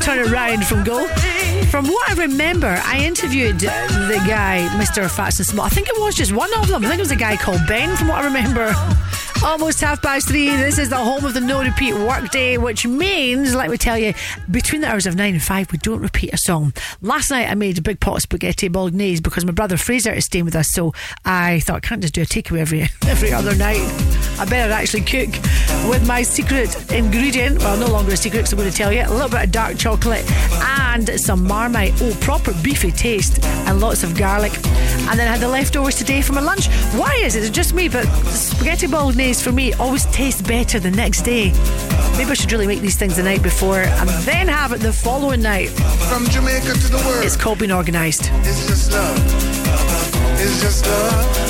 Turn 0.00 0.32
around 0.32 0.64
from 0.66 0.82
Go. 0.82 1.06
From 1.70 1.86
what 1.86 2.10
I 2.10 2.14
remember, 2.14 2.80
I 2.84 3.04
interviewed 3.04 3.60
the 3.60 4.22
guy, 4.26 4.66
Mr. 4.72 5.08
Phats 5.08 5.38
and 5.38 5.46
Small. 5.46 5.66
I 5.66 5.68
think 5.68 5.88
it 5.88 6.00
was 6.00 6.14
just 6.14 6.32
one 6.32 6.52
of 6.54 6.68
them. 6.68 6.84
I 6.84 6.88
think 6.88 6.98
it 6.98 7.02
was 7.02 7.10
a 7.10 7.16
guy 7.16 7.36
called 7.36 7.60
Ben, 7.68 7.94
from 7.96 8.08
what 8.08 8.18
I 8.18 8.24
remember. 8.24 8.74
Almost 9.44 9.80
half 9.80 10.02
past 10.02 10.28
three. 10.28 10.48
This 10.48 10.78
is 10.78 10.90
the 10.90 10.96
home 10.96 11.24
of 11.24 11.32
the 11.34 11.40
no 11.40 11.62
repeat 11.62 11.94
workday, 11.94 12.58
which 12.58 12.86
means, 12.86 13.54
let 13.54 13.70
me 13.70 13.76
tell 13.76 13.96
you, 13.96 14.12
between 14.50 14.80
the 14.80 14.88
hours 14.88 15.06
of 15.06 15.16
nine 15.16 15.34
and 15.34 15.42
five, 15.42 15.70
we 15.72 15.78
don't 15.78 16.00
repeat 16.00 16.32
a 16.34 16.38
song. 16.38 16.74
Last 17.00 17.30
night, 17.30 17.48
I 17.48 17.54
made 17.54 17.78
a 17.78 17.82
big 17.82 18.00
pot 18.00 18.16
of 18.16 18.22
spaghetti 18.22 18.68
bolognese 18.68 19.20
because 19.20 19.44
my 19.44 19.52
brother 19.52 19.76
Fraser 19.76 20.12
is 20.12 20.26
staying 20.26 20.44
with 20.44 20.56
us, 20.56 20.70
so 20.70 20.92
I 21.24 21.60
thought 21.60 21.76
I 21.76 21.80
can't 21.80 22.02
just 22.02 22.14
do 22.14 22.22
a 22.22 22.26
takeaway 22.26 22.60
every 22.60 22.82
every 23.06 23.32
other 23.32 23.54
night. 23.54 23.80
I 24.38 24.44
better 24.44 24.72
actually 24.72 25.02
cook 25.02 25.30
with 25.88 26.06
my 26.06 26.22
secret 26.22 26.90
ingredient. 26.92 27.58
Well, 27.58 27.76
no 27.76 27.88
longer 27.88 28.12
a 28.12 28.16
secret, 28.16 28.48
so 28.48 28.56
I'm 28.56 28.60
going 28.60 28.70
to 28.70 28.76
tell 28.76 28.92
you 28.92 29.02
a 29.02 29.10
little 29.10 29.28
bit 29.28 29.44
of 29.44 29.52
dark 29.52 29.78
chocolate 29.78 30.24
and 30.62 31.08
some 31.20 31.46
marmite. 31.46 31.94
Oh, 32.02 32.16
proper 32.20 32.52
beefy 32.62 32.92
taste 32.92 33.44
and 33.44 33.80
lots 33.80 34.02
of 34.02 34.16
garlic. 34.16 34.52
And 35.08 35.18
then 35.18 35.26
I 35.26 35.32
had 35.32 35.40
the 35.40 35.48
leftovers 35.48 35.96
today 35.96 36.22
for 36.22 36.32
my 36.32 36.40
lunch. 36.40 36.68
Why 36.94 37.14
is 37.22 37.36
it? 37.36 37.40
It's 37.42 37.50
just 37.50 37.74
me, 37.74 37.88
but 37.88 38.04
spaghetti 38.28 38.86
bolognese 38.86 39.42
for 39.42 39.52
me 39.52 39.72
always 39.74 40.06
tastes 40.06 40.42
better 40.42 40.78
the 40.78 40.90
next 40.90 41.22
day. 41.22 41.52
Maybe 42.16 42.30
I 42.30 42.34
should 42.34 42.52
really 42.52 42.66
make 42.66 42.80
these 42.80 42.96
things 42.96 43.16
the 43.16 43.22
night 43.22 43.42
before 43.42 43.80
and 43.80 44.08
then 44.24 44.48
have 44.48 44.72
it 44.72 44.80
the 44.80 44.92
following 44.92 45.42
night. 45.42 45.68
From 46.08 46.26
Jamaica 46.26 46.72
to 46.72 46.88
the 46.88 47.02
world. 47.06 47.24
It's 47.24 47.36
called 47.36 47.58
being 47.58 47.72
organised. 47.72 48.30
It's 48.32 48.66
just 48.66 48.92
love. 48.92 49.18
It's 50.38 50.60
just 50.60 50.86
love. 50.86 51.49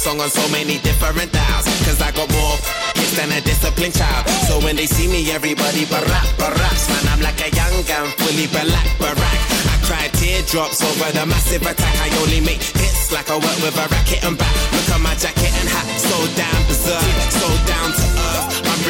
song 0.00 0.18
on 0.20 0.30
so 0.30 0.40
many 0.48 0.80
different 0.80 1.30
dials. 1.30 1.68
Cause 1.84 2.00
I 2.00 2.08
got 2.16 2.24
more 2.32 2.56
kids 2.96 3.12
than 3.20 3.28
a 3.36 3.40
disciplined 3.44 3.92
child. 3.92 4.24
So 4.48 4.56
when 4.64 4.74
they 4.76 4.86
see 4.86 5.06
me, 5.06 5.30
everybody 5.30 5.84
barack, 5.92 6.28
baracks. 6.40 6.88
Man, 6.88 7.04
I'm 7.12 7.20
like 7.20 7.36
a 7.44 7.52
young 7.52 7.76
gun, 7.84 8.08
fully 8.16 8.48
black, 8.48 8.88
barack. 8.96 9.38
I 9.68 9.76
cry 9.84 10.08
teardrops 10.16 10.80
over 10.80 11.12
the 11.12 11.26
massive 11.28 11.62
attack. 11.68 11.96
I 12.00 12.08
only 12.24 12.40
make 12.40 12.64
hits 12.80 13.12
like 13.12 13.28
I 13.28 13.36
work 13.36 13.58
with 13.60 13.76
a 13.76 13.86
racket 13.92 14.24
and 14.24 14.38
back. 14.40 14.56
Look 14.72 14.88
at 14.88 15.00
my 15.04 15.14
jacket 15.20 15.52
and 15.60 15.68
hat, 15.68 15.86
so 16.00 16.16
down 16.32 16.60
berserk, 16.64 17.04
so 17.36 17.46
down 17.68 17.88
to 17.92 18.19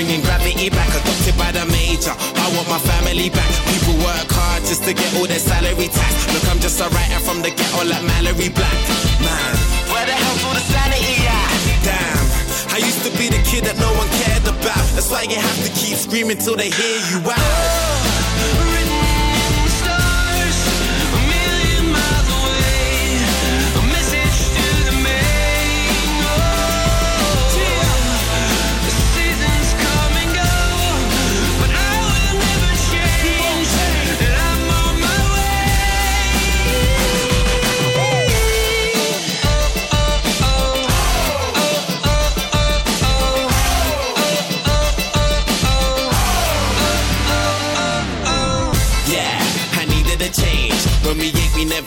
Bringing 0.00 0.22
gravity 0.22 0.70
back, 0.70 0.88
adopted 0.96 1.36
by 1.36 1.52
the 1.52 1.60
major. 1.68 2.16
I 2.16 2.46
want 2.56 2.66
my 2.72 2.80
family 2.88 3.28
back. 3.28 3.52
People 3.68 4.00
work 4.00 4.32
hard 4.32 4.64
just 4.64 4.82
to 4.88 4.94
get 4.94 5.12
all 5.20 5.26
their 5.28 5.38
salary 5.38 5.92
tax. 5.92 6.24
Look, 6.32 6.40
I'm 6.48 6.58
just 6.58 6.80
a 6.80 6.88
writer 6.88 7.20
from 7.20 7.42
the 7.44 7.50
ghetto 7.52 7.84
like 7.84 8.00
Mallory 8.08 8.48
Black. 8.48 8.80
Man, 9.20 9.52
where 9.92 10.06
the 10.08 10.16
hell's 10.16 10.40
all 10.48 10.56
the 10.56 10.64
sanity 10.72 11.20
at? 11.28 11.52
Damn, 11.84 12.24
I 12.72 12.80
used 12.80 13.04
to 13.04 13.12
be 13.12 13.28
the 13.28 13.44
kid 13.44 13.68
that 13.68 13.76
no 13.76 13.92
one 14.00 14.08
cared 14.24 14.48
about. 14.48 14.88
That's 14.96 15.12
why 15.12 15.28
you 15.28 15.36
have 15.36 15.60
to 15.68 15.70
keep 15.76 15.98
screaming 16.00 16.38
till 16.38 16.56
they 16.56 16.70
hear 16.72 16.96
you 17.12 17.20
out. 17.20 17.89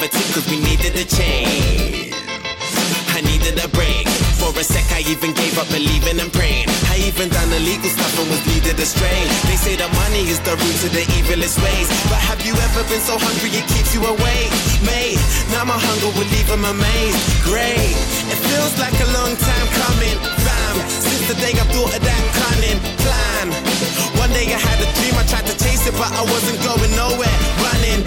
A 0.02 1.06
change. 1.06 2.14
I 3.14 3.22
needed 3.22 3.60
a 3.62 3.68
break. 3.70 4.08
For 4.42 4.50
a 4.50 4.64
sec, 4.64 4.86
I 4.92 5.06
even 5.06 5.34
gave 5.34 5.58
up 5.60 5.68
believing 5.70 6.20
and 6.20 6.32
praying. 6.34 6.66
I 6.90 6.98
even 7.06 7.30
done 7.30 7.52
illegal 7.54 7.90
stuff 7.90 8.14
and 8.20 8.28
was 8.30 8.42
leaded 8.50 8.80
astray. 8.80 9.22
They 9.46 9.58
say 9.60 9.76
that 9.78 9.92
money 9.94 10.26
is 10.28 10.40
the 10.42 10.58
root 10.58 10.80
of 10.88 10.92
the 10.98 11.06
evilest 11.20 11.62
ways. 11.62 11.88
But 12.10 12.22
have 12.26 12.42
you 12.42 12.56
ever 12.58 12.82
been 12.90 13.04
so 13.06 13.16
hungry 13.22 13.54
it 13.54 13.66
keeps 13.70 13.94
you 13.94 14.02
awake? 14.02 14.52
Mate, 14.82 15.22
now 15.54 15.64
my 15.64 15.78
hunger 15.78 16.12
will 16.18 16.30
leave 16.32 16.50
them 16.50 16.66
amazed. 16.66 17.22
Great, 17.46 17.94
it 18.34 18.40
feels 18.50 18.74
like 18.82 18.98
a 18.98 19.10
long 19.14 19.34
time 19.38 19.68
coming. 19.78 20.18
Fam, 20.42 20.76
since 20.90 21.24
the 21.30 21.38
day 21.38 21.54
I 21.54 21.66
thought 21.70 21.94
of 21.94 22.02
that 22.02 22.24
cunning 22.42 22.80
plan. 23.04 23.46
One 24.18 24.32
day 24.34 24.50
I 24.50 24.60
had 24.60 24.80
a 24.82 24.90
dream, 24.98 25.16
I 25.20 25.24
tried 25.30 25.46
to 25.48 25.56
chase 25.60 25.86
it, 25.86 25.96
but 25.96 26.10
I 26.10 26.24
wasn't 26.26 26.60
going 26.66 26.92
nowhere. 26.98 27.38
Running 27.62 28.02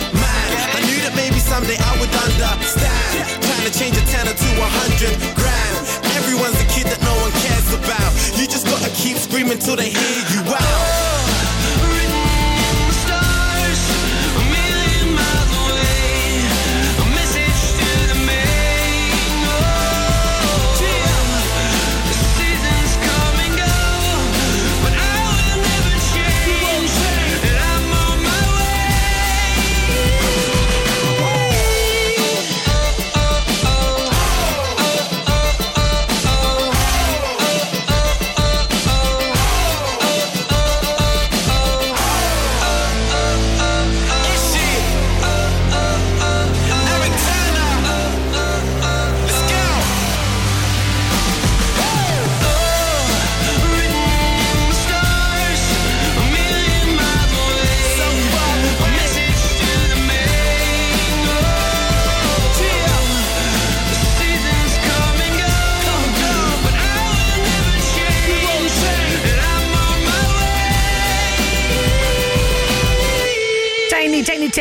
mad. 0.52 0.76
I 0.76 0.80
knew 0.86 0.98
that 1.02 1.14
maybe 1.14 1.38
someday 1.38 1.78
I 1.78 1.92
would 1.98 2.12
understand. 2.12 3.26
Trying 3.42 3.66
to 3.66 3.72
change 3.72 3.96
a 3.96 4.04
tenner 4.06 4.34
to 4.34 4.50
a 4.62 4.68
hundred 4.82 5.14
grand. 5.34 5.74
Everyone's 6.18 6.58
a 6.60 6.68
kid 6.68 6.86
that 6.92 7.00
no 7.02 7.14
one 7.22 7.32
cares 7.42 7.68
about. 7.72 8.10
You 8.38 8.46
just 8.46 8.66
gotta 8.66 8.90
keep 8.90 9.16
screaming 9.16 9.58
till 9.58 9.76
they 9.76 9.90
hear 9.90 10.18
you 10.34 10.42
out. 10.54 11.05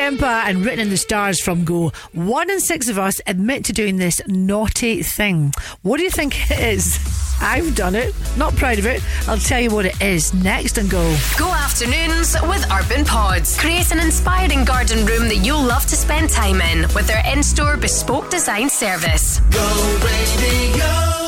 Tiny, 0.06 0.18
tiny 0.18 0.50
and 0.50 0.64
written 0.64 0.80
in 0.82 0.90
the 0.90 0.98
stars 0.98 1.42
from 1.42 1.66
Go. 1.66 1.92
One 2.14 2.52
in 2.52 2.60
six 2.60 2.90
of 2.90 3.00
us 3.00 3.20
admit 3.26 3.66
to 3.66 3.74
doing 3.74 3.98
this 3.98 4.22
naughty 4.28 5.02
thing. 5.02 5.52
What 5.82 5.98
do 5.98 6.04
you 6.04 6.12
think 6.12 6.52
it 6.52 6.60
is? 6.60 7.00
I've 7.42 7.76
done 7.76 7.96
it. 7.96 8.14
Not 8.38 8.56
proud 8.56 8.78
of 8.78 8.86
it. 8.86 9.02
I'll 9.28 9.40
tell 9.40 9.60
you 9.60 9.72
what 9.72 9.86
it 9.86 10.00
is 10.02 10.32
next 10.34 10.78
and 10.78 10.90
go. 10.90 11.18
Go 11.38 11.52
afternoons 11.52 12.36
with 12.44 12.72
Urban 12.72 13.04
Pods. 13.04 13.60
Create 13.60 13.92
an 13.92 14.00
inspiring 14.00 14.64
garden 14.64 15.06
room 15.08 15.28
that 15.28 15.38
you'll 15.38 15.64
love 15.64 15.86
to 15.88 15.96
spend 15.96 16.30
time 16.30 16.62
in 16.62 16.82
with 16.94 17.08
their 17.08 17.24
in 17.34 17.42
store 17.42 17.76
bespoke 17.76 18.30
design 18.30 18.70
service. 18.70 19.40
Go 19.52 20.00
radio. 20.04 21.25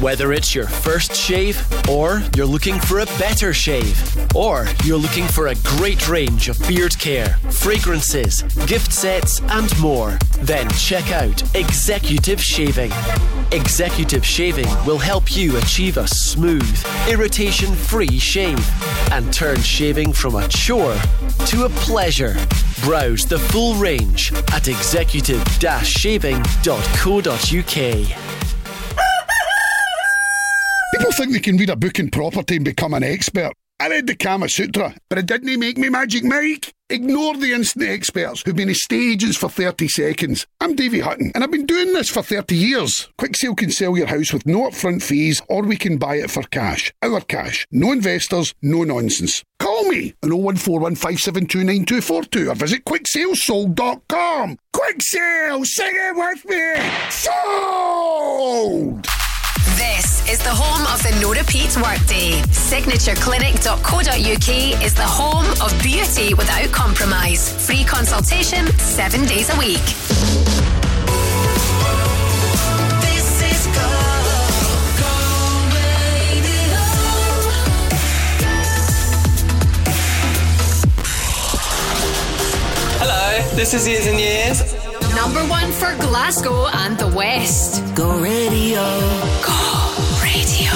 Whether 0.00 0.32
it's 0.32 0.54
your 0.54 0.68
first 0.68 1.12
shave, 1.16 1.60
or 1.88 2.22
you're 2.36 2.46
looking 2.46 2.78
for 2.78 3.00
a 3.00 3.06
better 3.18 3.52
shave, 3.52 4.00
or 4.32 4.66
you're 4.84 4.96
looking 4.96 5.26
for 5.26 5.48
a 5.48 5.56
great 5.76 6.08
range 6.08 6.48
of 6.48 6.56
beard 6.68 6.96
care, 7.00 7.36
fragrances, 7.50 8.42
gift 8.66 8.92
sets, 8.92 9.40
and 9.40 9.76
more, 9.80 10.16
then 10.42 10.70
check 10.70 11.10
out 11.10 11.42
Executive 11.56 12.40
Shaving. 12.40 12.92
Executive 13.50 14.24
Shaving 14.24 14.68
will 14.86 14.98
help 14.98 15.36
you 15.36 15.56
achieve 15.56 15.96
a 15.96 16.06
smooth, 16.06 16.86
irritation 17.08 17.74
free 17.74 18.20
shave 18.20 18.64
and 19.10 19.32
turn 19.32 19.60
shaving 19.62 20.12
from 20.12 20.36
a 20.36 20.46
chore 20.46 20.96
to 21.46 21.64
a 21.64 21.68
pleasure. 21.70 22.36
Browse 22.82 23.26
the 23.26 23.38
full 23.38 23.74
range 23.74 24.32
at 24.52 24.68
executive 24.68 25.42
shaving.co.uk. 25.82 26.38
People 30.94 31.12
think 31.12 31.32
they 31.32 31.40
can 31.40 31.56
read 31.56 31.70
a 31.70 31.76
book 31.76 31.98
in 31.98 32.10
property 32.10 32.56
and 32.56 32.64
become 32.64 32.94
an 32.94 33.02
expert. 33.02 33.52
I 33.80 33.88
read 33.88 34.06
the 34.08 34.16
Kama 34.16 34.48
Sutra, 34.48 34.94
but 35.08 35.18
it 35.18 35.26
didn't 35.26 35.56
make 35.60 35.78
me 35.78 35.88
Magic 35.88 36.24
Mike. 36.24 36.74
Ignore 36.90 37.36
the 37.36 37.52
instant 37.52 37.88
experts 37.88 38.42
who've 38.42 38.56
been 38.56 38.70
in 38.70 38.74
stages 38.74 39.36
for 39.36 39.48
30 39.48 39.86
seconds. 39.86 40.46
I'm 40.60 40.74
Davey 40.74 40.98
Hutton, 41.00 41.30
and 41.34 41.44
I've 41.44 41.52
been 41.52 41.66
doing 41.66 41.92
this 41.92 42.08
for 42.08 42.22
30 42.22 42.56
years. 42.56 43.08
Quick 43.18 43.36
Sale 43.36 43.54
can 43.54 43.70
sell 43.70 43.96
your 43.96 44.06
house 44.08 44.32
with 44.32 44.46
no 44.46 44.62
upfront 44.62 45.02
fees, 45.02 45.40
or 45.48 45.62
we 45.62 45.76
can 45.76 45.98
buy 45.98 46.16
it 46.16 46.30
for 46.30 46.42
cash. 46.44 46.92
Our 47.02 47.20
cash. 47.20 47.66
No 47.70 47.92
investors, 47.92 48.54
no 48.62 48.82
nonsense. 48.82 49.44
Call 49.60 49.84
me 49.84 50.14
on 50.24 50.30
01415729242 50.30 52.50
or 52.50 52.54
visit 52.54 52.84
quicksalesold.com. 52.86 54.56
Quick 54.72 55.02
Sale, 55.02 55.64
sing 55.66 55.92
it 55.92 56.16
with 56.16 56.44
me! 56.46 56.74
Sold! 57.10 59.06
This 59.78 60.26
is 60.28 60.40
the 60.40 60.50
home 60.50 60.84
of 60.92 61.00
the 61.04 61.12
no 61.20 61.30
repeat 61.30 61.76
workday. 61.76 62.42
Signatureclinic.co.uk 62.50 64.48
is 64.84 64.92
the 64.92 65.06
home 65.06 65.46
of 65.62 65.72
beauty 65.80 66.34
without 66.34 66.72
compromise. 66.72 67.52
Free 67.64 67.84
consultation 67.84 68.66
seven 68.78 69.24
days 69.24 69.48
a 69.54 69.56
week. 69.56 69.78
Hello, 82.98 83.40
this 83.54 83.74
is 83.74 83.86
Years 83.86 84.08
and 84.08 84.18
Years. 84.18 84.77
Number 85.20 85.44
one 85.46 85.72
for 85.72 85.92
Glasgow 85.96 86.68
and 86.68 86.96
the 86.96 87.08
West. 87.08 87.82
Go 87.96 88.08
radio. 88.20 88.84
Go 89.50 89.60
radio. 90.22 90.74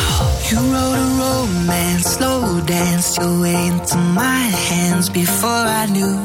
You 0.48 0.58
wrote 0.72 0.98
a 0.98 1.08
romance, 1.22 2.06
slow 2.16 2.60
dance 2.66 3.16
your 3.18 3.40
way 3.40 3.68
into 3.68 3.96
my 3.98 4.42
hands 4.68 5.08
before 5.10 5.64
I 5.80 5.86
knew. 5.86 6.16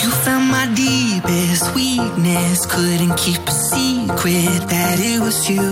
You 0.00 0.08
found 0.24 0.46
my 0.50 0.66
deepest 0.74 1.74
weakness, 1.74 2.66
couldn't 2.66 3.16
keep 3.16 3.40
a 3.48 3.56
secret 3.72 4.60
that 4.74 4.96
it 5.00 5.20
was 5.20 5.48
you. 5.48 5.68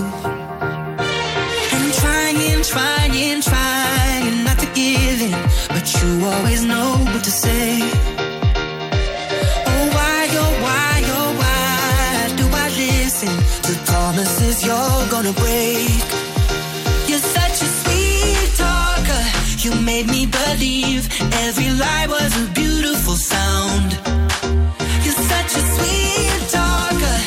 And 1.75 1.93
trying, 2.01 2.63
trying, 2.73 3.41
trying 3.41 4.43
not 4.43 4.57
to 4.57 4.69
give 4.73 5.21
in, 5.29 5.39
but 5.75 5.85
you 5.93 6.25
always 6.25 6.63
know 6.65 6.89
what 7.13 7.23
to 7.23 7.31
say. 7.31 8.22
Promises 14.13 14.63
you're 14.63 15.07
gonna 15.09 15.33
break? 15.33 16.03
You're 17.07 17.25
such 17.37 17.57
a 17.65 17.69
sweet 17.81 18.49
talker. 18.55 19.23
You 19.63 19.73
made 19.81 20.07
me 20.07 20.27
believe 20.27 21.01
every 21.45 21.71
lie 21.71 22.05
was 22.07 22.31
a 22.43 22.45
beautiful 22.53 23.15
sound. 23.15 23.89
You're 25.03 25.21
such 25.33 25.51
a 25.61 25.63
sweet 25.75 26.41
talker, 26.57 27.17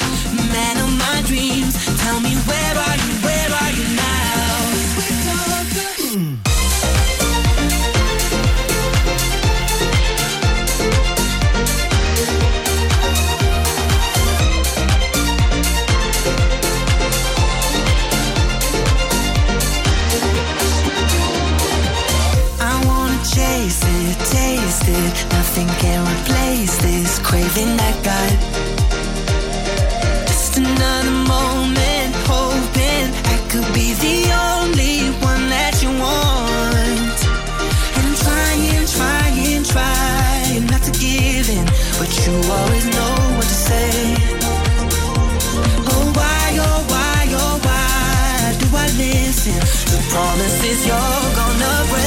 man 0.54 0.76
of 0.84 0.90
my 1.04 1.22
dreams. 1.26 1.74
Tell 2.02 2.20
me 2.20 2.34
where 2.48 2.76
are 2.86 2.96
you? 2.96 3.25
nothing 25.56 25.74
can 25.78 26.00
replace 26.02 26.76
this 26.82 27.18
craving 27.20 27.80
I 27.80 27.92
got. 28.04 28.36
Just 30.26 30.58
another 30.58 31.10
moment, 31.10 32.12
hoping 32.28 33.08
I 33.24 33.36
could 33.48 33.68
be 33.72 33.94
the 34.04 34.18
only 34.52 35.16
one 35.24 35.48
that 35.48 35.80
you 35.82 35.88
want. 35.88 37.18
And 37.96 38.04
I'm 38.04 38.16
trying, 38.24 38.86
trying, 38.96 39.64
trying 39.64 40.66
not 40.66 40.82
to 40.82 40.92
give 41.00 41.48
in, 41.48 41.64
but 41.98 42.10
you 42.20 42.34
always 42.52 42.86
know 42.96 43.16
what 43.36 43.48
to 43.52 43.58
say. 43.68 43.90
Oh, 45.88 46.04
why, 46.18 46.48
oh, 46.68 46.80
why, 46.92 47.20
oh, 47.32 47.56
why 47.64 48.56
do 48.60 48.66
I 48.76 48.86
listen 49.00 49.56
to 49.88 49.96
promises 50.12 50.86
you're 50.86 51.30
gonna 51.40 51.90
break? 51.90 52.05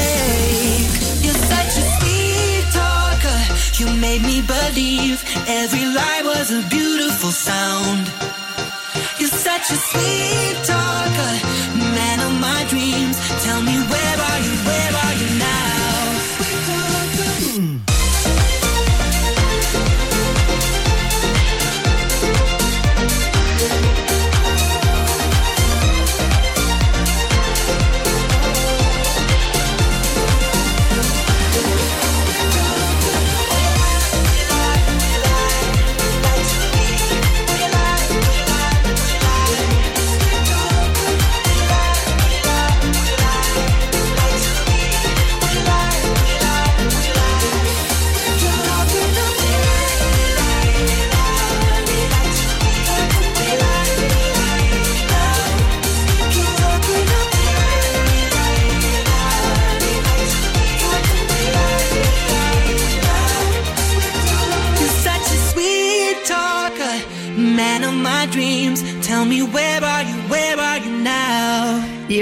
Made 4.09 4.23
me 4.23 4.41
believe 4.41 5.23
every 5.47 5.85
lie 5.85 6.21
was 6.23 6.49
a 6.51 6.61
beautiful 6.67 7.31
sound. 7.31 8.05
You're 9.19 9.37
such 9.49 9.65
a 9.75 9.77
sweet 9.89 10.57
talker, 10.71 11.33
man 11.97 12.19
of 12.27 12.33
my 12.47 12.61
dreams. 12.69 13.17
Tell 13.45 13.61
me 13.61 13.75
where 13.91 14.17
are 14.29 14.39
you? 14.45 14.53
Where 14.69 14.93
are 15.03 15.15
you 15.21 15.29
now? 15.37 15.78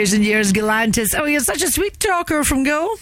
Years 0.08 0.14
and 0.14 0.24
years, 0.24 0.54
Galantis. 0.54 1.14
Oh, 1.20 1.26
you're 1.26 1.42
such 1.42 1.62
a 1.62 1.70
sweet 1.70 2.00
talker 2.00 2.46
from 2.46 2.64
Go. 2.64 2.96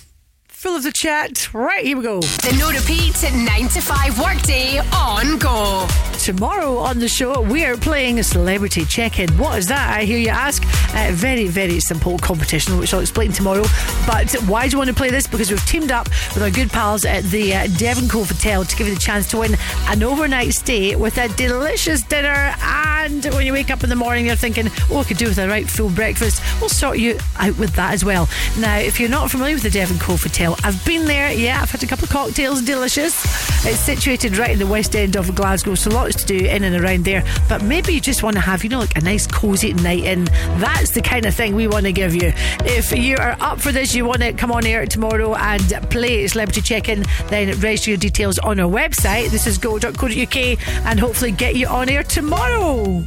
Full 0.48 0.76
of 0.76 0.82
the 0.82 0.92
chat. 0.92 1.54
Right, 1.54 1.86
here 1.86 1.98
we 1.98 2.02
go. 2.02 2.20
The 2.20 2.56
no 2.58 2.72
repeat 2.72 3.22
9 3.22 3.68
to 3.68 3.80
5 3.80 4.20
workday 4.20 4.80
on 4.92 5.38
Go. 5.38 5.86
Tomorrow 6.26 6.78
on 6.78 6.98
the 6.98 7.08
show, 7.08 7.40
we 7.40 7.66
are 7.66 7.78
playing 7.78 8.18
a 8.18 8.24
celebrity 8.24 8.84
check 8.84 9.20
in. 9.20 9.30
What 9.38 9.60
is 9.60 9.68
that? 9.68 9.96
I 9.96 10.06
hear 10.06 10.18
you 10.18 10.30
ask. 10.30 10.64
Uh, 10.96 11.12
very, 11.12 11.46
very 11.46 11.80
simple 11.80 12.18
competition, 12.18 12.80
which 12.80 12.96
I'll 12.96 13.02
explain 13.02 13.32
tomorrow. 13.32 13.64
But 14.08 14.34
why 14.48 14.68
do 14.68 14.72
you 14.72 14.80
want 14.80 14.88
to 14.88 14.96
play 14.96 15.12
this? 15.12 15.28
Because 15.28 15.52
we've 15.52 15.64
teamed 15.68 15.92
up 15.92 16.10
with 16.34 16.42
our 16.42 16.50
good 16.50 16.72
pals 16.72 17.06
at 17.06 17.26
the 17.26 17.54
uh, 17.54 17.68
Devon 17.78 18.10
Cove 18.10 18.32
Hotel 18.32 18.66
to 18.66 18.76
give 18.76 18.88
you 18.88 18.96
the 18.96 19.00
chance 19.00 19.30
to 19.30 19.38
win 19.38 19.56
an 19.86 20.02
overnight 20.02 20.56
stay 20.56 20.96
with 20.96 21.20
a 21.20 21.28
delicious 21.36 22.02
dinner. 22.02 22.56
And 22.64 23.24
when 23.26 23.46
you 23.46 23.54
wake 23.54 23.70
up 23.70 23.84
in 23.84 23.92
the 23.92 23.96
morning, 23.96 24.26
you're 24.26 24.36
thinking, 24.36 24.70
oh, 24.90 25.02
I 25.02 25.04
could 25.04 25.18
do 25.18 25.26
with 25.26 25.38
a 25.38 25.48
right 25.48 25.70
full 25.70 25.92
breakfast. 25.92 26.42
We'll 26.60 26.70
sort 26.70 26.98
you 26.98 27.20
out 27.38 27.56
with 27.60 27.76
that 27.76 27.94
as 27.94 28.04
well. 28.04 28.28
Now, 28.58 28.80
if 28.80 29.00
you're 29.00 29.10
not 29.10 29.30
familiar 29.30 29.54
with 29.54 29.64
the 29.64 29.70
Devon 29.70 30.00
Cove 30.00 30.24
Hotel, 30.24 30.56
I've 30.64 30.84
been 30.88 31.06
there. 31.06 31.32
Yeah, 31.32 31.62
I've 31.62 31.70
had 31.70 31.84
a 31.84 31.88
couple 31.88 32.06
of 32.06 32.10
cocktails, 32.10 32.64
delicious. 32.64 33.24
It's 33.64 33.80
situated 33.80 34.40
right 34.40 34.50
in 34.50 34.60
the 34.60 34.66
west 34.66 34.96
end 34.96 35.16
of 35.16 35.36
Glasgow, 35.36 35.76
so 35.76 35.92
lots 35.92 36.15
to 36.16 36.26
do 36.26 36.46
in 36.46 36.64
and 36.64 36.76
around 36.76 37.06
there. 37.06 37.24
But 37.48 37.64
maybe 37.64 37.94
you 37.94 38.02
just 38.02 38.24
want 38.24 38.36
to 38.36 38.42
have, 38.42 38.64
you 38.64 38.70
know, 38.70 38.80
like 38.80 38.98
a 38.98 39.02
nice 39.02 39.28
cozy 39.28 39.74
night 39.74 40.04
in. 40.04 40.26
That's 40.60 40.92
the 40.92 41.02
kind 41.02 41.26
of 41.26 41.34
thing 41.34 41.56
we 41.56 41.68
want 41.68 41.86
to 41.86 41.92
give 41.92 42.16
you. 42.16 42.34
If 42.66 42.92
you 42.92 43.18
are 43.18 43.36
up 43.40 43.60
for 43.60 43.72
this, 43.72 43.94
you 43.96 44.06
want 44.06 44.22
to 44.22 44.34
come 44.34 44.52
on 44.52 44.66
air 44.66 44.86
tomorrow 44.86 45.36
and 45.36 45.62
play 45.90 46.28
Celebrity 46.28 46.62
Check 46.62 46.90
In, 46.90 47.06
then 47.28 47.48
register 47.60 47.92
your 47.92 47.98
details 47.98 48.38
on 48.40 48.60
our 48.60 48.70
website. 48.70 49.30
This 49.30 49.48
is 49.48 49.58
go.co.uk 49.58 50.38
and 50.86 51.00
hopefully 51.00 51.32
get 51.32 51.56
you 51.56 51.68
on 51.68 51.90
air 51.90 52.04
tomorrow. 52.04 53.04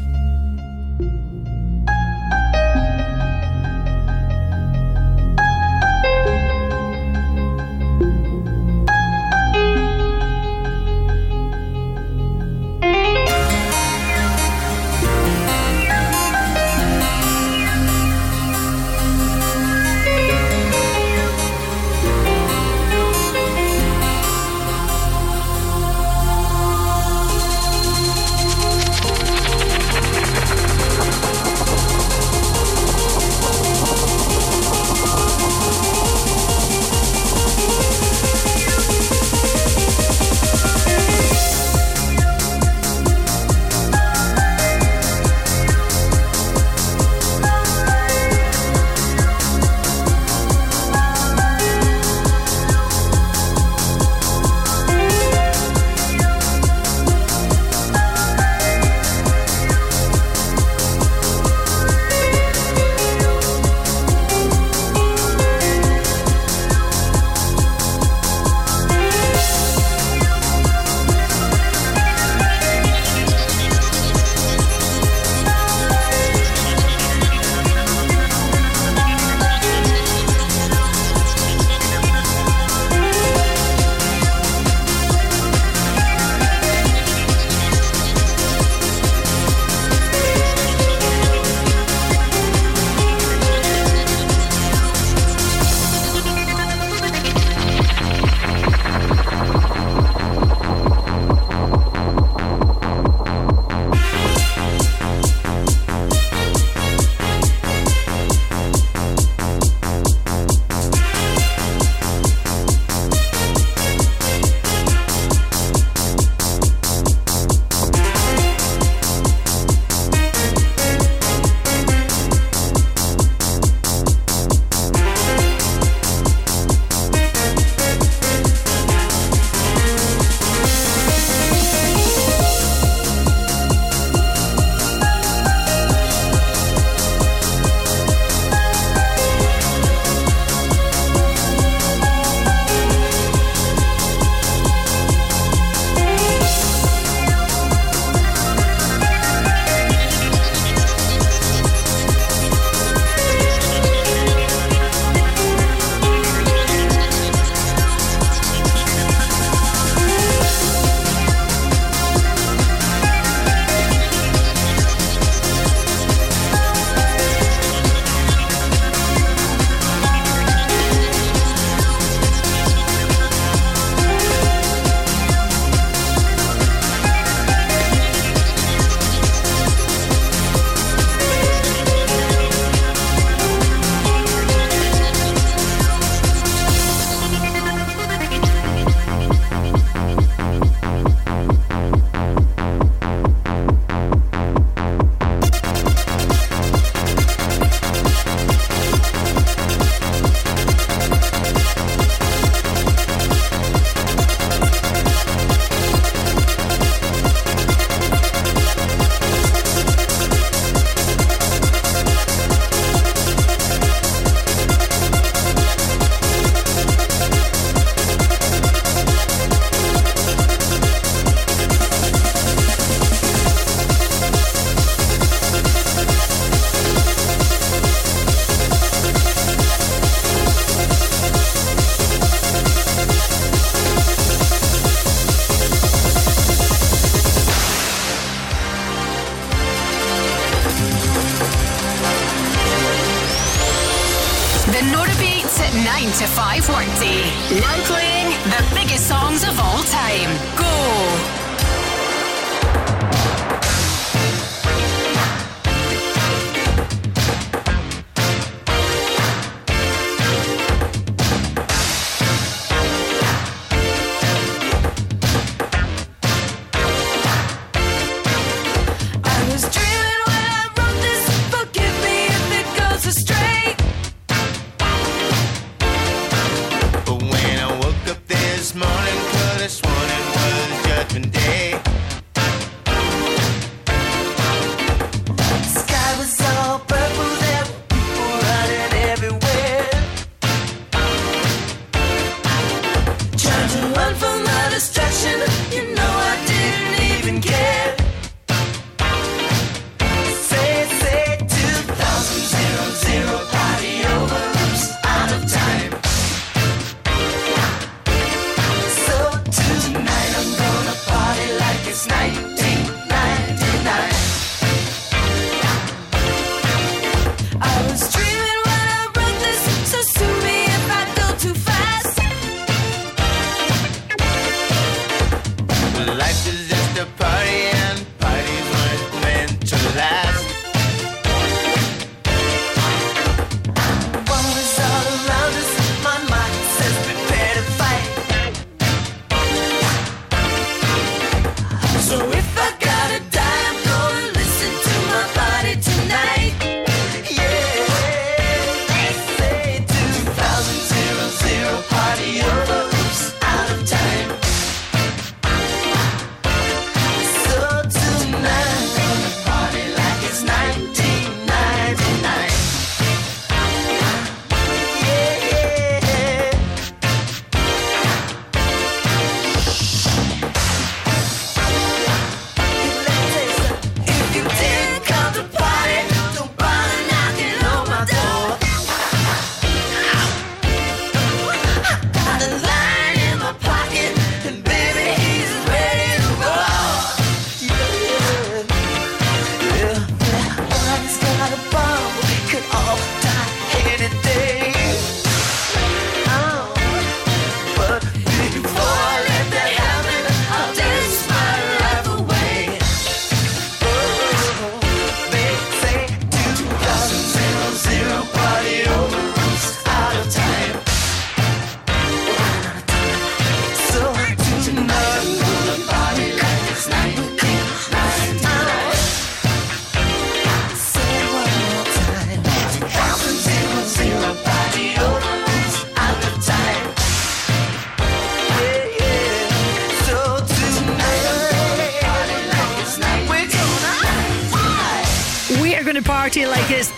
Like 436.50 436.70
it's 436.70 436.90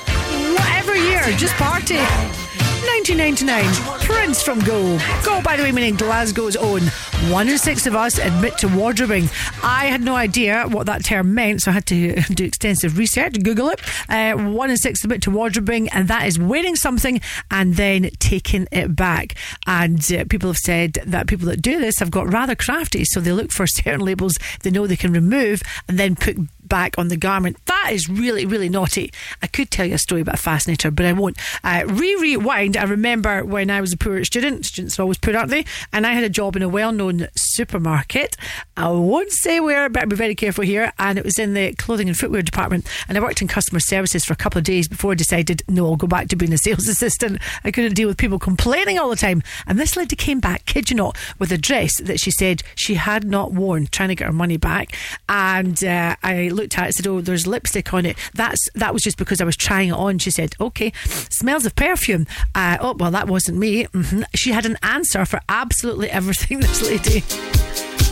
whatever 0.59 0.97
year, 0.97 1.23
just 1.37 1.55
party. 1.55 1.99
1999, 2.87 4.01
Prince 4.07 4.43
from 4.43 4.59
Go. 4.61 4.99
Go, 5.23 5.43
by 5.43 5.57
the 5.57 5.63
way, 5.63 5.71
meaning 5.71 5.97
Glasgow's 5.97 6.57
own. 6.57 6.83
One 7.31 7.49
in 7.49 7.59
six 7.59 7.87
of 7.87 7.95
us 7.95 8.19
admit 8.19 8.57
to 8.59 8.69
wardrobing. 8.69 9.29
I 9.63 9.87
had 9.87 10.01
no 10.01 10.17
idea 10.17 10.65
what 10.67 10.87
that 10.87 11.05
term 11.05 11.35
meant, 11.35 11.63
so 11.63 11.71
I 11.71 11.75
had 11.75 11.87
to 11.87 12.21
do 12.35 12.45
extensive 12.45 12.97
research, 12.97 13.43
Google 13.43 13.69
it. 13.69 13.81
Uh, 14.09 14.35
one 14.35 14.71
in 14.71 14.77
six 14.77 15.05
admit 15.05 15.23
to 15.23 15.31
wardrobing, 15.31 15.89
and 15.93 16.09
that 16.09 16.27
is 16.27 16.39
wearing 16.39 16.75
something 16.75 17.21
and 17.51 17.75
then 17.77 18.11
taking 18.19 18.67
it 18.73 18.97
back. 18.97 19.35
And 19.67 20.01
uh, 20.13 20.25
people 20.25 20.49
have 20.49 20.57
said 20.57 20.95
that 21.05 21.27
people 21.27 21.47
that 21.47 21.61
do 21.61 21.79
this 21.81 21.99
have 21.99 22.11
got 22.11 22.33
rather 22.33 22.55
crafty, 22.55 23.05
so 23.05 23.21
they 23.21 23.33
look 23.33 23.53
for 23.53 23.67
certain 23.67 24.01
labels 24.01 24.39
they 24.63 24.71
know 24.71 24.87
they 24.87 24.97
can 24.97 25.13
remove 25.13 25.63
and 25.89 25.99
then 25.99 26.17
put 26.17 26.37
back 26.71 26.97
on 26.97 27.09
the 27.09 27.19
garment. 27.19 27.59
That 27.67 27.91
is 27.93 28.09
really, 28.09 28.47
really 28.47 28.71
naughty. 28.71 29.13
I 29.43 29.47
could 29.47 29.71
tell 29.71 29.85
you 29.85 29.97
a 29.97 29.99
story 29.99 30.23
about 30.23 30.37
a 30.37 30.39
fascinator, 30.39 30.91
but 30.91 31.05
I 31.05 31.13
won't. 31.13 31.37
Uh, 31.63 31.85
re 31.87 32.17
rewind. 32.17 32.79
I 32.79 32.85
remember 32.85 33.45
when 33.45 33.71
I 33.71 33.83
was 33.83 33.93
a 33.93 33.99
poor 33.99 34.25
student, 34.25 34.65
students 34.65 34.99
are 34.99 35.03
always 35.03 35.19
poor, 35.19 35.37
aren't 35.37 35.51
they? 35.51 35.67
And 35.93 36.07
I 36.07 36.13
had 36.13 36.25
a 36.25 36.31
job 36.31 36.57
in 36.57 36.63
a 36.63 36.69
well 36.69 36.93
known 36.93 37.29
supermarket. 37.35 38.37
I 38.77 38.89
won't 38.89 39.33
say 39.33 39.61
where, 39.61 39.91
but 39.91 40.09
be 40.09 40.17
very 40.17 40.35
careful 40.35 40.65
here. 40.65 40.93
And 40.99 41.19
it 41.19 41.25
was 41.25 41.39
in 41.39 41.53
the 41.53 41.75
clothing 41.75 42.09
and 42.09 42.17
footwear 42.17 42.43
department. 42.43 42.89
And 43.09 43.19
I 43.19 43.21
worked 43.21 43.43
in 43.43 43.49
customer 43.49 43.81
services 43.81 44.25
for 44.25 44.33
a 44.33 44.37
couple 44.37 44.59
of 44.59 44.65
days 44.65 44.89
before 44.89 45.13
I 45.13 45.17
decided, 45.17 45.63
no, 45.69 45.87
I'll 45.87 45.97
go 45.97 46.07
back 46.07 46.29
to 46.29 46.37
being 46.37 46.53
a 46.53 46.59
sales 46.59 46.89
assistant. 46.89 47.41
I 47.65 47.71
couldn't 47.71 47.95
deal 47.95 48.09
with 48.09 48.17
people 48.17 48.39
complaining 48.39 48.99
all 48.99 49.11
the 49.11 49.17
time. 49.17 49.43
And 49.67 49.79
this 49.79 49.97
lady 49.97 50.17
came 50.17 50.41
back, 50.41 50.65
kid 50.67 50.91
you 50.91 50.97
not, 50.97 51.19
with 51.39 51.53
a 51.53 51.59
dress 51.59 52.01
that 52.01 52.21
she 52.21 52.31
said 52.31 52.63
she 52.75 52.95
had 52.95 53.25
not 53.25 53.53
worn, 53.53 53.89
trying 53.89 54.11
to 54.11 54.15
get 54.15 54.27
her 54.27 54.33
money 54.33 54.57
back. 54.57 54.97
And 55.29 55.83
uh, 55.85 56.17
I 56.23 56.49
looked 56.61 56.79
at 56.79 56.89
it, 56.91 56.95
said, 56.95 57.07
"Oh, 57.07 57.21
there's 57.21 57.47
lipstick 57.47 57.93
on 57.95 58.07
it." 58.07 58.17
That's 58.35 58.69
that 58.75 58.93
was 58.93 59.03
just 59.03 59.17
because 59.17 59.41
I 59.41 59.45
was 59.45 59.57
trying 59.57 59.89
it 59.89 59.93
on. 59.95 60.19
She 60.19 60.31
said, 60.31 60.55
"Okay, 60.61 60.93
smells 61.05 61.65
of 61.67 61.75
perfume." 61.75 62.27
Uh, 62.55 62.77
oh, 62.81 62.95
well, 62.99 63.11
that 63.11 63.27
wasn't 63.29 63.59
me. 63.59 63.85
hmm 63.85 64.23
She 64.35 64.53
had 64.53 64.67
an 64.67 64.77
answer 64.83 65.25
for 65.25 65.41
absolutely 65.49 66.11
everything. 66.19 66.61
This 66.61 66.83
lady. 66.83 67.25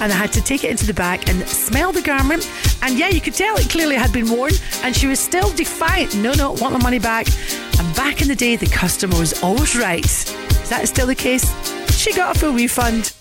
And 0.01 0.13
I 0.13 0.17
had 0.17 0.33
to 0.35 0.41
take 0.41 0.63
it 0.63 0.71
into 0.71 0.87
the 0.87 0.95
back 0.95 1.29
and 1.29 1.47
smell 1.49 1.91
the 1.91 2.01
garment. 2.03 2.49
And 2.83 2.97
yeah, 2.97 3.09
you 3.09 3.21
could 3.21 3.35
tell 3.35 3.57
it 3.57 3.69
clearly 3.69 3.97
had 3.97 4.13
been 4.13 4.31
worn. 4.31 4.53
And 4.85 4.95
she 4.95 5.09
was 5.09 5.19
still 5.19 5.51
defiant. 5.51 6.15
No, 6.15 6.33
no, 6.35 6.53
want 6.53 6.73
my 6.73 6.81
money 6.83 7.01
back. 7.01 7.27
And 7.81 7.97
back 7.97 8.23
in 8.23 8.29
the 8.29 8.37
day, 8.37 8.55
the 8.55 8.67
customer 8.67 9.19
was 9.19 9.43
always 9.43 9.75
right. 9.77 10.05
Is 10.05 10.69
that 10.71 10.87
still 10.87 11.09
the 11.09 11.17
case? 11.17 11.45
She 11.91 12.15
got 12.15 12.37
a 12.37 12.39
full 12.39 12.53
refund. 12.53 13.13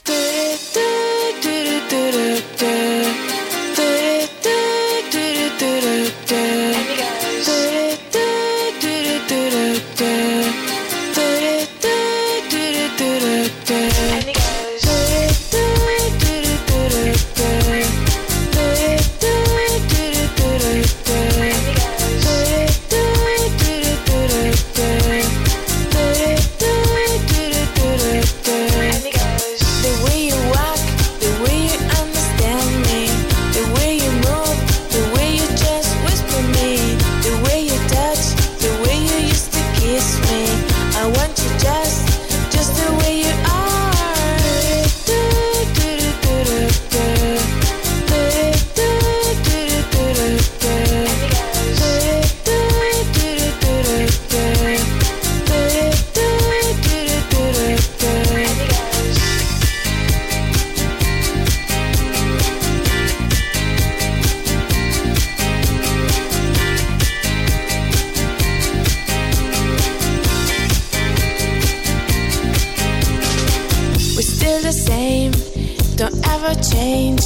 Don't 75.97 76.27
ever 76.27 76.53
change. 76.61 77.23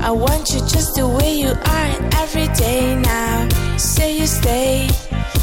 I 0.00 0.12
want 0.12 0.50
you 0.52 0.60
just 0.60 0.94
the 0.94 1.06
way 1.06 1.34
you 1.34 1.48
are 1.48 1.90
every 2.22 2.46
day 2.54 2.94
now. 2.94 3.48
Say 3.76 4.16
you 4.18 4.26
stay, 4.26 4.88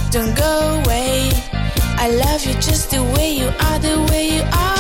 don't 0.10 0.34
go 0.38 0.82
away. 0.82 1.30
I 2.04 2.10
love 2.24 2.46
you 2.46 2.54
just 2.54 2.90
the 2.92 3.04
way 3.16 3.36
you 3.36 3.48
are, 3.48 3.80
the 3.80 4.08
way 4.10 4.36
you 4.38 4.44
are. 4.44 4.72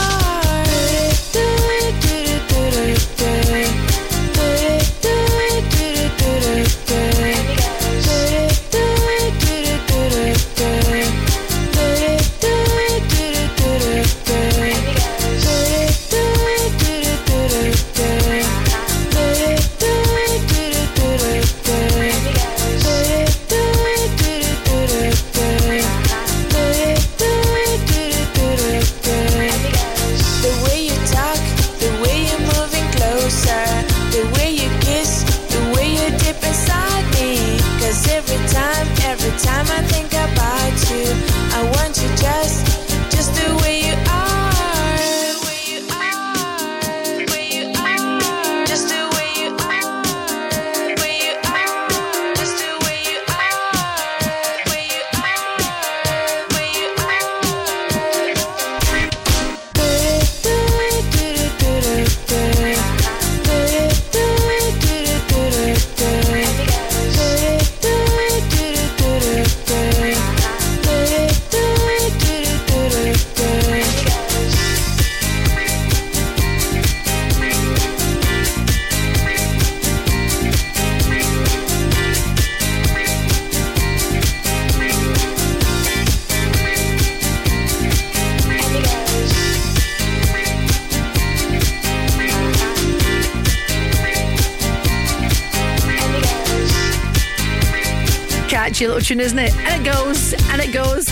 Catchy 98.81 98.87
little 98.87 99.01
tune, 99.05 99.19
isn't 99.19 99.37
it? 99.37 99.55
And 99.57 99.85
it 99.85 99.93
goes, 99.93 100.33
and 100.49 100.59
it 100.59 100.73
goes. 100.73 101.07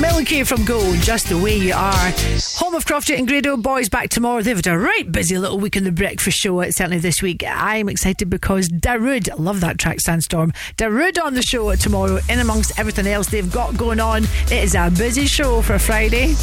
Milky 0.00 0.42
from 0.42 0.64
Gold, 0.64 0.96
just 0.96 1.28
the 1.28 1.38
way 1.38 1.56
you 1.56 1.72
are. 1.72 2.10
Home 2.56 2.74
of 2.74 2.84
Crofty 2.84 3.16
and 3.16 3.28
Grado 3.28 3.56
boys 3.56 3.88
back 3.88 4.08
tomorrow. 4.08 4.42
They've 4.42 4.56
had 4.56 4.66
a 4.66 4.76
right 4.76 5.10
busy 5.12 5.38
little 5.38 5.60
week 5.60 5.76
in 5.76 5.84
the 5.84 5.92
breakfast 5.92 6.38
show. 6.38 6.60
Certainly 6.70 6.98
this 6.98 7.22
week. 7.22 7.44
I'm 7.46 7.88
excited 7.88 8.28
because 8.28 8.68
Darude, 8.68 9.28
love 9.38 9.60
that 9.60 9.78
track, 9.78 10.00
Sandstorm. 10.00 10.52
Darude 10.76 11.22
on 11.22 11.34
the 11.34 11.42
show 11.42 11.72
tomorrow. 11.76 12.18
In 12.28 12.40
amongst 12.40 12.76
everything 12.80 13.06
else 13.06 13.28
they've 13.28 13.52
got 13.52 13.76
going 13.76 14.00
on, 14.00 14.24
it 14.46 14.64
is 14.64 14.74
a 14.74 14.90
busy 14.98 15.26
show 15.26 15.62
for 15.62 15.78
Friday. 15.78 16.34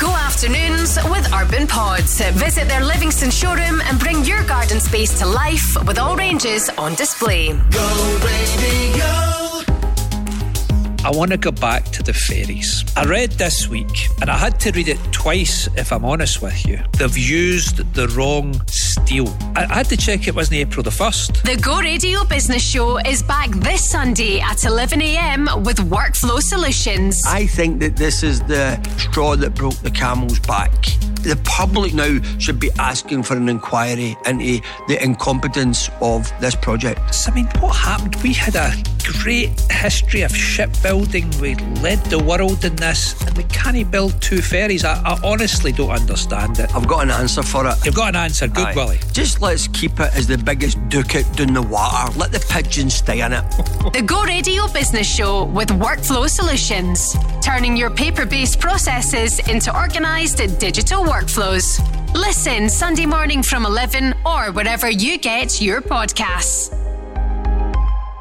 Go 0.00 0.08
afternoons 0.08 0.96
with 1.10 1.30
Urban 1.34 1.66
Pods. 1.66 2.22
Visit 2.32 2.66
their 2.66 2.82
Livingston 2.82 3.30
showroom 3.30 3.82
and 3.82 3.98
bring 3.98 4.24
your 4.24 4.42
garden 4.44 4.80
space 4.80 5.18
to 5.18 5.26
life 5.26 5.76
with 5.86 5.98
all 5.98 6.16
ranges 6.16 6.70
on 6.78 6.94
display. 6.94 7.48
Go, 7.48 8.18
baby, 8.22 8.98
go. 8.98 9.37
I 11.04 11.10
want 11.10 11.30
to 11.30 11.36
go 11.36 11.52
back 11.52 11.84
to 11.92 12.02
the 12.02 12.12
ferries. 12.12 12.84
I 12.96 13.04
read 13.04 13.30
this 13.32 13.68
week, 13.68 14.08
and 14.20 14.28
I 14.28 14.36
had 14.36 14.58
to 14.60 14.72
read 14.72 14.88
it 14.88 14.98
twice 15.12 15.68
if 15.76 15.92
I'm 15.92 16.04
honest 16.04 16.42
with 16.42 16.66
you. 16.66 16.80
They've 16.98 17.16
used 17.16 17.94
the 17.94 18.08
wrong 18.08 18.60
steel. 18.66 19.28
I 19.54 19.68
I 19.68 19.74
had 19.74 19.88
to 19.90 19.96
check 19.96 20.26
it 20.26 20.34
wasn't 20.34 20.56
April 20.56 20.82
the 20.82 20.90
1st. 20.90 21.42
The 21.42 21.56
Go 21.60 21.78
Radio 21.78 22.24
Business 22.24 22.62
Show 22.62 22.96
is 22.98 23.22
back 23.22 23.50
this 23.50 23.88
Sunday 23.88 24.40
at 24.40 24.56
11am 24.58 25.64
with 25.64 25.76
Workflow 25.90 26.40
Solutions. 26.40 27.22
I 27.26 27.46
think 27.46 27.80
that 27.80 27.96
this 27.96 28.22
is 28.22 28.40
the 28.42 28.82
straw 28.96 29.36
that 29.36 29.54
broke 29.54 29.76
the 29.76 29.90
camel's 29.90 30.40
back. 30.40 30.72
The 31.22 31.38
public 31.44 31.92
now 31.94 32.18
should 32.38 32.58
be 32.58 32.70
asking 32.78 33.24
for 33.24 33.36
an 33.36 33.48
inquiry 33.48 34.16
into 34.24 34.60
the 34.88 35.02
incompetence 35.02 35.90
of 36.00 36.32
this 36.40 36.54
project. 36.54 37.00
I 37.28 37.34
mean, 37.34 37.46
what 37.60 37.76
happened? 37.76 38.16
We 38.22 38.32
had 38.32 38.56
a 38.56 38.72
great 39.22 39.50
history 39.70 40.22
of 40.22 40.34
shipbuilding. 40.34 40.87
We 40.88 41.54
led 41.82 42.02
the 42.06 42.18
world 42.18 42.64
in 42.64 42.74
this, 42.76 43.20
and 43.26 43.36
we 43.36 43.44
can't 43.44 43.90
build 43.90 44.20
two 44.22 44.40
ferries. 44.40 44.86
I, 44.86 44.94
I 45.02 45.20
honestly 45.22 45.70
don't 45.70 45.90
understand 45.90 46.58
it. 46.58 46.74
I've 46.74 46.88
got 46.88 47.02
an 47.02 47.10
answer 47.10 47.42
for 47.42 47.66
it. 47.66 47.74
You've 47.84 47.94
got 47.94 48.08
an 48.08 48.16
answer. 48.16 48.48
Good, 48.48 48.68
Aye. 48.68 48.74
Willie. 48.74 48.98
Just 49.12 49.42
let's 49.42 49.68
keep 49.68 50.00
it 50.00 50.14
as 50.14 50.26
the 50.26 50.38
biggest 50.38 50.78
doocot 50.88 51.36
down 51.36 51.52
the 51.52 51.60
water. 51.60 52.18
Let 52.18 52.32
the 52.32 52.40
pigeons 52.48 52.94
stay 52.94 53.20
in 53.20 53.34
it. 53.34 53.44
The 53.92 54.02
Go 54.02 54.22
Radio 54.24 54.66
Business 54.68 55.06
Show 55.06 55.44
with 55.44 55.68
Workflow 55.68 56.28
Solutions, 56.28 57.14
turning 57.42 57.76
your 57.76 57.90
paper 57.90 58.24
based 58.24 58.58
processes 58.58 59.40
into 59.48 59.74
organised 59.74 60.38
digital 60.58 61.04
workflows. 61.04 61.78
Listen 62.14 62.70
Sunday 62.70 63.06
morning 63.06 63.42
from 63.42 63.66
11 63.66 64.14
or 64.24 64.52
wherever 64.52 64.90
you 64.90 65.18
get 65.18 65.60
your 65.60 65.82
podcasts. 65.82 66.74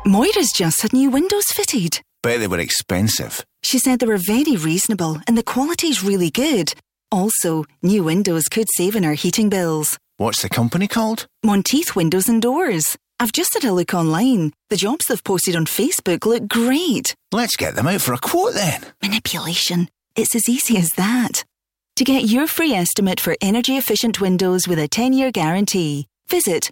Moira's 0.05 0.51
just 0.51 0.81
had 0.81 0.93
new 0.93 1.09
windows 1.09 1.45
fitted. 1.45 2.01
Bet 2.23 2.39
they 2.39 2.47
were 2.47 2.59
expensive. 2.59 3.45
She 3.63 3.79
said 3.79 3.99
they 3.99 4.07
were 4.07 4.17
very 4.17 4.55
reasonable 4.55 5.19
and 5.27 5.37
the 5.37 5.43
quality's 5.43 6.03
really 6.03 6.29
good. 6.29 6.73
Also, 7.11 7.65
new 7.81 8.03
windows 8.03 8.45
could 8.49 8.67
save 8.75 8.95
on 8.95 9.05
our 9.05 9.13
heating 9.13 9.49
bills. 9.49 9.97
What's 10.17 10.41
the 10.41 10.49
company 10.49 10.87
called? 10.87 11.27
Monteith 11.43 11.95
Windows 11.95 12.27
and 12.27 12.41
Doors. 12.41 12.97
I've 13.19 13.31
just 13.31 13.53
had 13.53 13.63
a 13.63 13.71
look 13.71 13.93
online. 13.93 14.53
The 14.69 14.75
jobs 14.77 15.05
they've 15.05 15.23
posted 15.23 15.55
on 15.55 15.65
Facebook 15.65 16.25
look 16.25 16.47
great. 16.47 17.15
Let's 17.31 17.55
get 17.55 17.75
them 17.75 17.87
out 17.87 18.01
for 18.01 18.13
a 18.13 18.19
quote 18.19 18.53
then. 18.53 18.83
Manipulation. 19.01 19.89
It's 20.15 20.35
as 20.35 20.49
easy 20.49 20.77
as 20.77 20.89
that. 20.97 21.43
To 21.97 22.03
get 22.03 22.25
your 22.25 22.47
free 22.47 22.73
estimate 22.73 23.19
for 23.19 23.35
energy 23.41 23.77
efficient 23.77 24.21
windows 24.21 24.67
with 24.67 24.79
a 24.79 24.87
10 24.87 25.13
year 25.13 25.31
guarantee, 25.31 26.07
visit 26.27 26.71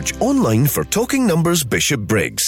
Search 0.00 0.18
online 0.18 0.66
for 0.66 0.82
Talking 0.84 1.26
Numbers 1.26 1.62
Bishopbriggs. 1.62 2.40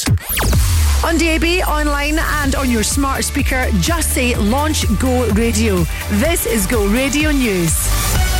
On 1.04 1.18
DAB, 1.18 1.44
online, 1.68 2.18
and 2.18 2.54
on 2.54 2.70
your 2.70 2.82
smart 2.82 3.24
speaker, 3.24 3.66
just 3.80 4.14
say 4.14 4.34
Launch 4.36 4.86
Go 4.98 5.28
Radio. 5.32 5.84
This 6.12 6.46
is 6.46 6.66
Go 6.66 6.86
Radio 6.86 7.30
News. 7.30 8.31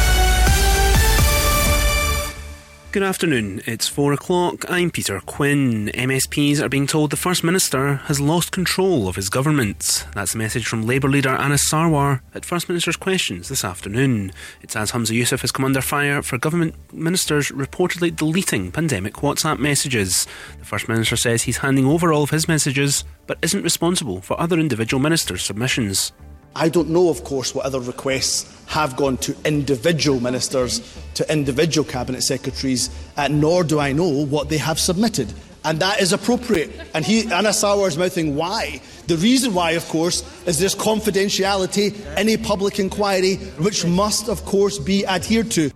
Good 2.92 3.02
afternoon. 3.02 3.62
It's 3.64 3.88
four 3.88 4.12
o'clock. 4.12 4.70
I'm 4.70 4.90
Peter 4.90 5.18
Quinn. 5.20 5.90
MSPs 5.94 6.60
are 6.60 6.68
being 6.68 6.86
told 6.86 7.08
the 7.08 7.16
First 7.16 7.42
Minister 7.42 7.94
has 8.04 8.20
lost 8.20 8.52
control 8.52 9.08
of 9.08 9.16
his 9.16 9.30
government. 9.30 10.06
That's 10.14 10.34
a 10.34 10.38
message 10.38 10.66
from 10.66 10.86
Labour 10.86 11.08
leader 11.08 11.30
Anas 11.30 11.66
Sarwar 11.72 12.20
at 12.34 12.44
First 12.44 12.68
Minister's 12.68 12.96
Questions 12.96 13.48
this 13.48 13.64
afternoon. 13.64 14.30
It's 14.60 14.76
as 14.76 14.92
Humza 14.92 15.18
Yousaf 15.18 15.40
has 15.40 15.50
come 15.50 15.64
under 15.64 15.80
fire 15.80 16.20
for 16.20 16.36
government 16.36 16.74
ministers 16.92 17.50
reportedly 17.50 18.14
deleting 18.14 18.70
pandemic 18.70 19.14
WhatsApp 19.14 19.58
messages. 19.58 20.26
The 20.58 20.66
First 20.66 20.86
Minister 20.86 21.16
says 21.16 21.44
he's 21.44 21.56
handing 21.56 21.86
over 21.86 22.12
all 22.12 22.24
of 22.24 22.30
his 22.30 22.46
messages 22.46 23.04
but 23.26 23.38
isn't 23.40 23.62
responsible 23.62 24.20
for 24.20 24.38
other 24.38 24.58
individual 24.58 25.00
ministers' 25.00 25.42
submissions. 25.42 26.12
I 26.54 26.68
don't 26.68 26.90
know, 26.90 27.08
of 27.08 27.24
course, 27.24 27.54
what 27.54 27.64
other 27.64 27.80
requests 27.80 28.46
have 28.66 28.96
gone 28.96 29.16
to 29.18 29.34
individual 29.44 30.20
ministers, 30.20 30.80
to 31.14 31.30
individual 31.32 31.86
cabinet 31.86 32.22
secretaries, 32.22 32.90
uh, 33.16 33.28
nor 33.28 33.64
do 33.64 33.78
I 33.78 33.92
know 33.92 34.26
what 34.26 34.48
they 34.48 34.58
have 34.58 34.78
submitted. 34.78 35.32
And 35.64 35.78
that 35.80 36.00
is 36.00 36.12
appropriate. 36.12 36.70
And 36.92 37.04
he, 37.04 37.30
Anas 37.30 37.62
Sarwar 37.62 37.88
is 37.88 37.96
mouthing 37.96 38.34
why. 38.34 38.80
The 39.06 39.16
reason 39.16 39.54
why, 39.54 39.72
of 39.72 39.88
course, 39.88 40.24
is 40.46 40.58
there's 40.58 40.74
confidentiality 40.74 41.94
in 42.18 42.28
a 42.28 42.36
public 42.36 42.78
inquiry, 42.78 43.36
which 43.58 43.86
must, 43.86 44.28
of 44.28 44.44
course, 44.44 44.78
be 44.78 45.06
adhered 45.06 45.50
to. 45.52 45.70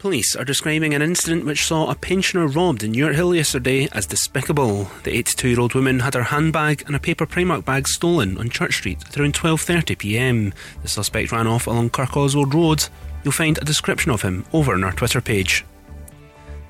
Police 0.00 0.34
are 0.34 0.46
describing 0.46 0.94
an 0.94 1.02
incident 1.02 1.44
which 1.44 1.66
saw 1.66 1.90
a 1.90 1.94
pensioner 1.94 2.46
robbed 2.46 2.82
in 2.82 2.98
Urt 2.98 3.14
Hill 3.14 3.34
yesterday 3.34 3.86
as 3.92 4.06
despicable. 4.06 4.84
The 5.04 5.22
82-year-old 5.22 5.74
woman 5.74 6.00
had 6.00 6.14
her 6.14 6.22
handbag 6.22 6.82
and 6.86 6.96
a 6.96 6.98
paper 6.98 7.26
Primark 7.26 7.66
bag 7.66 7.86
stolen 7.86 8.38
on 8.38 8.48
Church 8.48 8.76
Street 8.76 9.04
at 9.06 9.18
around 9.18 9.34
12.30pm. 9.34 10.54
The 10.80 10.88
suspect 10.88 11.32
ran 11.32 11.46
off 11.46 11.66
along 11.66 11.90
Kirk 11.90 12.16
Oswald 12.16 12.54
Road. 12.54 12.88
You'll 13.24 13.32
find 13.32 13.58
a 13.58 13.64
description 13.64 14.10
of 14.10 14.22
him 14.22 14.46
over 14.54 14.72
on 14.72 14.84
our 14.84 14.92
Twitter 14.92 15.20
page. 15.20 15.66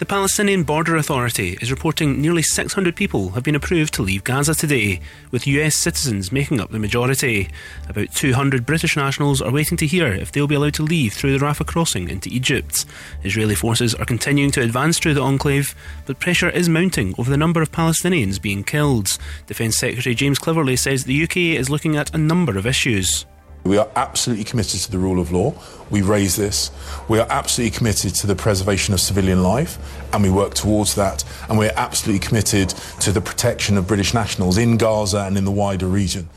The 0.00 0.06
Palestinian 0.06 0.62
Border 0.62 0.96
Authority 0.96 1.58
is 1.60 1.70
reporting 1.70 2.22
nearly 2.22 2.40
600 2.40 2.96
people 2.96 3.28
have 3.32 3.42
been 3.42 3.54
approved 3.54 3.92
to 3.92 4.02
leave 4.02 4.24
Gaza 4.24 4.54
today, 4.54 4.98
with 5.30 5.46
US 5.46 5.74
citizens 5.74 6.32
making 6.32 6.58
up 6.58 6.70
the 6.70 6.78
majority. 6.78 7.50
About 7.86 8.10
200 8.14 8.64
British 8.64 8.96
nationals 8.96 9.42
are 9.42 9.52
waiting 9.52 9.76
to 9.76 9.86
hear 9.86 10.06
if 10.06 10.32
they'll 10.32 10.46
be 10.46 10.54
allowed 10.54 10.72
to 10.72 10.84
leave 10.84 11.12
through 11.12 11.38
the 11.38 11.44
Rafah 11.44 11.66
crossing 11.66 12.08
into 12.08 12.30
Egypt. 12.30 12.86
Israeli 13.24 13.54
forces 13.54 13.94
are 13.94 14.06
continuing 14.06 14.50
to 14.52 14.62
advance 14.62 14.98
through 14.98 15.12
the 15.12 15.20
enclave, 15.20 15.74
but 16.06 16.18
pressure 16.18 16.48
is 16.48 16.70
mounting 16.70 17.14
over 17.18 17.28
the 17.28 17.36
number 17.36 17.60
of 17.60 17.70
Palestinians 17.70 18.40
being 18.40 18.64
killed. 18.64 19.18
Defence 19.48 19.76
Secretary 19.76 20.14
James 20.14 20.38
Cleverly 20.38 20.76
says 20.76 21.04
the 21.04 21.24
UK 21.24 21.36
is 21.36 21.68
looking 21.68 21.96
at 21.96 22.14
a 22.14 22.18
number 22.18 22.56
of 22.56 22.66
issues. 22.66 23.26
We 23.64 23.76
are 23.76 23.88
absolutely 23.94 24.44
committed 24.44 24.80
to 24.80 24.90
the 24.90 24.98
rule 24.98 25.20
of 25.20 25.32
law. 25.32 25.54
We 25.90 26.02
raise 26.02 26.36
this. 26.36 26.70
We 27.08 27.18
are 27.18 27.26
absolutely 27.28 27.76
committed 27.76 28.14
to 28.16 28.26
the 28.26 28.34
preservation 28.34 28.94
of 28.94 29.00
civilian 29.00 29.42
life, 29.42 29.78
and 30.12 30.22
we 30.22 30.30
work 30.30 30.54
towards 30.54 30.94
that. 30.94 31.24
And 31.48 31.58
we 31.58 31.66
are 31.66 31.74
absolutely 31.76 32.26
committed 32.26 32.70
to 33.00 33.12
the 33.12 33.20
protection 33.20 33.76
of 33.76 33.86
British 33.86 34.14
nationals 34.14 34.56
in 34.56 34.76
Gaza 34.76 35.20
and 35.20 35.36
in 35.36 35.44
the 35.44 35.50
wider 35.50 35.86
region. 35.86 36.28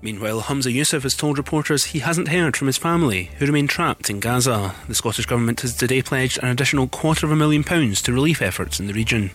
Meanwhile, 0.00 0.42
Humza 0.42 0.74
Yousaf 0.74 1.04
has 1.04 1.14
told 1.14 1.38
reporters 1.38 1.84
he 1.84 2.00
hasn't 2.00 2.28
heard 2.28 2.56
from 2.56 2.66
his 2.66 2.76
family, 2.76 3.30
who 3.38 3.46
remain 3.46 3.68
trapped 3.68 4.10
in 4.10 4.18
Gaza. 4.18 4.74
The 4.88 4.96
Scottish 4.96 5.26
Government 5.26 5.60
has 5.60 5.76
today 5.76 6.02
pledged 6.02 6.42
an 6.42 6.48
additional 6.48 6.88
quarter 6.88 7.24
of 7.24 7.30
a 7.30 7.36
million 7.36 7.62
pounds 7.62 8.02
to 8.02 8.12
relief 8.12 8.42
efforts 8.42 8.80
in 8.80 8.88
the 8.88 8.94
region. 8.94 9.30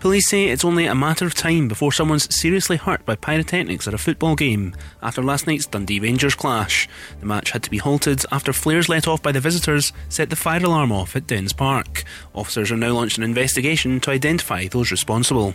Police 0.00 0.28
say 0.28 0.48
it's 0.48 0.64
only 0.64 0.86
a 0.86 0.94
matter 0.94 1.24
of 1.24 1.34
time 1.34 1.68
before 1.68 1.90
someone's 1.90 2.32
seriously 2.38 2.76
hurt 2.76 3.04
by 3.06 3.16
pyrotechnics 3.16 3.88
at 3.88 3.94
a 3.94 3.98
football 3.98 4.36
game 4.36 4.74
after 5.02 5.22
last 5.22 5.46
night's 5.46 5.66
Dundee 5.66 6.00
Rangers 6.00 6.34
clash. 6.34 6.86
The 7.20 7.26
match 7.26 7.50
had 7.50 7.62
to 7.62 7.70
be 7.70 7.78
halted 7.78 8.24
after 8.30 8.52
flares 8.52 8.88
let 8.90 9.08
off 9.08 9.22
by 9.22 9.32
the 9.32 9.40
visitors 9.40 9.92
set 10.10 10.28
the 10.28 10.36
fire 10.36 10.62
alarm 10.62 10.92
off 10.92 11.16
at 11.16 11.26
Dens 11.26 11.54
Park. 11.54 12.04
Officers 12.34 12.70
are 12.70 12.76
now 12.76 12.92
launched 12.92 13.16
an 13.16 13.24
investigation 13.24 13.98
to 14.00 14.10
identify 14.10 14.66
those 14.66 14.90
responsible. 14.90 15.54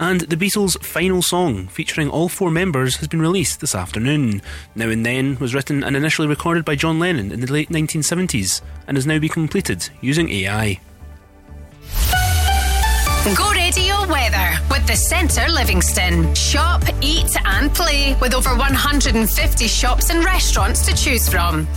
And 0.00 0.20
the 0.22 0.36
Beatles' 0.36 0.80
final 0.84 1.22
song, 1.22 1.68
featuring 1.68 2.08
all 2.08 2.28
four 2.28 2.50
members, 2.50 2.96
has 2.96 3.08
been 3.08 3.20
released 3.20 3.60
this 3.60 3.74
afternoon. 3.74 4.42
Now 4.74 4.90
and 4.90 5.06
Then 5.06 5.36
was 5.38 5.54
written 5.54 5.82
and 5.82 5.96
initially 5.96 6.28
recorded 6.28 6.64
by 6.64 6.76
John 6.76 6.98
Lennon 6.98 7.32
in 7.32 7.40
the 7.40 7.52
late 7.52 7.70
1970s 7.70 8.62
and 8.86 8.96
has 8.96 9.06
now 9.06 9.18
been 9.18 9.30
completed 9.30 9.88
using 10.00 10.28
AI. 10.30 10.80
Go 13.36 13.50
radio 13.50 14.06
weather 14.08 14.56
with 14.70 14.86
the 14.86 14.96
Centre 14.96 15.50
Livingston. 15.50 16.34
Shop, 16.34 16.82
eat, 17.02 17.36
and 17.44 17.72
play 17.74 18.16
with 18.22 18.32
over 18.32 18.50
150 18.50 19.66
shops 19.66 20.08
and 20.08 20.24
restaurants 20.24 20.86
to 20.86 20.96
choose 20.96 21.28
from. 21.28 21.68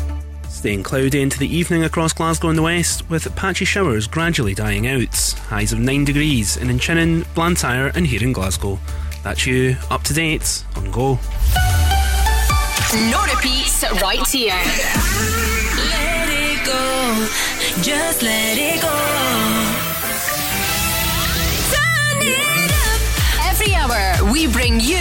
Staying 0.48 0.84
cloudy 0.84 1.22
into 1.22 1.38
the 1.38 1.54
evening 1.54 1.84
across 1.84 2.14
Glasgow 2.14 2.50
and 2.50 2.58
the 2.58 2.62
west, 2.62 3.10
with 3.10 3.36
patchy 3.36 3.66
showers 3.66 4.08
gradually 4.08 4.54
dying 4.54 4.88
out. 4.88 5.14
Highs 5.50 5.74
of 5.74 5.80
9 5.80 6.06
degrees 6.06 6.56
in 6.56 6.70
Inchinnan, 6.70 7.26
Blantyre, 7.34 7.92
and 7.96 8.08
here 8.08 8.24
in 8.24 8.32
Glasgow. 8.32 8.80
That's 9.24 9.46
you 9.46 9.76
up 9.90 10.04
to 10.04 10.14
date 10.14 10.64
on 10.78 10.90
Go. 10.92 11.20
No 13.10 13.24
repeats 13.26 13.84
right 14.02 14.26
here. 14.28 14.54
Let 15.90 16.30
it 16.30 16.66
go, 16.66 17.28
just 17.82 18.22
let 18.22 18.58
it 18.58 18.82
go. 18.82 19.51
We 24.32 24.48
bring 24.48 24.80
you 24.80 25.00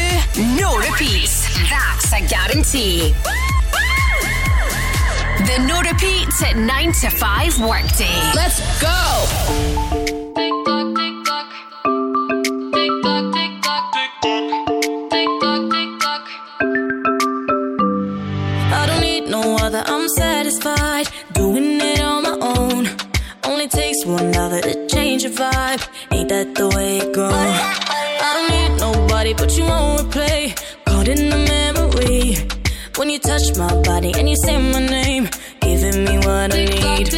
no 0.58 0.76
repeats. 0.78 1.46
That's 1.70 2.12
a 2.12 2.20
guarantee. 2.26 3.14
The 5.46 5.64
no 5.66 5.80
repeats 5.80 6.42
at 6.42 6.56
9 6.56 6.92
to 6.92 7.10
5 7.10 7.60
workday. 7.60 8.32
Let's 8.34 8.58
go. 8.80 8.88
I 18.72 18.84
don't 18.86 19.00
need 19.00 19.28
no 19.28 19.56
other, 19.58 19.82
I'm 19.86 20.08
satisfied. 20.08 21.08
Doing 21.34 21.80
it 21.80 22.00
on 22.00 22.22
my 22.24 22.36
own. 22.40 22.88
Only 23.44 23.68
takes 23.68 24.04
one 24.04 24.34
other 24.36 24.60
to 24.60 24.86
change 24.88 25.22
your 25.22 25.32
vibe. 25.32 25.86
Ain't 26.12 26.28
that 26.30 26.54
the 26.54 26.68
way 26.68 26.98
it 26.98 27.14
goes? 27.14 27.89
Don't 28.40 28.50
need 28.50 28.80
nobody, 28.80 29.34
but 29.34 29.56
you 29.56 29.64
won't 29.64 30.00
replay. 30.00 30.56
Caught 30.86 31.08
in 31.08 31.28
the 31.28 31.40
memory. 31.54 32.36
When 32.96 33.10
you 33.10 33.18
touch 33.18 33.56
my 33.56 33.72
body 33.82 34.12
and 34.18 34.28
you 34.28 34.36
say 34.44 34.56
my 34.56 34.80
name, 34.80 35.28
giving 35.60 36.04
me 36.04 36.16
what 36.18 36.54
I 36.54 36.64
need. 36.64 37.08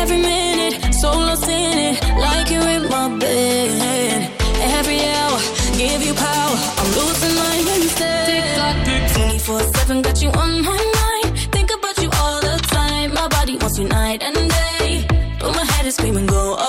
Every 0.00 0.20
minute, 0.20 0.94
so 1.00 1.10
lost 1.10 1.48
in 1.48 1.78
it, 1.88 1.96
like 2.18 2.50
you're 2.50 2.68
in 2.76 2.88
my 2.88 3.08
bed. 3.18 4.30
Every 4.78 5.00
hour, 5.00 5.38
give 5.78 6.02
you 6.02 6.14
power. 6.14 6.56
I'm 6.80 6.90
losing 6.98 7.34
my 7.42 7.54
instead. 7.76 9.14
24 9.14 9.60
7 9.60 10.02
got 10.02 10.22
you 10.22 10.30
on 10.30 10.62
my 10.62 10.80
mind. 11.00 11.38
Think 11.50 11.70
about 11.72 11.96
you 12.02 12.10
all 12.20 12.40
the 12.40 12.56
time. 12.68 13.14
My 13.14 13.28
body 13.28 13.56
wants 13.56 13.78
you 13.78 13.88
night 13.88 14.22
and 14.22 14.36
day. 14.50 15.06
But 15.40 15.52
my 15.56 15.64
head 15.64 15.86
is 15.86 15.94
screaming, 15.96 16.26
go. 16.26 16.63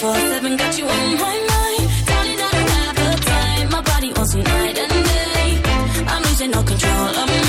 24 0.00 0.14
7 0.14 0.56
got 0.56 0.78
you 0.78 0.84
on 0.86 1.14
my 1.16 1.36
mind. 1.50 1.90
I 2.06 2.36
don't 2.38 2.68
have 2.70 2.94
the 2.94 3.10
time. 3.24 3.68
My 3.70 3.80
body 3.82 4.12
wants 4.12 4.32
you 4.32 4.42
night 4.44 4.78
and 4.78 4.92
day. 5.10 5.60
I'm 6.06 6.22
losing 6.22 6.54
all 6.54 6.62
control 6.62 7.14
of 7.22 7.26
me. 7.26 7.42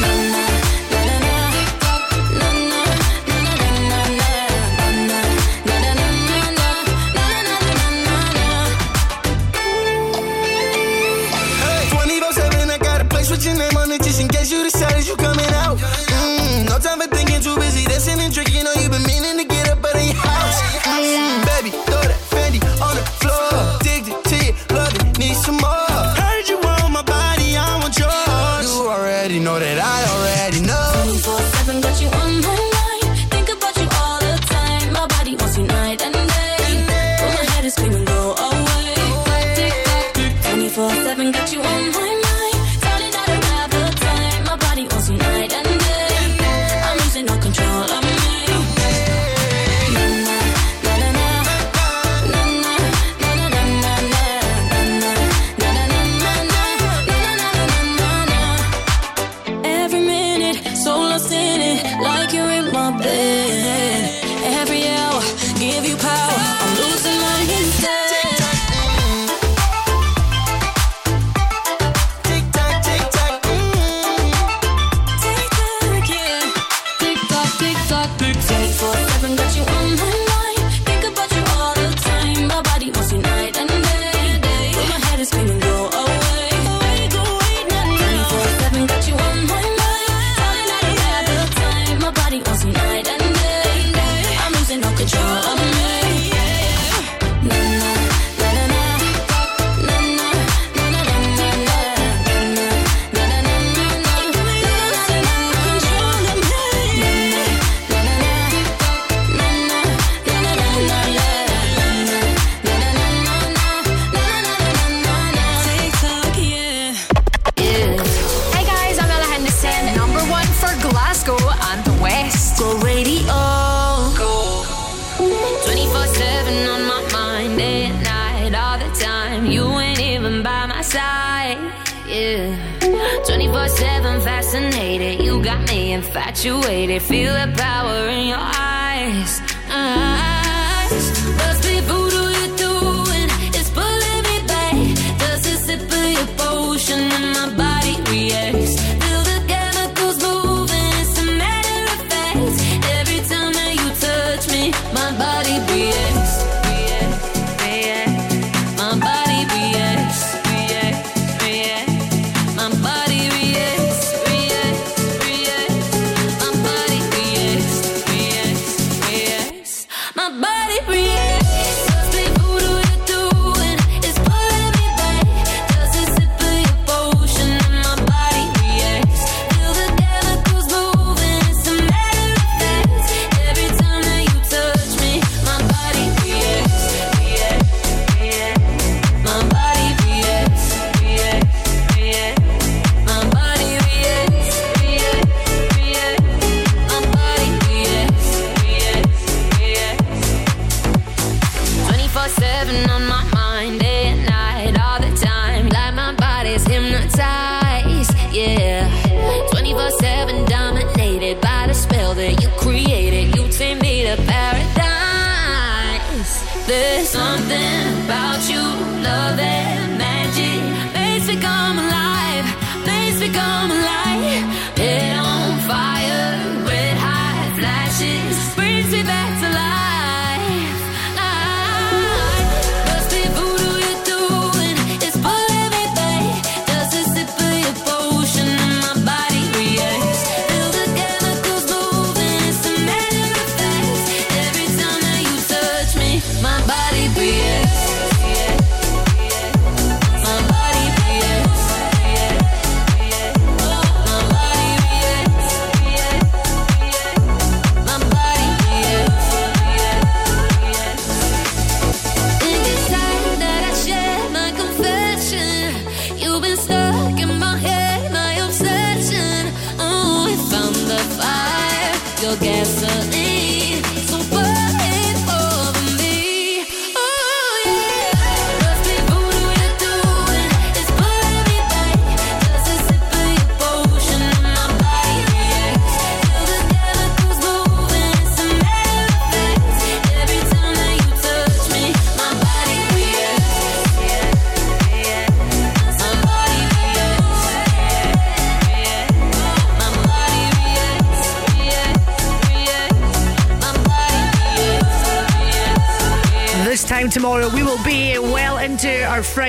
Na, 0.00 0.10
na, 0.32 0.44
na, 0.92 1.00
na, 1.04 1.16
na. 1.20 1.36
Na, 2.40 2.48
na, 2.70 2.82
na, 3.28 3.36
na, 3.44 3.60
na, 3.60 3.76
na, 3.90 4.00
na. 4.20 4.32
Na, 5.68 5.76
na, 5.84 5.92
na, 6.00 6.08
na, 6.30 6.40
na, 6.40 6.70
na. 6.70 6.72
Na, 7.16 7.36
na, 7.44 7.56
na, 7.60 7.76
na, 7.76 7.76
na, 7.76 7.88
na, 8.06 8.16
na. 8.36 8.48
24-7, 11.92 12.70
I 12.70 12.78
got 12.78 13.00
a 13.02 13.04
place 13.04 13.28
with 13.30 13.44
your 13.44 13.56
name 13.56 13.76
on 13.76 13.92
it 13.92 14.00
just 14.02 14.18
in 14.20 14.28
case 14.28 14.50
you 14.50 15.16
coming 15.16 15.52
out. 15.64 15.76
Mm, 15.76 16.68
no 16.70 16.78
time 16.78 17.00
for 17.00 17.08
thinking, 17.08 17.42
too 17.42 17.56
busy 17.56 17.84
dancing 17.84 17.99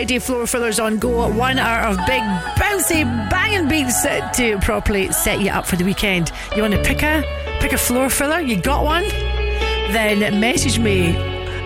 Friday 0.01 0.17
floor 0.17 0.47
fillers 0.47 0.79
on 0.79 0.97
go. 0.97 1.29
One 1.29 1.59
hour 1.59 1.85
of 1.85 1.95
big, 2.07 2.23
bouncy, 2.57 3.03
banging 3.29 3.69
beats 3.69 4.01
to 4.01 4.57
properly 4.57 5.11
set 5.11 5.41
you 5.41 5.51
up 5.51 5.67
for 5.67 5.75
the 5.75 5.83
weekend. 5.83 6.31
You 6.55 6.63
want 6.63 6.73
to 6.73 6.81
pick 6.81 7.03
a 7.03 7.21
pick 7.59 7.71
a 7.71 7.77
floor 7.77 8.09
filler? 8.09 8.39
You 8.39 8.59
got 8.59 8.83
one? 8.83 9.03
Then 9.93 10.39
message 10.39 10.79
me 10.79 11.15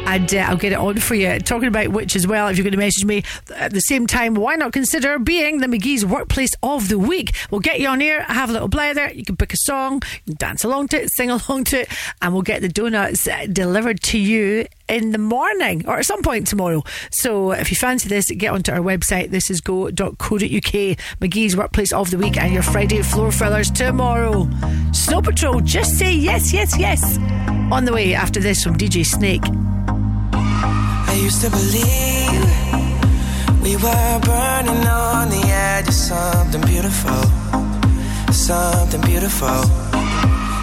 and 0.05 0.35
uh, 0.35 0.39
I'll 0.39 0.57
get 0.57 0.73
it 0.73 0.77
on 0.77 0.97
for 0.97 1.15
you. 1.15 1.39
Talking 1.39 1.69
about 1.69 1.87
which 1.87 2.17
as 2.17 2.27
well, 2.27 2.49
if 2.49 2.57
you're 2.57 2.65
going 2.65 2.73
to 2.73 2.77
message 2.77 3.05
me 3.05 3.23
at 3.55 3.71
the 3.71 3.79
same 3.79 4.05
time, 4.05 4.35
why 4.35 4.55
not 4.57 4.73
consider 4.73 5.17
being 5.17 5.59
the 5.59 5.67
McGhee's 5.67 6.05
Workplace 6.05 6.51
of 6.61 6.89
the 6.89 6.99
Week? 6.99 7.33
We'll 7.51 7.61
get 7.61 7.79
you 7.79 7.87
on 7.87 8.01
here, 8.01 8.21
have 8.23 8.49
a 8.49 8.53
little 8.53 8.67
blather, 8.67 9.11
you 9.13 9.23
can 9.23 9.37
pick 9.37 9.53
a 9.53 9.57
song, 9.57 10.01
dance 10.25 10.65
along 10.65 10.89
to 10.89 11.03
it, 11.03 11.09
sing 11.13 11.29
along 11.31 11.63
to 11.65 11.83
it, 11.83 11.89
and 12.21 12.33
we'll 12.33 12.43
get 12.43 12.61
the 12.61 12.67
donuts 12.67 13.29
delivered 13.51 14.01
to 14.03 14.19
you 14.19 14.67
in 14.95 15.11
the 15.11 15.17
morning 15.17 15.85
or 15.87 15.97
at 15.97 16.05
some 16.05 16.21
point 16.21 16.47
tomorrow. 16.47 16.81
So 17.11 17.51
if 17.51 17.69
you 17.69 17.75
fancy 17.75 18.07
this, 18.07 18.31
get 18.31 18.51
onto 18.53 18.71
our 18.71 18.79
website. 18.79 19.29
This 19.29 19.49
is 19.49 19.59
go.co.uk. 19.59 20.17
McGhee's 20.39 21.57
Workplace 21.57 21.91
of 21.91 22.11
the 22.11 22.17
Week 22.17 22.37
and 22.37 22.53
your 22.53 22.63
Friday 22.63 23.01
floor 23.01 23.31
fillers 23.31 23.69
tomorrow. 23.69 24.49
Snow 24.93 25.21
Patrol, 25.21 25.59
just 25.59 25.97
say 25.97 26.13
yes, 26.13 26.53
yes, 26.53 26.77
yes. 26.79 27.17
On 27.71 27.83
the 27.83 27.91
way 27.91 28.15
after 28.15 28.39
this 28.39 28.63
from 28.63 28.77
DJ 28.77 29.05
Snake. 29.05 29.43
I 30.33 31.19
used 31.21 31.41
to 31.41 31.49
believe 31.49 32.45
we 33.61 33.75
were 33.75 34.19
burning 34.23 34.87
on 34.87 35.29
the 35.29 35.43
edge 35.45 35.89
of 35.89 35.93
something 35.93 36.61
beautiful. 36.61 37.23
Something 38.31 39.01
beautiful. 39.01 39.63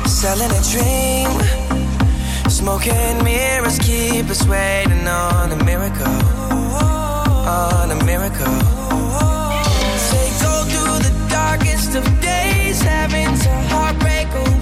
Selling 0.07 0.51
a 0.51 0.63
dream 0.71 1.62
Smoke 2.63 2.87
and 2.87 3.25
mirrors 3.25 3.77
keep 3.81 4.31
us 4.31 4.47
waiting 4.47 5.09
on 5.09 5.51
a 5.51 5.65
miracle. 5.65 6.07
On 6.07 7.91
a 7.91 8.05
miracle. 8.05 8.55
Say, 10.07 10.31
go 10.41 10.63
through 10.71 10.99
the 11.03 11.13
darkest 11.29 11.97
of 11.97 12.05
days, 12.21 12.81
having 12.81 13.37
to 13.37 13.51
heartbreak. 13.69 14.29
Oh, 14.35 14.62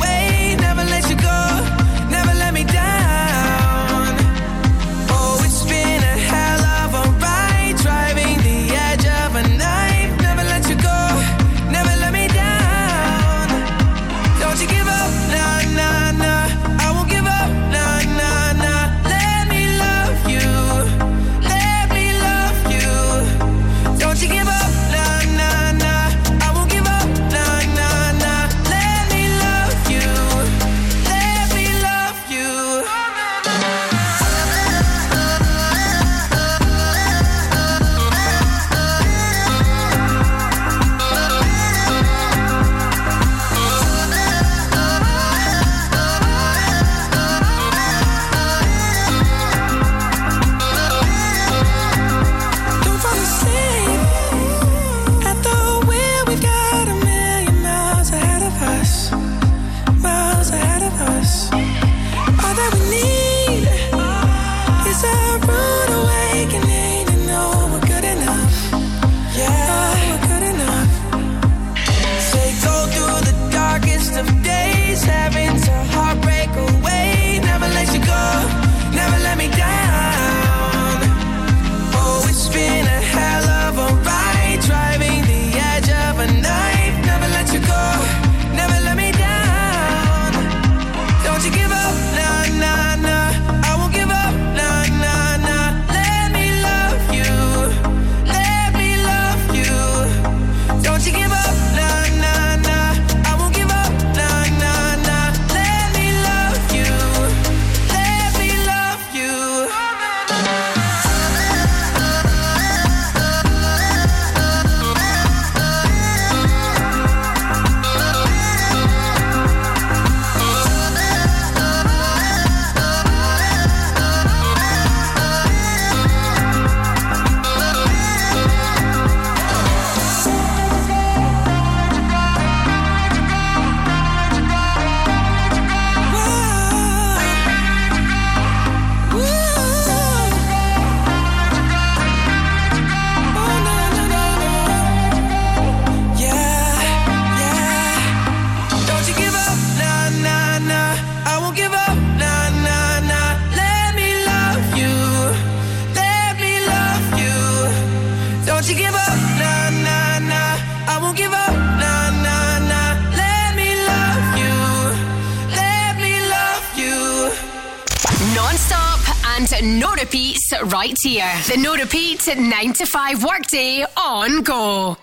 The 171.46 171.56
No 171.56 171.74
Repeat 171.74 172.36
9 172.36 172.72
to 172.74 172.86
5 172.86 173.24
workday 173.24 173.84
on 173.96 174.42
go. 174.42 174.99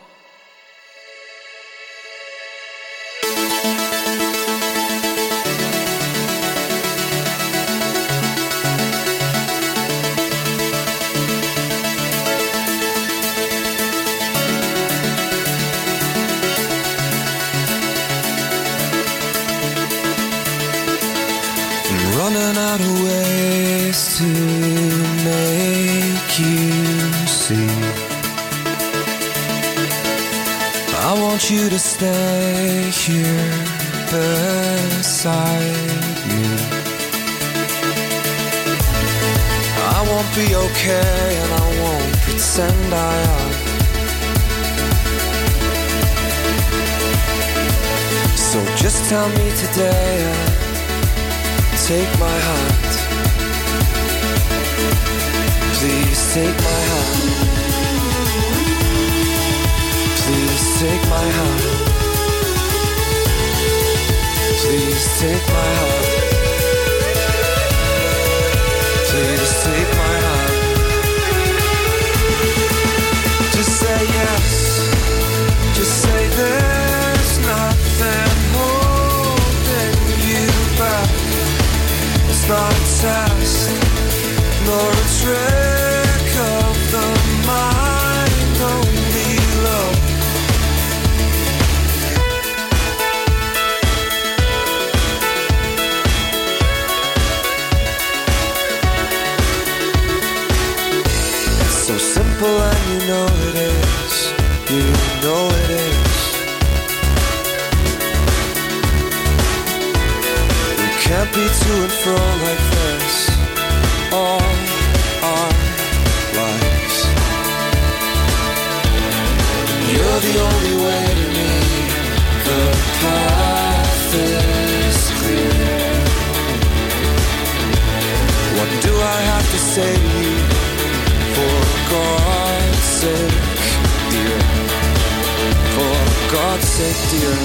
God's 136.49 136.65
sake, 136.65 137.09
dear. 137.11 137.35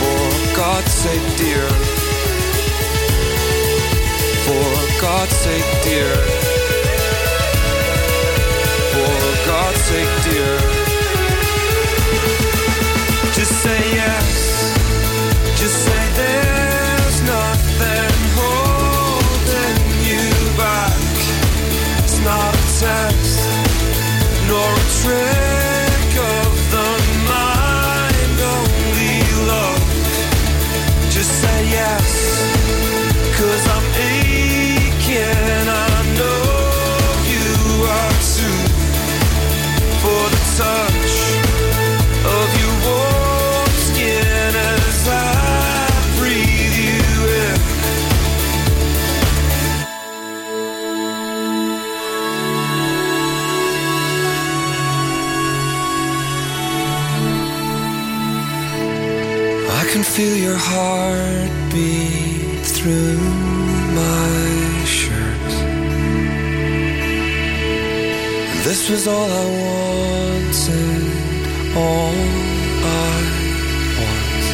For 0.00 0.56
God's 0.56 0.92
sake, 0.92 1.36
dear. 1.38 1.68
For 4.44 5.00
God's 5.00 5.36
sake, 5.36 5.82
dear. 5.84 6.14
For 8.92 9.46
God's 9.46 9.80
sake, 9.82 10.24
dear. 10.24 10.75
heartbeat 60.68 62.64
through 62.76 63.22
my 63.94 64.84
shirt. 64.84 65.50
And 68.50 68.60
this 68.68 68.90
was 68.90 69.06
all 69.06 69.30
I 69.44 69.46
wanted, 69.64 71.04
all 71.84 72.18
I 72.82 73.16
want. 74.00 74.44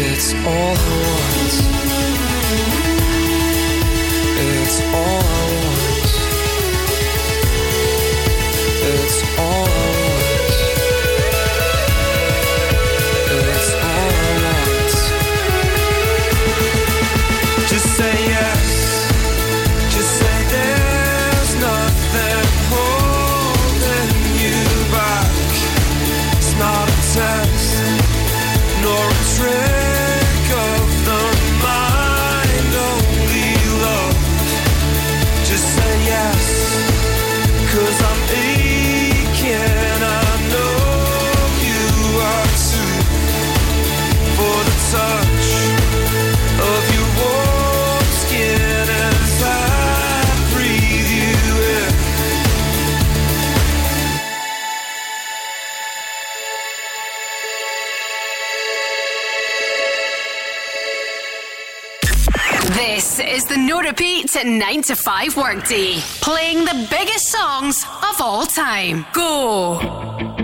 It's 0.00 0.28
all 0.54 1.15
to 64.36 64.44
9 64.44 64.82
to 64.82 64.94
5 64.94 65.36
workday, 65.36 65.94
playing 66.20 66.66
the 66.66 66.86
biggest 66.90 67.28
songs 67.28 67.82
of 68.02 68.20
all 68.20 68.44
time. 68.44 69.06
Go! 69.14 70.35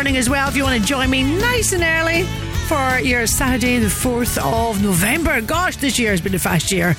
Morning 0.00 0.16
as 0.16 0.30
well. 0.30 0.48
If 0.48 0.56
you 0.56 0.62
want 0.62 0.80
to 0.80 0.86
join 0.86 1.10
me 1.10 1.22
nice 1.22 1.74
and 1.74 1.82
early 1.82 2.24
for 2.68 3.00
your 3.00 3.26
Saturday, 3.26 3.76
the 3.76 3.88
4th 3.88 4.38
of 4.38 4.82
November. 4.82 5.42
Gosh, 5.42 5.76
this 5.76 5.98
year 5.98 6.12
has 6.12 6.22
been 6.22 6.34
a 6.34 6.38
fast 6.38 6.72
year. 6.72 6.96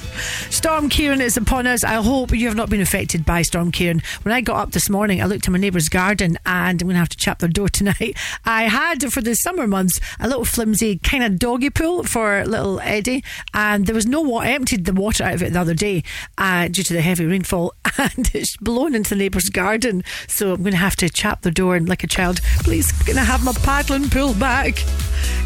Storm 0.61 0.89
Ciarán 0.89 1.21
is 1.21 1.37
upon 1.37 1.65
us. 1.65 1.83
I 1.83 1.95
hope 1.95 2.31
you 2.31 2.45
have 2.45 2.55
not 2.55 2.69
been 2.69 2.81
affected 2.81 3.25
by 3.25 3.41
Storm 3.41 3.71
Ciarán. 3.71 4.05
When 4.23 4.31
I 4.31 4.41
got 4.41 4.57
up 4.57 4.71
this 4.73 4.91
morning, 4.91 5.19
I 5.19 5.25
looked 5.25 5.47
at 5.47 5.51
my 5.51 5.57
neighbour's 5.57 5.89
garden 5.89 6.37
and 6.45 6.79
I'm 6.79 6.87
going 6.87 6.93
to 6.93 6.99
have 6.99 7.09
to 7.09 7.17
chap 7.17 7.39
their 7.39 7.49
door 7.49 7.67
tonight. 7.69 8.15
I 8.45 8.65
had, 8.65 9.11
for 9.11 9.21
the 9.21 9.33
summer 9.33 9.65
months, 9.65 9.99
a 10.19 10.27
little 10.27 10.45
flimsy 10.45 10.97
kind 10.99 11.23
of 11.23 11.39
doggy 11.39 11.71
pool 11.71 12.03
for 12.03 12.45
little 12.45 12.79
Eddie, 12.81 13.23
and 13.55 13.87
there 13.87 13.95
was 13.95 14.05
no 14.05 14.21
water. 14.21 14.49
I 14.49 14.51
emptied 14.51 14.85
the 14.85 14.93
water 14.93 15.23
out 15.23 15.33
of 15.33 15.41
it 15.41 15.53
the 15.53 15.59
other 15.59 15.73
day 15.73 16.03
uh, 16.37 16.67
due 16.67 16.83
to 16.83 16.93
the 16.93 17.01
heavy 17.01 17.25
rainfall, 17.25 17.73
and 17.97 18.29
it's 18.31 18.55
blown 18.57 18.93
into 18.93 19.09
the 19.09 19.15
neighbour's 19.15 19.49
garden. 19.49 20.03
So 20.27 20.53
I'm 20.53 20.61
going 20.61 20.73
to 20.73 20.77
have 20.77 20.95
to 20.97 21.09
chap 21.09 21.41
the 21.41 21.49
door 21.49 21.75
and, 21.75 21.89
like 21.89 22.03
a 22.03 22.07
child, 22.07 22.39
please, 22.59 22.91
can 22.91 23.17
I 23.17 23.23
have 23.23 23.43
my 23.43 23.53
paddling 23.63 24.11
pool 24.11 24.35
back? 24.35 24.83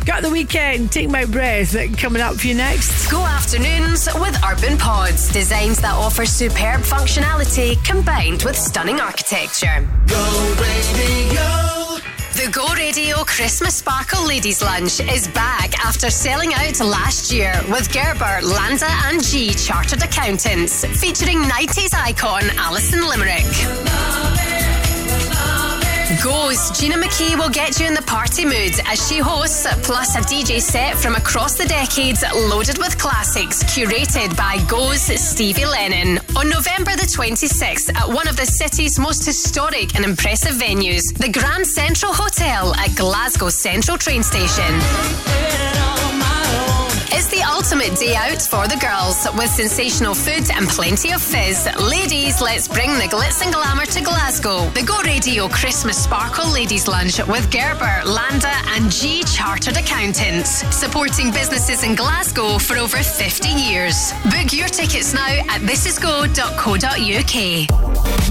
Got 0.06 0.24
the 0.24 0.30
weekend, 0.30 0.92
take 0.92 1.10
my 1.10 1.24
breath. 1.24 1.74
Coming 1.98 2.22
up 2.22 2.36
for 2.36 2.48
you 2.48 2.54
next. 2.54 3.10
Go 3.10 3.24
afternoons 3.24 4.08
with 4.16 4.38
Urban 4.44 4.78
Pods, 5.06 5.30
designs 5.30 5.80
that 5.82 5.94
offer 5.94 6.26
superb 6.26 6.82
functionality 6.82 7.84
combined 7.84 8.44
with 8.44 8.58
stunning 8.58 9.00
architecture. 9.00 9.88
Go 10.08 10.56
radio. 10.58 11.46
The 12.34 12.50
Go 12.52 12.66
Radio 12.74 13.18
Christmas 13.18 13.76
Sparkle 13.76 14.26
Ladies 14.28 14.62
Lunch 14.62 15.00
is 15.00 15.28
back 15.28 15.78
after 15.86 16.10
selling 16.10 16.54
out 16.54 16.80
last 16.80 17.32
year 17.32 17.54
with 17.70 17.92
Gerber, 17.94 18.40
Landa, 18.42 18.90
and 19.06 19.24
Gee 19.24 19.54
Chartered 19.54 20.02
Accountants, 20.02 20.86
featuring 21.00 21.38
90s 21.38 21.94
icon 21.94 22.44
Alison 22.58 23.08
Limerick. 23.08 23.46
Goes 26.24 26.70
Gina 26.80 26.98
McKie 26.98 27.36
will 27.36 27.50
get 27.50 27.80
you 27.80 27.88
in 27.88 27.96
the 27.96 28.02
party 28.04 28.46
mood 28.46 28.80
as 28.86 29.08
she 29.08 29.18
hosts, 29.18 29.66
plus 29.82 30.16
a 30.16 30.20
DJ 30.20 30.62
set 30.62 30.96
from 30.96 31.16
across 31.16 31.58
the 31.58 31.66
decades 31.66 32.24
loaded 32.48 32.78
with 32.78 32.96
classics 33.00 33.64
curated 33.64 34.38
by 34.38 34.64
Goes 34.68 35.02
Stevie 35.02 35.66
Lennon. 35.66 36.20
On 36.36 36.48
November 36.48 36.92
the 36.96 37.08
26th 37.08 37.92
at 37.96 38.08
one 38.08 38.28
of 38.28 38.38
the 38.38 38.46
city's 38.46 39.00
most 39.00 39.26
historic 39.26 39.96
and 39.96 40.06
impressive 40.06 40.56
venues, 40.56 41.02
the 41.18 41.30
Grand 41.30 41.66
Central 41.66 42.14
Hotel 42.14 42.76
at 42.76 42.96
Glasgow 42.96 43.50
Central 43.50 43.98
Train 43.98 44.22
Station. 44.22 46.05
It's 47.18 47.28
the 47.28 47.44
ultimate 47.44 47.98
day 47.98 48.14
out 48.14 48.42
for 48.42 48.68
the 48.68 48.76
girls 48.76 49.26
with 49.38 49.50
sensational 49.50 50.14
food 50.14 50.52
and 50.54 50.68
plenty 50.68 51.14
of 51.14 51.22
fizz. 51.22 51.66
Ladies, 51.80 52.42
let's 52.42 52.68
bring 52.68 52.90
the 52.96 53.08
glitz 53.08 53.42
and 53.42 53.54
glamour 53.54 53.86
to 53.86 54.02
Glasgow. 54.02 54.70
The 54.72 54.84
Go 54.84 55.00
Radio 55.04 55.48
Christmas 55.48 56.04
Sparkle 56.04 56.52
Ladies 56.52 56.90
Lunch 56.90 57.26
with 57.26 57.50
Gerber, 57.50 58.02
Landa, 58.06 58.52
and 58.76 58.92
Gee 58.92 59.24
Chartered 59.24 59.78
Accountants, 59.78 60.68
supporting 60.76 61.32
businesses 61.32 61.86
in 61.86 61.96
Glasgow 61.96 62.58
for 62.58 62.76
over 62.76 62.98
50 62.98 63.48
years. 63.48 64.12
Book 64.26 64.52
your 64.52 64.68
tickets 64.68 65.14
now 65.14 65.26
at 65.26 65.62
thisisgo.co.uk. 65.62 66.36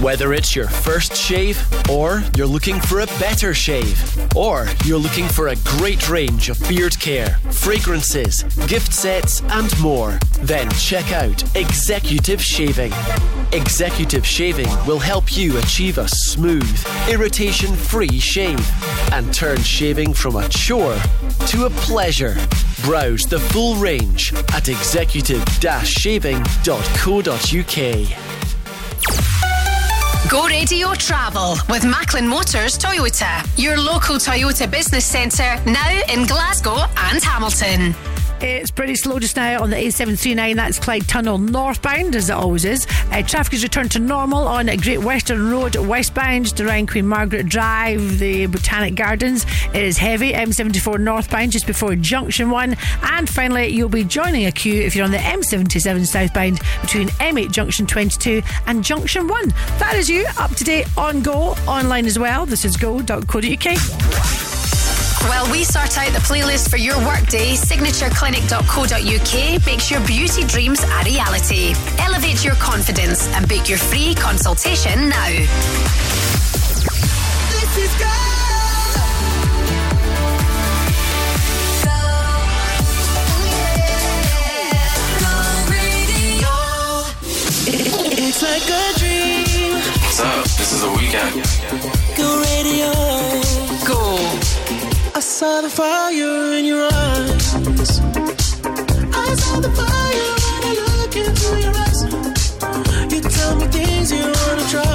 Whether 0.03 0.33
it's 0.33 0.55
your 0.55 0.67
first 0.67 1.15
shave, 1.15 1.57
or 1.89 2.21
you're 2.37 2.45
looking 2.45 2.79
for 2.79 2.99
a 2.99 3.07
better 3.17 3.55
shave, 3.55 3.97
or 4.35 4.67
you're 4.83 4.99
looking 4.99 5.27
for 5.27 5.47
a 5.47 5.55
great 5.77 6.07
range 6.07 6.49
of 6.49 6.59
beard 6.69 6.99
care, 6.99 7.39
fragrances, 7.49 8.43
gift 8.75 8.93
sets, 8.93 9.41
and 9.51 9.71
more, 9.79 10.19
then 10.41 10.69
check 10.71 11.13
out 11.13 11.41
Executive 11.55 12.41
Shaving. 12.41 12.91
Executive 13.53 14.27
Shaving 14.27 14.67
will 14.85 14.99
help 14.99 15.37
you 15.37 15.57
achieve 15.59 15.97
a 15.97 16.09
smooth, 16.09 16.85
irritation 17.09 17.73
free 17.73 18.19
shave 18.19 18.59
and 19.13 19.33
turn 19.33 19.61
shaving 19.61 20.13
from 20.13 20.35
a 20.35 20.49
chore 20.49 20.97
to 21.47 21.67
a 21.67 21.69
pleasure. 21.87 22.35
Browse 22.83 23.23
the 23.23 23.39
full 23.39 23.75
range 23.77 24.33
at 24.53 24.67
executive 24.67 25.41
shaving.co.uk. 25.85 26.49
Go 30.29 30.47
Radio 30.47 30.93
Travel 30.95 31.55
with 31.69 31.85
Macklin 31.85 32.27
Motors 32.27 32.77
Toyota, 32.77 33.47
your 33.57 33.77
local 33.77 34.15
Toyota 34.15 34.69
business 34.69 35.05
centre 35.05 35.63
now 35.65 36.01
in 36.09 36.25
Glasgow 36.25 36.75
and 36.97 37.23
Hamilton. 37.23 37.95
It's 38.41 38.69
pretty 38.69 38.95
slow 38.95 39.19
just 39.19 39.35
now 39.37 39.63
on 39.63 39.69
the 39.69 39.77
A739. 39.77 40.55
That's 40.55 40.77
Clyde 40.77 41.07
Tunnel 41.07 41.37
northbound, 41.37 42.15
as 42.15 42.29
it 42.29 42.33
always 42.33 42.65
is. 42.65 42.85
Uh, 43.11 43.21
traffic 43.23 43.53
has 43.53 43.63
returned 43.63 43.91
to 43.91 43.99
normal 43.99 44.47
on 44.47 44.65
Great 44.77 44.99
Western 44.99 45.49
Road 45.49 45.75
westbound 45.77 46.59
around 46.59 46.89
Queen 46.89 47.07
Margaret 47.07 47.47
Drive, 47.47 48.19
the 48.19 48.45
Botanic 48.47 48.95
Gardens. 48.95 49.45
It 49.73 49.83
is 49.83 49.97
heavy. 49.97 50.33
M74 50.33 50.99
northbound 50.99 51.53
just 51.53 51.65
before 51.65 51.95
Junction 51.95 52.49
1. 52.49 52.75
And 53.03 53.29
finally, 53.29 53.67
you'll 53.67 53.89
be 53.89 54.03
joining 54.03 54.45
a 54.45 54.51
queue 54.51 54.81
if 54.81 54.95
you're 54.95 55.05
on 55.05 55.11
the 55.11 55.17
M77 55.17 56.05
southbound 56.05 56.59
between 56.81 57.07
M8 57.09 57.51
Junction 57.51 57.87
22 57.87 58.41
and 58.67 58.83
Junction 58.83 59.27
1. 59.27 59.49
That 59.79 59.95
is 59.95 60.09
you 60.09 60.25
up 60.37 60.51
to 60.55 60.63
date 60.63 60.87
on 60.97 61.21
Go, 61.21 61.55
online 61.67 62.05
as 62.05 62.19
well. 62.19 62.45
This 62.45 62.65
is 62.65 62.75
go.co.uk. 62.75 64.54
While 65.27 65.49
we 65.51 65.63
sort 65.63 65.97
out 65.97 66.13
the 66.13 66.19
playlist 66.19 66.69
for 66.69 66.77
your 66.77 66.97
workday, 66.99 67.53
signatureclinic.co.uk 67.55 69.65
makes 69.65 69.91
your 69.91 69.99
beauty 70.05 70.43
dreams 70.43 70.83
a 70.83 71.03
reality. 71.03 71.73
Elevate 71.99 72.43
your 72.43 72.55
confidence 72.55 73.27
and 73.29 73.47
book 73.47 73.67
your 73.67 73.77
free 73.77 74.13
consultation 74.13 75.09
now. 75.09 75.27
This 77.51 77.77
is 77.77 77.95
go. 77.99 78.11
It's 88.27 88.41
like 88.41 88.67
a 88.69 88.93
dream. 88.99 89.75
What's 90.03 90.19
up? 90.19 90.43
This 90.43 90.71
is 90.73 90.81
the 90.81 90.89
weekend. 90.89 91.45
Go 92.17 92.41
radio 92.41 93.44
saw 95.35 95.59
the 95.59 95.69
fire 95.69 96.53
in 96.53 96.63
your 96.63 96.85
eyes. 96.85 97.55
I 99.13 99.35
saw 99.35 99.59
the 99.59 99.69
fire 99.79 100.31
when 100.43 100.61
I 100.63 100.73
look 101.01 101.13
into 101.13 101.49
your 101.59 101.75
eyes. 101.83 101.99
You 103.11 103.19
tell 103.19 103.55
me 103.57 103.67
things 103.67 104.13
you 104.13 104.23
wanna 104.23 104.65
try. 104.71 104.85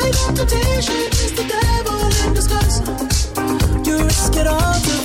I 0.00 0.04
know 0.14 0.28
temptation 0.34 1.02
is 1.24 1.32
the 1.36 1.44
devil 1.56 1.98
in 2.24 2.32
disguise. 2.32 2.80
You 3.86 4.02
risk 4.02 4.34
it 4.34 4.46
all. 4.46 4.95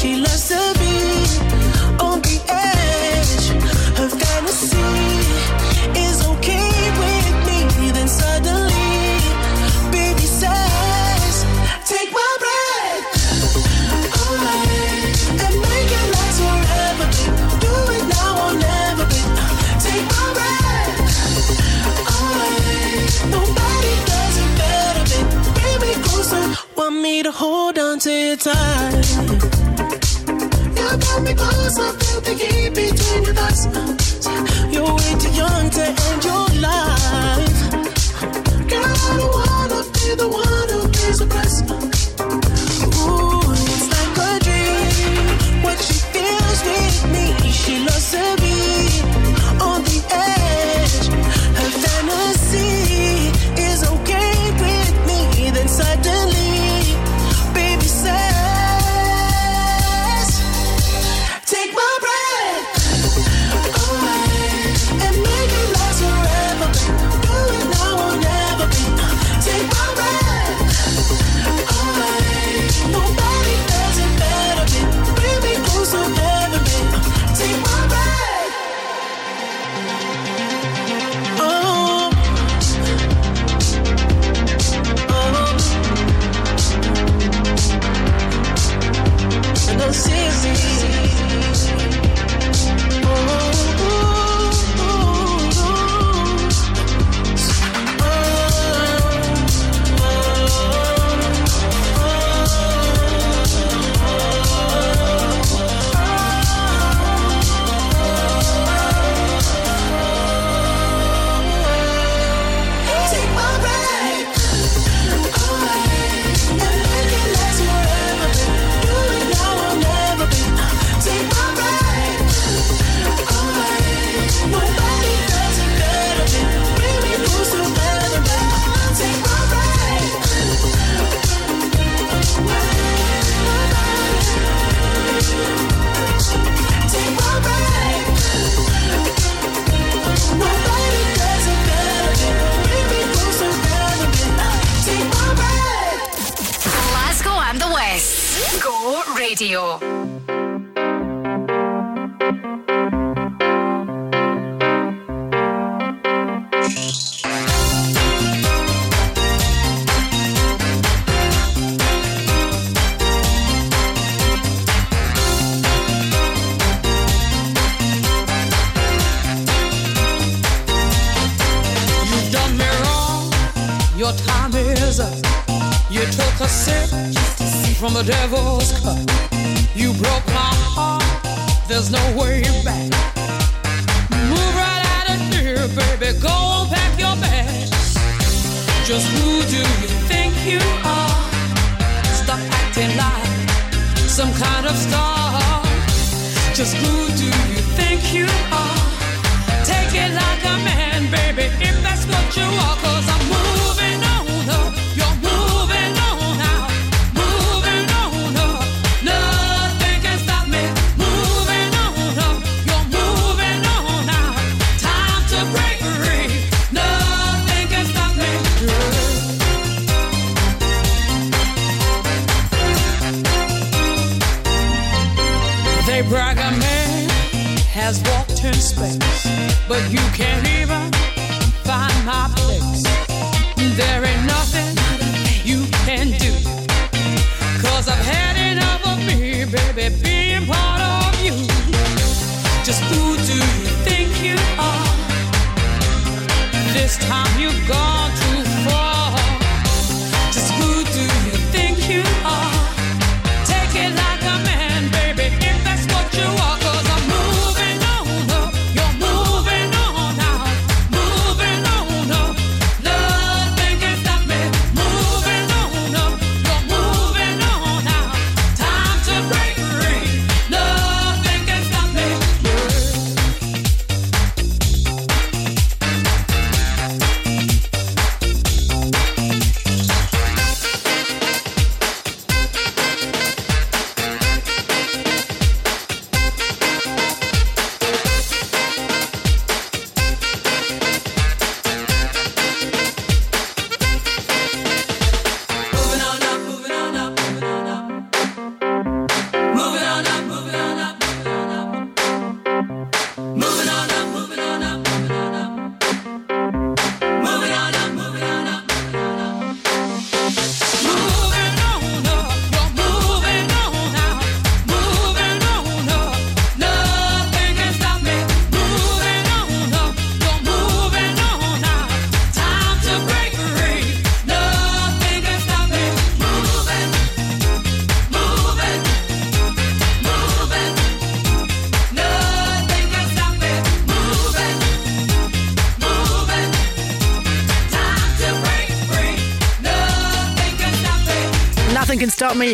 She 0.00 0.14
loves 0.14 0.46
to 0.46 0.54
be 0.78 0.94
on 1.98 2.22
the 2.22 2.38
edge. 2.48 3.48
Her 3.98 4.08
fantasy 4.08 4.78
is 5.98 6.24
okay 6.24 6.70
with 7.02 7.34
me. 7.48 7.90
Then 7.90 8.06
suddenly, 8.06 9.18
baby 9.90 10.22
says, 10.22 11.44
Take 11.84 12.12
my 12.12 12.32
breath. 12.42 13.04
I 14.14 14.62
am 15.46 15.54
making 15.66 16.08
last 16.14 16.38
forever. 16.46 17.06
Do 17.58 17.72
it 17.96 18.04
now 18.14 18.30
or 18.46 18.54
never. 18.54 19.06
Take 19.82 20.06
my 20.14 20.26
breath. 20.38 20.94
I, 22.06 22.48
nobody 23.34 23.94
does 24.10 24.36
it 24.44 24.52
better. 24.62 25.04
Baby, 25.58 25.90
closer. 26.06 26.42
Want 26.76 27.00
me 27.00 27.24
to 27.24 27.32
hold 27.32 27.80
on 27.80 27.98
to 27.98 28.12
your 28.12 28.36
time. 28.36 29.57
Girl, 30.88 30.98
pull 31.00 31.20
me 31.20 31.34
closer, 31.34 31.92
feel 32.00 32.20
the 32.22 32.32
heat 32.32 32.74
between 32.74 33.36
us. 33.36 33.66
You're 34.72 34.94
way 34.94 35.12
too 35.20 35.30
young 35.32 35.68
to 35.68 35.82
end 35.84 36.24
your 36.24 36.48
life. 36.64 37.60
Girl, 38.70 38.96
I 38.96 39.16
don't 39.18 39.32
wanna 39.38 39.80
be 39.92 40.14
the 40.16 40.28
one 40.28 40.68
who 40.72 40.88
gets 40.88 41.20
oppressed. 41.20 41.70
Ooh, 43.04 43.52
it's 43.52 43.86
like 43.94 44.16
a 44.28 44.38
dream. 44.46 45.62
What 45.62 45.78
she 45.78 45.94
feels 46.14 46.60
with 46.64 46.98
me, 47.12 47.50
she 47.50 47.84
loves 47.84 48.10
to. 48.12 48.47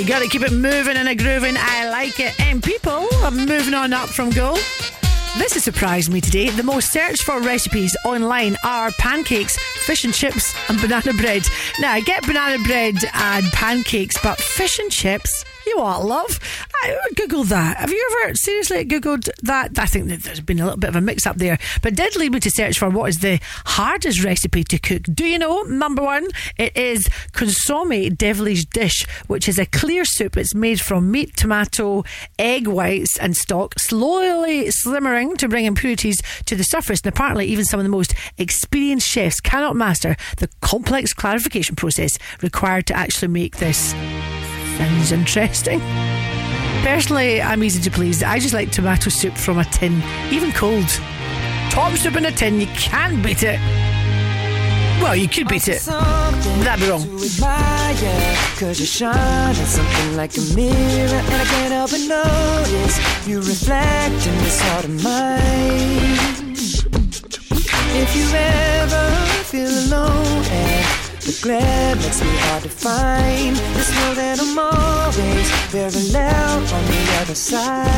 Got 0.03 0.21
to 0.21 0.29
keep 0.29 0.43
it 0.43 0.53
moving 0.53 0.97
and 0.97 1.09
a 1.09 1.15
grooving. 1.15 1.55
I 1.57 1.89
like 1.91 2.19
it. 2.19 2.39
And 2.41 2.63
people 2.63 3.07
are 3.23 3.31
moving 3.31 3.75
on 3.75 3.93
up 3.93 4.09
from 4.09 4.31
go. 4.31 4.55
This 5.37 5.55
has 5.55 5.65
surprised 5.65 6.13
me 6.13 6.21
today. 6.21 6.49
The 6.51 6.63
most 6.63 6.93
searched 6.93 7.23
for 7.23 7.41
recipes 7.41 7.97
online 8.05 8.57
are 8.65 8.91
pancakes, 8.93 9.57
fish 9.85 10.05
and 10.05 10.15
chips, 10.15 10.55
and 10.69 10.81
banana 10.81 11.13
bread. 11.13 11.47
Now, 11.81 11.93
I 11.93 12.01
get 12.01 12.27
banana 12.27 12.63
bread 12.65 12.97
and 13.13 13.45
pancakes, 13.53 14.17
but 14.23 14.39
fish 14.39 14.79
and 14.79 14.91
chips? 14.91 15.45
You 15.67 15.79
what, 15.79 16.05
love? 16.05 16.39
I 16.83 16.97
googled 17.15 17.49
that. 17.49 17.79
Have 17.79 17.91
you 17.91 18.21
ever 18.23 18.35
seriously 18.35 18.85
googled 18.85 19.31
that? 19.43 19.79
I 19.79 19.87
think 19.87 20.09
that 20.09 20.23
there's 20.23 20.41
been 20.41 20.61
a 20.61 20.65
little 20.65 20.79
bit 20.79 20.91
of 20.91 20.97
a 20.97 21.01
mix 21.01 21.27
up 21.27 21.37
there, 21.37 21.59
but 21.83 21.95
did 21.95 22.17
lead 22.17 22.33
me 22.33 22.41
to 22.41 22.51
search 22.51 22.79
for 22.79 22.91
what 22.91 23.09
is 23.09 23.19
the 23.19 23.41
hardest 23.65 24.23
recipe 24.23 24.63
to 24.65 24.79
cook. 24.79 25.03
Do 25.05 25.25
you 25.25 25.39
know? 25.39 25.63
Number 25.63 26.03
one, 26.03 26.29
it 26.59 26.77
is 26.77 27.09
consomme 27.33 28.15
devilish 28.15 28.67
dish, 28.67 29.07
which 29.35 29.49
is 29.49 29.59
a 29.59 29.67
clear 29.67 30.05
soup. 30.05 30.37
It's 30.37 30.55
made 30.55 30.81
from 30.81 31.11
meat, 31.11 31.37
tomato, 31.37 32.05
egg 32.39 32.69
whites, 32.69 33.19
and 33.19 33.35
stock, 33.35 33.75
slowly 33.81 34.71
simmering 34.71 35.37
to 35.39 35.49
bring 35.49 35.65
impurities 35.65 36.23
to 36.45 36.55
the 36.55 36.63
surface. 36.63 37.01
And 37.01 37.09
apparently, 37.13 37.47
even 37.47 37.65
some 37.65 37.81
of 37.81 37.85
the 37.85 37.91
most 37.91 38.15
experienced 38.39 39.09
chefs 39.09 39.41
cannot 39.41 39.75
master 39.75 40.15
the 40.37 40.49
complex 40.61 41.13
clarification 41.13 41.75
process 41.75 42.13
required 42.43 42.87
to 42.87 42.95
actually 42.95 43.27
make 43.27 43.57
this. 43.57 43.91
Sounds 44.77 45.11
interesting. 45.11 45.81
Personally, 46.85 47.43
I'm 47.43 47.65
easy 47.65 47.83
to 47.83 47.91
please. 47.91 48.23
I 48.23 48.39
just 48.39 48.55
like 48.55 48.71
tomato 48.71 49.11
soup 49.11 49.37
from 49.37 49.59
a 49.59 49.65
tin, 49.65 50.01
even 50.31 50.53
cold. 50.53 50.89
Top 51.71 51.93
soup 51.95 52.15
in 52.15 52.27
a 52.27 52.31
tin, 52.31 52.61
you 52.61 52.69
can't 52.69 53.21
beat 53.21 53.43
it. 53.43 53.59
Well, 55.05 55.15
you 55.15 55.29
could 55.29 55.49
beat 55.49 55.69
it. 55.69 55.83
That'd 56.65 56.81
be 56.83 56.89
wrong. 56.89 57.05
Cause 58.59 58.81
you 58.81 58.87
shine 58.87 59.15
at 59.15 59.55
something 59.55 60.17
like 60.17 60.35
a 60.39 60.41
mirror 60.57 61.21
And 61.21 61.43
I 61.43 61.45
can't 61.45 61.73
help 61.75 61.91
but 61.91 62.01
notice 62.09 63.27
You 63.27 63.39
reflect 63.39 64.27
in 64.27 64.39
this 64.39 64.61
heart 64.63 64.87
of 64.87 65.05
mine 65.05 66.57
If 68.01 68.17
you 68.17 68.27
ever 68.33 69.11
feel 69.45 69.69
alone 69.69 70.45
And 70.49 70.87
the 71.21 71.39
glare 71.43 71.97
makes 71.97 72.23
me 72.23 72.35
hard 72.47 72.63
to 72.63 72.71
find 72.71 73.57
Just 73.77 73.91
know 73.97 74.15
that 74.15 74.41
I'm 74.41 74.59
always 74.59 75.51
very 75.69 76.03
loud 76.13 76.73
on 76.73 76.85
the 76.87 77.19
other 77.21 77.35
side 77.35 77.91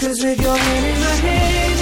Cause 0.00 0.24
with 0.24 0.40
your 0.40 0.56
hand 0.56 0.86
in 0.86 1.00
my 1.00 1.14
hand 1.28 1.73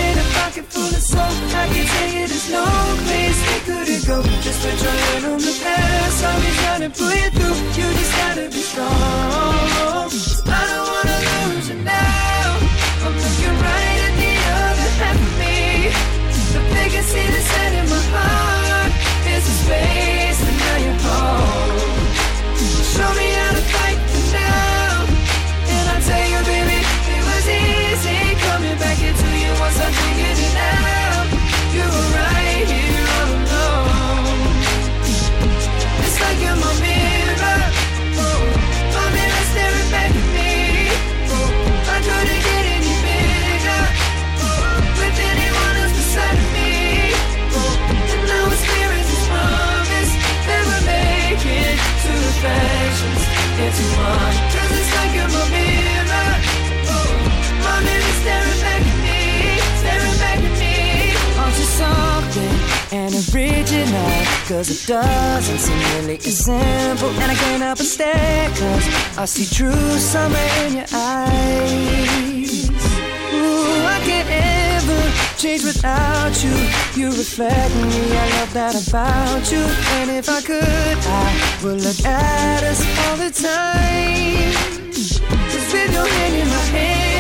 pocket 0.62 0.72
full 0.72 0.86
of 0.86 1.02
soap 1.02 1.54
I 1.54 1.68
can 1.68 1.86
tell 1.86 2.08
you 2.08 2.26
there's 2.28 2.50
no 2.50 2.64
place 3.04 3.38
we 3.48 3.58
couldn't 3.66 4.06
go. 4.06 4.22
Just 4.42 4.62
put 4.62 4.82
your 4.82 4.90
hand 4.90 5.24
on 5.26 5.38
the 5.38 5.60
past. 5.62 6.24
I'll 6.24 6.40
be 6.40 6.50
trying 6.62 6.90
to 6.90 6.98
pull 6.98 7.14
you 7.14 7.30
through. 7.30 7.82
You 7.82 7.92
just 7.94 8.16
gotta 8.16 8.48
be 8.48 8.62
strong 8.62 10.01
Cause 64.52 64.68
it 64.68 64.86
doesn't 64.86 65.58
seem 65.58 65.78
really 65.96 66.16
as 66.18 66.44
simple 66.44 67.08
And 67.08 67.32
I 67.32 67.34
can't 67.34 67.62
help 67.62 67.78
but 67.78 67.86
stare 67.86 68.50
Cause 68.50 69.16
I 69.16 69.24
see 69.24 69.46
true 69.46 69.98
summer 69.98 70.36
in 70.66 70.74
your 70.76 70.84
eyes. 70.92 72.68
Ooh, 73.32 73.86
I 73.94 73.98
can't 74.04 74.28
ever 74.28 75.38
change 75.38 75.64
without 75.64 76.34
you. 76.44 76.52
You 77.00 77.08
reflect 77.16 77.74
me, 77.76 78.14
I 78.14 78.28
love 78.36 78.52
that 78.52 78.74
about 78.86 79.50
you. 79.50 79.64
And 79.96 80.10
if 80.10 80.28
I 80.28 80.42
could, 80.42 80.60
I 80.60 81.60
would 81.64 81.80
look 81.80 82.04
at 82.04 82.62
us 82.62 82.80
all 83.06 83.16
the 83.16 83.30
time. 83.30 84.52
Cause 85.48 85.72
with 85.72 85.92
your 85.94 86.06
hand 86.06 86.34
in 86.34 86.48
my 86.48 86.64
hand 86.76 87.11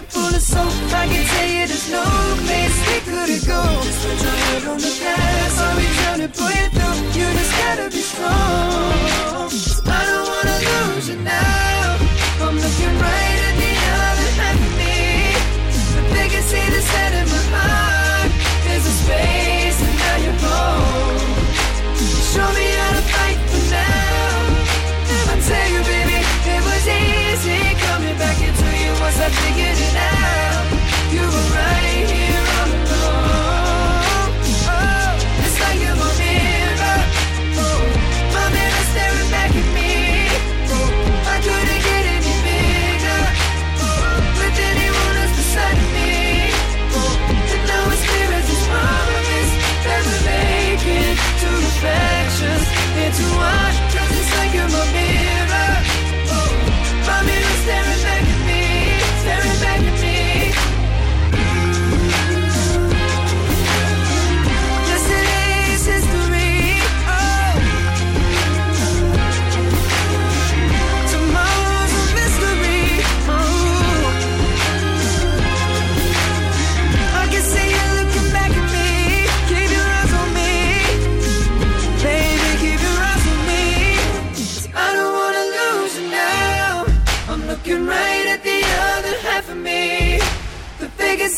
pocket 0.00 0.12
full 0.12 0.34
of 0.34 0.42
soap. 0.42 0.92
I 0.92 1.06
can 1.06 1.26
tell 1.26 1.48
you 1.48 1.66
there's 1.66 1.90
no 1.90 2.04
place 2.46 2.76
we 2.88 3.12
couldn't 3.12 3.46
go 3.46 3.62
Just 3.82 4.22
your 4.22 4.32
head 4.32 4.64
on 4.68 4.78
the 4.78 5.00
past 5.02 5.58
I'll 5.60 5.80
trying 6.02 6.20
to 6.20 6.28
pull 6.28 6.50
you 6.50 6.68
through. 6.70 7.20
You 7.20 7.26
just 7.38 7.52
gotta 7.58 7.90
be 7.90 8.00
strong. 8.00 9.50
I 9.86 10.06
don't 10.06 10.28
wanna 10.28 10.94
lose 10.94 11.08
you 11.08 11.16
now 11.16 11.69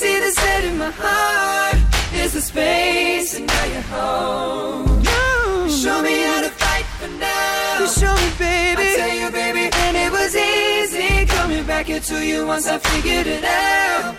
see 0.03 0.19
the 0.19 0.33
set 0.41 0.65
in 0.65 0.77
my 0.79 0.93
heart. 1.03 1.79
Is 2.23 2.33
the 2.39 2.45
space 2.53 3.31
and 3.37 3.47
now 3.47 3.65
you're 3.73 3.89
home. 3.97 4.87
You 5.09 5.71
show 5.83 5.99
me 6.09 6.15
how 6.29 6.41
to 6.47 6.53
fight 6.63 6.87
for 6.99 7.11
now. 7.27 7.81
You 7.81 7.87
show 8.01 8.15
me, 8.23 8.29
baby. 8.39 8.89
I 8.93 8.97
tell 9.01 9.15
you, 9.23 9.29
baby 9.43 9.65
And 9.85 9.95
it 10.05 10.11
was 10.19 10.33
easy 10.37 11.25
coming 11.37 11.65
back 11.73 11.87
into 11.89 12.17
you 12.29 12.39
once 12.47 12.67
I 12.75 12.77
figured 12.79 13.29
it 13.37 13.45
out. 13.45 14.15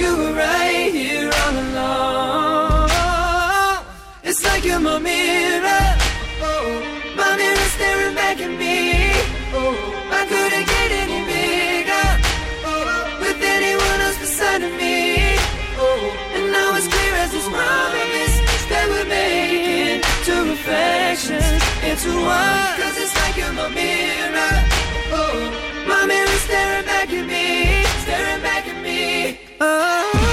You 0.00 0.10
were 0.18 0.34
right 0.46 0.90
here 0.98 1.30
all 1.42 1.54
along. 1.66 2.90
It's 4.28 4.42
like 4.48 4.62
you're 4.68 4.84
my 4.90 4.98
mirror. 4.98 5.86
Oh, 6.48 6.66
My 7.20 7.30
mirror 7.40 7.68
staring 7.76 8.14
back 8.20 8.36
at 8.46 8.52
me. 8.62 8.76
Oh, 9.58 9.74
I 10.20 10.22
couldn't 10.30 10.66
get 10.74 10.90
any 11.02 11.20
bigger. 11.32 12.08
Oh, 12.70 13.18
With 13.22 13.40
anyone 13.56 14.00
else 14.06 14.18
beside 14.24 14.62
me 14.80 15.17
now 16.58 16.76
it's 16.76 16.88
clear 16.88 17.14
as 17.24 17.30
this 17.32 17.48
promise 17.48 18.34
That 18.70 18.86
we're 18.92 19.08
making 19.08 20.02
two 20.26 20.42
reflections 20.52 21.60
into 21.88 22.10
one 22.20 22.74
Cause 22.80 22.96
it's 23.04 23.14
like 23.20 23.36
you're 23.36 23.52
my 23.52 23.68
mirror. 23.68 24.54
Oh, 25.10 25.84
my 25.86 26.06
mirror 26.06 26.38
staring 26.46 26.84
back 26.84 27.08
at 27.10 27.26
me, 27.26 27.84
staring 28.04 28.42
back 28.42 28.66
at 28.66 28.82
me. 28.82 29.38
Oh. 29.60 30.28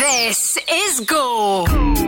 This 0.00 0.58
is 0.68 1.00
Go. 1.00 2.07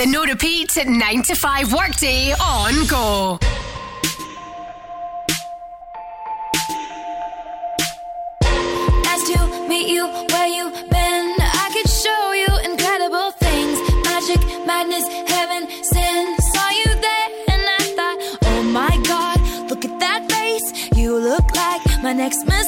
The 0.00 0.06
no 0.06 0.24
repeat 0.24 0.70
9 0.82 1.22
to 1.24 1.34
5 1.34 1.74
workday 1.74 2.32
on 2.32 2.86
Go. 2.86 3.38
Nice 9.04 9.24
to 9.28 9.68
meet 9.68 9.88
you 9.88 10.06
where 10.06 10.46
you 10.46 10.70
been. 10.88 11.34
I 11.38 11.68
could 11.74 11.90
show 11.90 12.32
you 12.32 12.48
incredible 12.70 13.30
things. 13.32 13.76
Magic, 14.06 14.40
madness, 14.64 15.06
heaven, 15.28 15.68
sin. 15.84 16.34
Saw 16.54 16.70
you 16.70 16.94
there 17.06 17.28
and 17.50 17.62
I 17.78 17.82
thought, 17.94 18.38
oh 18.44 18.62
my 18.72 18.96
god, 19.06 19.38
look 19.68 19.84
at 19.84 20.00
that 20.00 20.32
face. 20.32 20.96
You 20.96 21.18
look 21.18 21.54
like 21.54 22.02
my 22.02 22.14
next 22.14 22.46
mistake. 22.46 22.59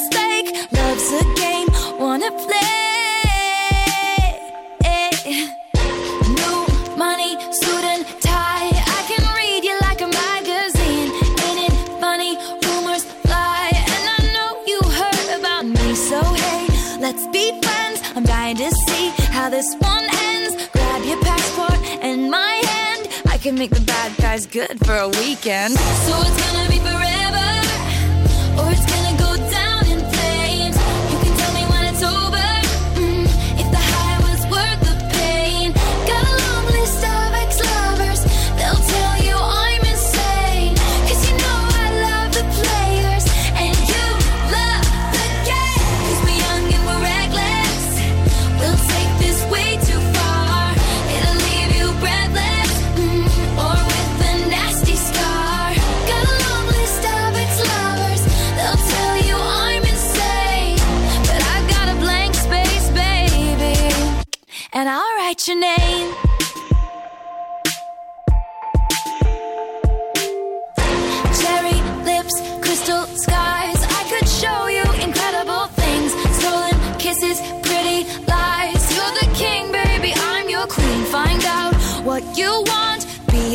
Make 23.62 23.70
the 23.70 23.81
bad 23.82 24.16
guys 24.16 24.44
good 24.44 24.76
for 24.84 24.97
a 24.97 25.08
weekend. 25.20 25.74
So 25.74 26.12
it's 26.26 26.52
gonna 26.52 26.68
be 26.68 26.81
forever, 26.81 27.22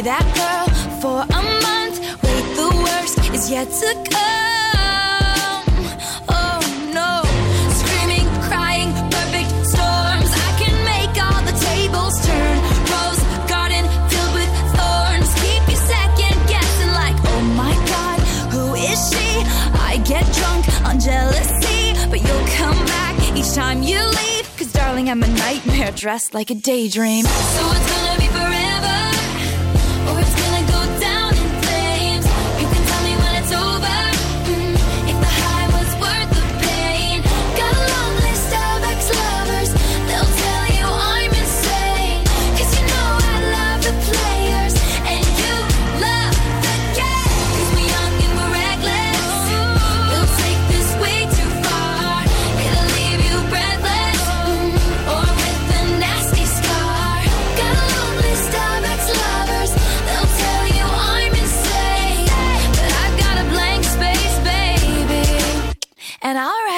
that 0.08 0.24
girl 0.40 0.68
for 1.03 1.19
a 1.19 1.42
month. 1.68 2.00
Wait, 2.24 2.45
the 2.56 2.69
worst 2.80 3.19
is 3.36 3.52
yet 3.52 3.68
to 3.68 3.90
come. 4.08 5.68
Oh 6.32 6.60
no. 6.95 7.11
Screaming, 7.76 8.24
crying, 8.48 8.95
perfect 9.11 9.52
storms. 9.68 10.32
I 10.32 10.50
can 10.64 10.76
make 10.88 11.11
all 11.19 11.42
the 11.44 11.56
tables 11.60 12.16
turn. 12.24 12.56
Rose 12.88 13.22
garden 13.52 13.84
filled 14.08 14.34
with 14.40 14.52
thorns. 14.80 15.27
Keep 15.44 15.64
you 15.68 15.80
second 15.92 16.36
guessing, 16.48 16.92
like, 17.03 17.18
oh 17.36 17.44
my 17.60 17.76
god, 17.92 18.19
who 18.56 18.76
is 18.76 19.00
she? 19.11 19.44
I 19.92 20.00
get 20.08 20.24
drunk 20.40 20.64
on 20.88 21.02
jealousy, 21.02 22.00
but 22.08 22.24
you'll 22.24 22.48
come 22.56 22.80
back 22.95 23.16
each 23.36 23.52
time 23.52 23.84
you 23.84 24.00
leave. 24.00 24.48
Cause 24.56 24.72
darling, 24.72 25.10
I'm 25.10 25.22
a 25.22 25.27
nightmare 25.27 25.92
dressed 25.92 26.34
like 26.34 26.50
a 26.50 26.56
daydream. 26.56 27.26
So 27.26 27.64
it's 27.76 27.92
gonna 27.92 28.19
be 28.24 28.36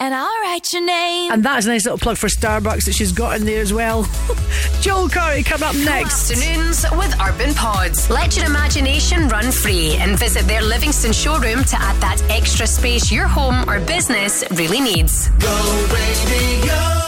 And 0.00 0.14
I'll 0.14 0.29
write 0.60 0.72
your 0.72 0.84
name. 0.84 1.32
And 1.32 1.44
that's 1.44 1.66
a 1.66 1.68
nice 1.68 1.84
little 1.84 1.98
plug 1.98 2.16
for 2.16 2.28
Starbucks 2.28 2.84
that 2.84 2.94
she's 2.94 3.12
got 3.12 3.38
in 3.38 3.46
there 3.46 3.60
as 3.62 3.72
well. 3.72 4.08
Joel 4.80 5.08
Curry 5.08 5.42
coming 5.42 5.68
up 5.68 5.74
next. 5.76 6.30
Afternoons 6.30 6.84
with 6.92 7.14
Urban 7.20 7.54
Pods. 7.54 8.10
Let 8.10 8.36
your 8.36 8.46
imagination 8.46 9.28
run 9.28 9.50
free 9.52 9.96
and 9.96 10.18
visit 10.18 10.46
their 10.46 10.62
Livingston 10.62 11.12
showroom 11.12 11.64
to 11.64 11.76
add 11.80 11.96
that 12.00 12.22
extra 12.28 12.66
space 12.66 13.10
your 13.10 13.26
home 13.26 13.68
or 13.68 13.80
business 13.80 14.44
really 14.52 14.80
needs. 14.80 15.28
Go 15.38 15.88
Radio. 15.92 17.00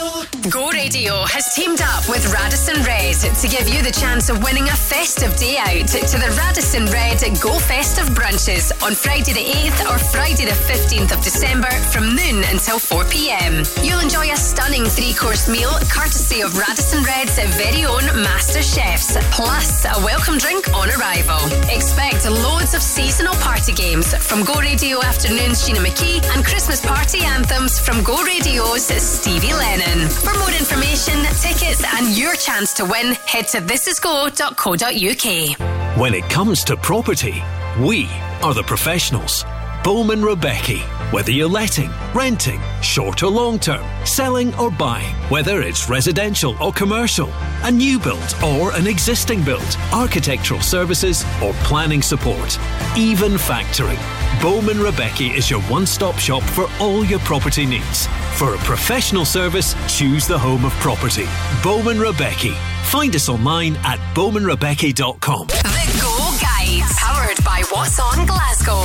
Go 0.49 0.69
Radio 0.71 1.23
has 1.23 1.53
teamed 1.55 1.81
up 1.81 2.07
with 2.09 2.27
Radisson 2.33 2.75
Red 2.83 3.15
to 3.15 3.47
give 3.47 3.69
you 3.69 3.81
the 3.81 3.91
chance 3.91 4.29
of 4.29 4.43
winning 4.43 4.67
a 4.67 4.75
festive 4.75 5.35
day 5.37 5.57
out 5.57 5.87
to 5.87 6.17
the 6.19 6.31
Radisson 6.37 6.85
Red 6.87 7.19
Go 7.39 7.57
Festive 7.59 8.07
brunches 8.11 8.71
on 8.83 8.93
Friday 8.93 9.31
the 9.31 9.39
8th 9.39 9.87
or 9.87 9.97
Friday 9.99 10.45
the 10.45 10.57
15th 10.67 11.15
of 11.15 11.23
December 11.23 11.71
from 11.91 12.15
noon 12.15 12.43
until 12.51 12.77
4 12.77 13.05
pm. 13.05 13.42
You'll 13.43 13.99
enjoy 13.99 14.31
a 14.31 14.37
stunning 14.37 14.85
three 14.85 15.13
course 15.13 15.49
meal 15.49 15.71
courtesy 15.91 16.39
of 16.41 16.57
Radisson 16.57 17.03
Red's 17.03 17.37
very 17.57 17.83
own 17.83 18.05
master 18.23 18.63
chefs, 18.63 19.17
plus 19.31 19.83
a 19.83 19.99
welcome 20.01 20.37
drink 20.37 20.73
on 20.73 20.89
arrival. 20.91 21.37
Expect 21.69 22.23
loads 22.25 22.73
of 22.73 22.81
seasonal 22.81 23.33
party 23.35 23.73
games 23.73 24.15
from 24.15 24.45
Go 24.45 24.53
Radio 24.61 25.03
Afternoon's 25.03 25.67
Gina 25.67 25.79
McKie 25.79 26.23
and 26.33 26.45
Christmas 26.45 26.79
party 26.85 27.19
anthems 27.19 27.79
from 27.79 28.01
Go 28.01 28.23
Radio's 28.23 28.85
Stevie 28.85 29.53
Lennon. 29.53 30.07
For 30.07 30.33
more 30.39 30.51
information, 30.51 31.19
tickets, 31.41 31.83
and 31.95 32.17
your 32.17 32.35
chance 32.35 32.73
to 32.75 32.85
win, 32.85 33.13
head 33.27 33.49
to 33.49 33.59
thisisgo.co.uk. 33.59 35.97
When 35.97 36.13
it 36.13 36.29
comes 36.29 36.63
to 36.63 36.77
property, 36.77 37.43
we 37.77 38.07
are 38.41 38.53
the 38.53 38.63
professionals. 38.63 39.43
Bowman 39.83 40.23
Rebecca. 40.23 40.77
Whether 41.11 41.31
you're 41.31 41.49
letting, 41.49 41.91
renting, 42.15 42.61
short 42.81 43.21
or 43.21 43.29
long 43.29 43.59
term, 43.59 43.85
selling 44.05 44.55
or 44.55 44.71
buying, 44.71 45.13
whether 45.29 45.61
it's 45.61 45.89
residential 45.89 46.55
or 46.63 46.71
commercial, 46.71 47.29
a 47.63 47.71
new 47.71 47.99
build 47.99 48.35
or 48.43 48.73
an 48.75 48.87
existing 48.87 49.43
build, 49.43 49.77
architectural 49.91 50.61
services 50.61 51.25
or 51.43 51.51
planning 51.65 52.01
support, 52.01 52.57
even 52.97 53.33
factoring. 53.33 54.22
Bowman 54.41 54.79
Rebecca 54.79 55.23
is 55.23 55.49
your 55.49 55.61
one 55.63 55.85
stop 55.85 56.17
shop 56.17 56.43
for 56.43 56.67
all 56.79 57.05
your 57.05 57.19
property 57.19 57.65
needs. 57.65 58.07
For 58.35 58.55
a 58.55 58.57
professional 58.59 59.25
service, 59.25 59.75
choose 59.87 60.27
the 60.27 60.37
home 60.37 60.65
of 60.65 60.71
property. 60.73 61.25
Bowman 61.63 61.99
Rebecca. 61.99 62.51
Find 62.85 63.15
us 63.15 63.29
online 63.29 63.75
at 63.83 63.99
bowmanrebecca.com. 64.13 65.47
The 65.47 65.99
Go 66.01 66.37
Guide, 66.41 66.83
powered 66.97 67.43
by 67.43 67.63
What's 67.71 67.99
On 67.99 68.25
Glasgow. 68.25 68.81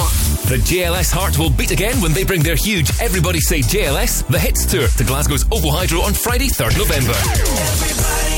The 0.49 0.57
JLS 0.63 1.13
Heart 1.13 1.39
will 1.39 1.51
beat 1.51 1.73
again 1.73 2.01
when 2.01 2.13
they 2.13 2.25
bring 2.25 2.43
their 2.43 2.57
huge 2.57 2.91
Everybody 3.01 3.41
Say 3.41 3.61
JLS, 3.61 4.27
the 4.29 4.39
Hits 4.39 4.65
Tour 4.65 4.87
to 4.89 5.05
Glasgow's 5.05 5.45
OVO 5.53 5.71
Hydro 5.71 6.01
on 6.01 6.15
Friday, 6.15 6.49
3rd 6.49 6.79
November. 6.79 8.38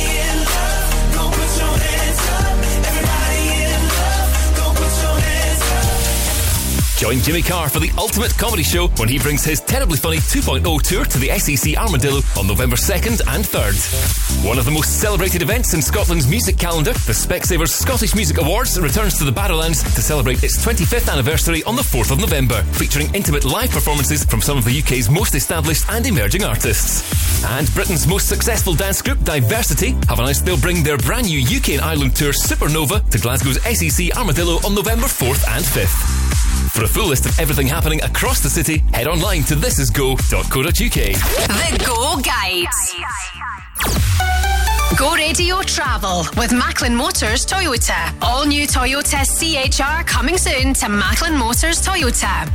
Join 7.00 7.18
Jimmy 7.20 7.40
Carr 7.40 7.70
for 7.70 7.78
the 7.78 7.90
ultimate 7.96 8.36
comedy 8.36 8.62
show 8.62 8.88
when 8.98 9.08
he 9.08 9.18
brings 9.18 9.42
his 9.42 9.62
Terribly 9.62 9.96
Funny 9.96 10.18
2.0 10.18 10.82
tour 10.82 11.06
to 11.06 11.18
the 11.18 11.30
SEC 11.38 11.74
Armadillo 11.78 12.20
on 12.38 12.46
November 12.46 12.76
2nd 12.76 13.22
and 13.34 13.42
3rd. 13.42 14.44
One 14.46 14.58
of 14.58 14.66
the 14.66 14.70
most 14.70 15.00
celebrated 15.00 15.40
events 15.40 15.72
in 15.72 15.80
Scotland's 15.80 16.28
music 16.28 16.58
calendar, 16.58 16.92
the 16.92 17.14
Specsavers 17.14 17.70
Scottish 17.70 18.14
Music 18.14 18.38
Awards 18.38 18.78
returns 18.78 19.16
to 19.16 19.24
the 19.24 19.32
Barrowlands 19.32 19.82
to 19.94 20.02
celebrate 20.02 20.44
its 20.44 20.62
25th 20.62 21.10
anniversary 21.10 21.64
on 21.64 21.74
the 21.74 21.80
4th 21.80 22.10
of 22.10 22.20
November, 22.20 22.62
featuring 22.74 23.08
intimate 23.14 23.46
live 23.46 23.70
performances 23.70 24.22
from 24.22 24.42
some 24.42 24.58
of 24.58 24.66
the 24.66 24.78
UK's 24.78 25.08
most 25.08 25.34
established 25.34 25.88
and 25.88 26.06
emerging 26.06 26.44
artists. 26.44 27.42
And 27.46 27.72
Britain's 27.72 28.06
most 28.06 28.28
successful 28.28 28.74
dance 28.74 29.00
group, 29.00 29.24
Diversity, 29.24 29.92
have 30.06 30.18
announced 30.18 30.44
they'll 30.44 30.60
bring 30.60 30.82
their 30.82 30.98
brand 30.98 31.28
new 31.28 31.40
UK 31.40 31.70
and 31.70 31.80
Ireland 31.80 32.14
tour 32.14 32.34
Supernova 32.34 33.08
to 33.08 33.18
Glasgow's 33.18 33.56
SEC 33.62 34.14
Armadillo 34.18 34.56
on 34.66 34.74
November 34.74 35.06
4th 35.06 35.48
and 35.48 35.64
5th. 35.64 36.49
For 36.80 36.84
a 36.84 36.88
full 36.88 37.08
list 37.08 37.26
of 37.26 37.38
everything 37.38 37.66
happening 37.66 38.02
across 38.02 38.40
the 38.40 38.48
city, 38.48 38.78
head 38.94 39.06
online 39.06 39.42
to 39.42 39.54
thisisgo.co.uk. 39.54 40.72
The 40.72 41.84
Go 41.84 42.16
Guide. 42.22 42.66
Go 44.98 45.14
Radio 45.14 45.60
Travel 45.60 46.24
with 46.38 46.54
Macklin 46.54 46.94
Motors 46.94 47.44
Toyota. 47.44 48.14
All 48.22 48.46
new 48.46 48.66
Toyota 48.66 49.26
CHR 49.28 50.04
coming 50.04 50.38
soon 50.38 50.72
to 50.72 50.88
Macklin 50.88 51.36
Motors 51.36 51.86
Toyota. 51.86 52.48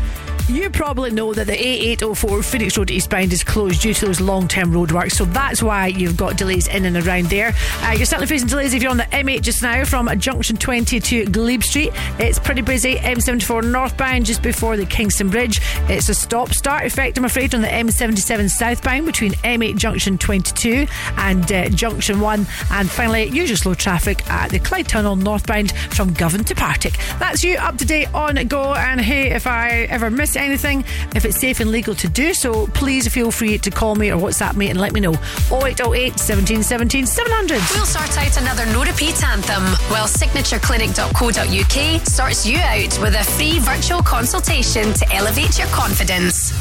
You 0.48 0.70
probably 0.70 1.10
know 1.10 1.34
that 1.34 1.48
the 1.48 1.58
A804 1.58 2.46
Phoenix 2.46 2.78
Road 2.78 2.92
eastbound 2.92 3.34
is 3.34 3.44
closed 3.44 3.82
due 3.82 3.96
to 3.96 4.06
those 4.06 4.22
long 4.22 4.48
term 4.48 4.72
roadworks, 4.72 5.14
so 5.14 5.26
that's 5.26 5.64
why 5.64 5.88
you've 5.88 6.18
got 6.18 6.38
delays 6.38 6.68
in 6.68 6.86
and 6.86 6.96
around 6.98 7.26
there. 7.32 7.52
Uh, 7.82 7.96
you're 7.98 8.06
certainly 8.06 8.28
facing 8.28 8.48
delays 8.48 8.76
if 8.76 8.84
you're 8.84 8.92
on 8.92 8.98
the 8.98 9.06
M8 9.06 9.42
just 9.42 9.64
now 9.64 9.84
from 9.86 10.08
Junction 10.20 10.56
20 10.56 11.00
to 11.00 11.26
Glebe 11.26 11.64
Street. 11.64 11.90
It's 12.20 12.38
pretty 12.38 12.62
busy. 12.62 12.98
M74 12.98 13.72
northbound 13.72 14.28
just 14.28 14.44
before 14.44 14.78
the 14.78 14.86
Kingston 14.86 15.30
Bridge. 15.30 15.60
It's 15.90 16.10
a 16.10 16.14
stop 16.14 16.50
start 16.50 16.86
effect, 16.86 17.18
I'm 17.18 17.26
afraid, 17.26 17.56
on 17.56 17.62
the 17.62 17.68
M77 17.68 18.48
southbound 18.52 19.08
between 19.08 19.32
M8 19.32 19.78
Junction 19.78 20.20
22 20.20 20.86
and 21.18 21.52
uh, 21.52 21.70
Junction 21.70 22.20
1. 22.20 22.46
And 22.70 22.88
finally, 22.88 23.30
usual 23.30 23.58
slow 23.58 23.74
traffic 23.74 24.30
at 24.30 24.52
the 24.52 24.60
Clyde 24.60 24.88
Tunnel 24.88 25.16
northbound 25.16 25.72
from 25.72 26.14
Govan 26.14 26.44
to 26.44 26.54
Partick. 26.54 26.94
That's 27.18 27.44
you 27.44 27.58
up 27.58 27.80
to 27.80 27.86
date 27.86 28.14
on 28.14 28.36
Go. 28.48 28.76
And 28.76 29.02
hey, 29.02 29.32
if 29.32 29.48
I 29.48 29.88
ever 29.90 30.12
miss 30.12 30.35
anything, 30.42 30.84
if 31.16 31.26
it's 31.26 31.40
safe 31.40 31.60
and 31.60 31.72
legal 31.72 31.96
to 31.96 32.08
do 32.08 32.34
so, 32.34 32.68
please 32.68 33.08
feel 33.08 33.32
free 33.32 33.58
to 33.58 33.72
call 33.72 33.96
me 33.96 34.12
or 34.12 34.18
WhatsApp 34.18 34.56
me 34.56 34.70
and 34.70 34.80
let 34.80 34.94
me 34.94 35.00
know. 35.00 35.14
0808 35.52 36.20
17 36.20 36.64
17 36.64 37.06
700. 37.06 37.62
We'll 37.74 37.86
sort 37.86 38.18
out 38.18 38.38
another 38.42 38.66
no 38.68 38.84
repeat 38.84 39.22
anthem 39.24 39.64
while 39.92 40.08
signatureclinic.co.uk 40.08 42.08
sorts 42.08 42.46
you 42.46 42.58
out 42.58 43.00
with 43.02 43.16
a 43.16 43.24
free 43.24 43.60
virtual 43.60 44.02
consultation 44.02 44.94
to 44.94 45.14
elevate 45.14 45.58
your 45.58 45.68
confidence. 45.68 46.52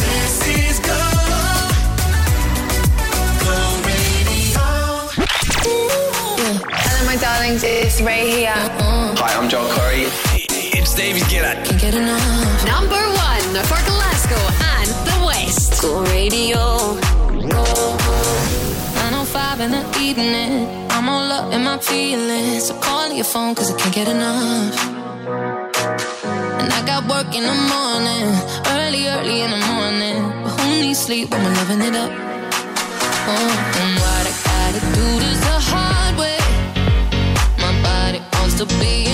This 0.00 0.48
is 0.48 0.78
Go. 0.80 0.96
Go 3.44 3.80
Radio. 3.86 4.60
Hello, 6.72 7.04
my 7.06 7.16
darlings. 7.16 7.62
It's 7.64 8.00
Ray 8.00 8.30
here. 8.30 8.52
Hi, 8.54 9.34
I'm 9.36 9.48
Joel 9.48 9.68
Curry. 9.72 10.39
It's 10.80 10.94
David 10.94 11.22
Gillett. 11.24 11.64
Can't 11.66 11.80
get 11.80 11.94
enough. 11.94 12.64
Number 12.64 13.02
one 13.28 13.52
for 13.68 13.80
Glasgow 13.90 14.44
and 14.76 14.88
the 15.08 15.16
West. 15.26 15.82
Go 15.82 16.02
radio. 16.04 16.96
Go. 17.52 17.64
905 18.96 19.60
in 19.60 19.70
the 19.72 19.84
evening. 20.00 20.66
I'm 20.90 21.06
all 21.08 21.30
up 21.30 21.52
in 21.52 21.64
my 21.64 21.76
feelings. 21.78 22.68
So 22.68 22.74
call 22.80 23.12
your 23.12 23.24
phone 23.24 23.54
cause 23.54 23.70
I 23.70 23.76
can't 23.78 23.94
get 23.94 24.08
enough. 24.08 24.74
And 26.60 26.72
I 26.72 26.80
got 26.86 27.04
work 27.06 27.34
in 27.34 27.44
the 27.44 27.58
morning. 27.74 28.26
Early, 28.76 29.06
early 29.08 29.42
in 29.42 29.50
the 29.50 29.62
morning. 29.74 30.18
But 30.42 30.52
who 30.60 30.80
needs 30.80 30.98
sleep 31.00 31.30
when 31.30 31.44
we're 31.44 31.56
living 31.60 31.82
it 31.88 31.94
up? 31.94 32.10
Oh, 33.32 33.52
and 33.80 33.92
what 34.00 34.24
I 34.30 34.34
gotta 34.48 34.80
do 34.96 35.06
this 35.24 35.40
the 35.44 35.58
hard 35.72 36.14
way. 36.16 36.40
My 37.60 37.72
body 37.84 38.20
wants 38.32 38.56
to 38.60 38.66
be 38.80 39.09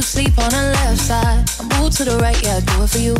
you 0.00 0.04
sleep 0.04 0.38
on 0.38 0.50
the 0.50 0.72
left 0.72 0.98
side, 0.98 1.44
I 1.60 1.80
move 1.80 1.92
to 1.96 2.04
the 2.04 2.16
right, 2.18 2.40
yeah, 2.42 2.56
I 2.56 2.60
do 2.60 2.82
it 2.84 2.88
for 2.88 2.98
you. 2.98 3.14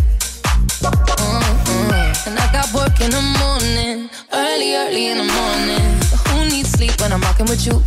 Mm-mm. 0.80 2.26
And 2.26 2.38
I 2.38 2.52
got 2.52 2.72
work 2.72 2.96
in 3.00 3.10
the 3.10 3.20
morning, 3.36 4.08
early, 4.32 4.76
early 4.76 5.08
in 5.08 5.18
the 5.18 5.24
morning. 5.24 5.88
But 6.10 6.20
who 6.28 6.48
needs 6.48 6.70
sleep 6.70 6.98
when 7.00 7.12
I'm 7.12 7.20
rocking 7.20 7.46
with 7.46 7.66
you? 7.66 7.82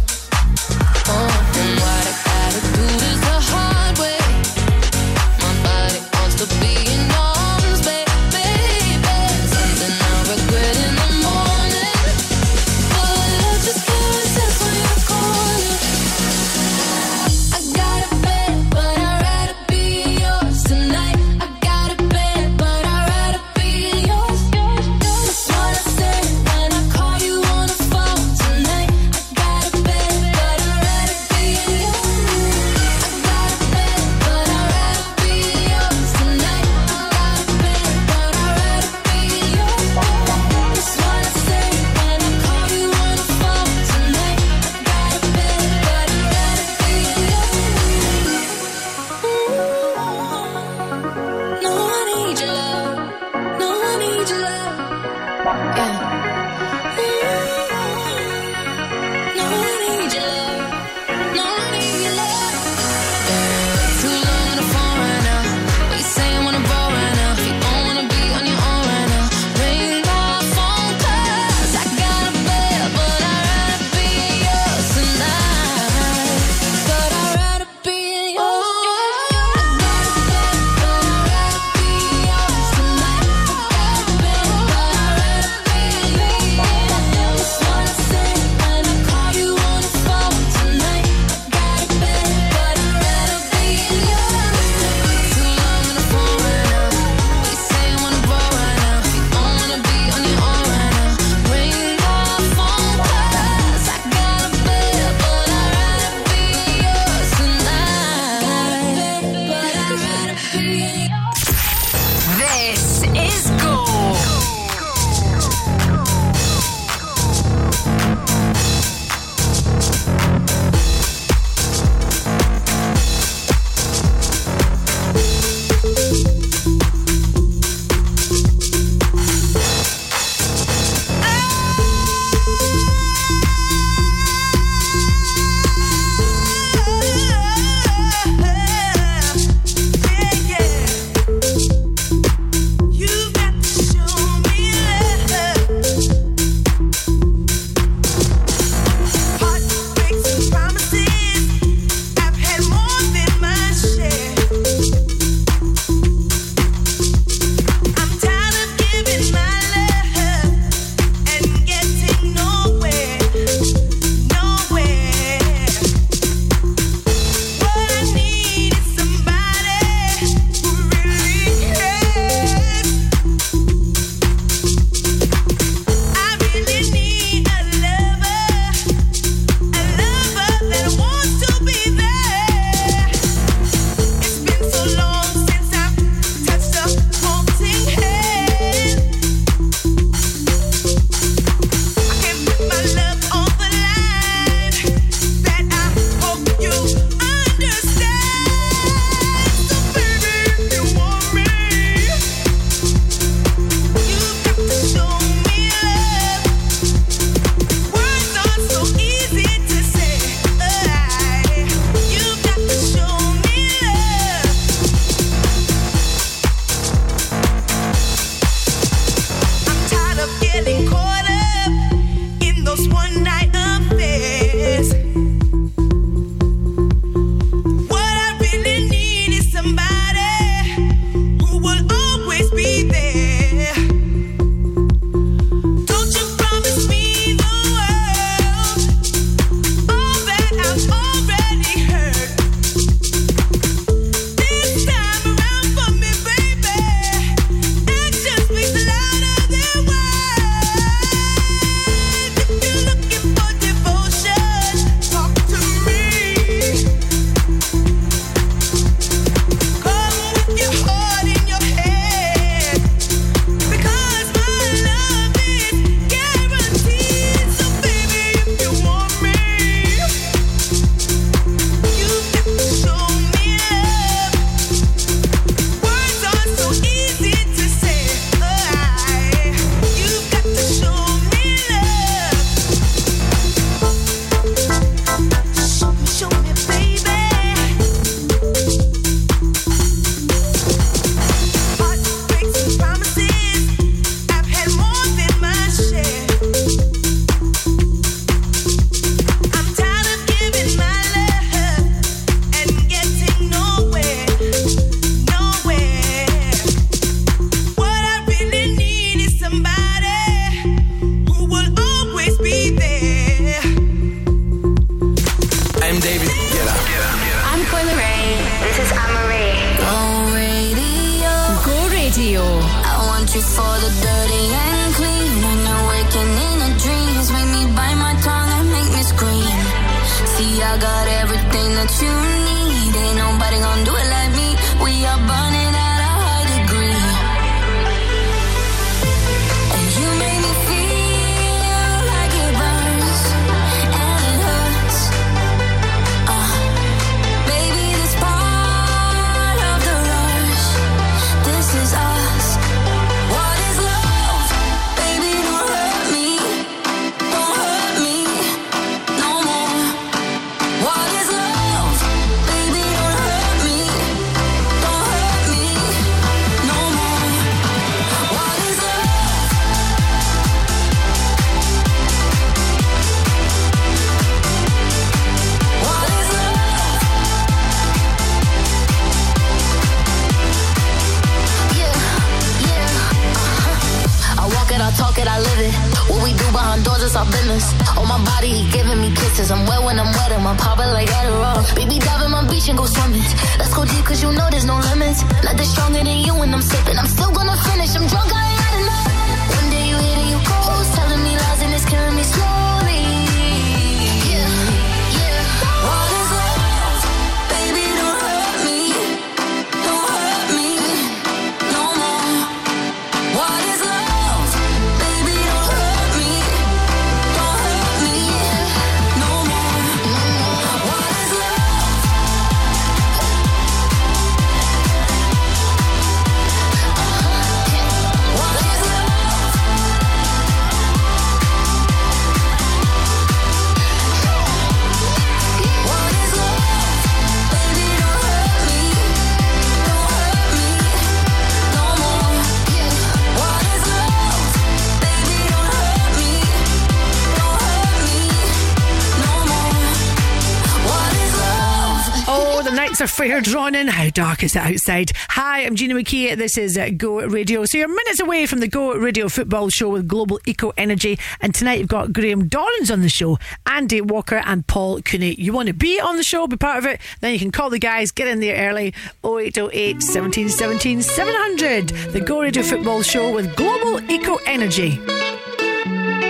drawn. 453.54 453.76
How 453.76 454.10
dark 454.10 454.42
is 454.42 454.56
it 454.56 454.64
outside? 454.64 455.12
Hi, 455.30 455.60
I'm 455.60 455.76
Gina 455.76 455.94
McKie. 455.94 456.36
This 456.36 456.58
is 456.58 456.76
uh, 456.76 456.90
Go 456.98 457.24
Radio. 457.28 457.66
So 457.66 457.78
you're 457.78 457.88
minutes 457.88 458.20
away 458.20 458.48
from 458.48 458.62
the 458.62 458.68
Go 458.68 458.96
Radio 458.96 459.30
football 459.30 459.70
show 459.70 459.90
with 459.90 460.08
Global 460.08 460.40
Eco 460.48 460.72
Energy. 460.76 461.20
And 461.40 461.54
tonight 461.54 461.78
you've 461.78 461.88
got 461.88 462.12
Graham 462.12 462.50
Dorrans 462.50 462.90
on 462.90 463.02
the 463.02 463.10
show, 463.10 463.38
Andy 463.68 464.02
Walker 464.02 464.38
and 464.38 464.66
Paul 464.66 465.04
Cooney. 465.04 465.36
You 465.36 465.54
want 465.54 465.68
to 465.68 465.74
be 465.74 466.00
on 466.00 466.18
the 466.18 466.24
show, 466.24 466.48
be 466.48 466.58
part 466.58 466.80
of 466.80 466.88
it, 466.88 467.00
then 467.22 467.32
you 467.32 467.38
can 467.38 467.52
call 467.52 467.70
the 467.70 467.78
guys, 467.78 468.10
get 468.10 468.28
in 468.28 468.40
there 468.40 468.72
early, 468.72 468.92
0808 469.24 470.02
17 470.02 470.50
700. 470.50 471.90
The 471.90 472.22
Go 472.22 472.42
Radio 472.42 472.64
football 472.64 473.04
show 473.04 473.36
with 473.36 473.56
Global 473.56 474.02
Eco 474.10 474.38
Energy. 474.48 474.98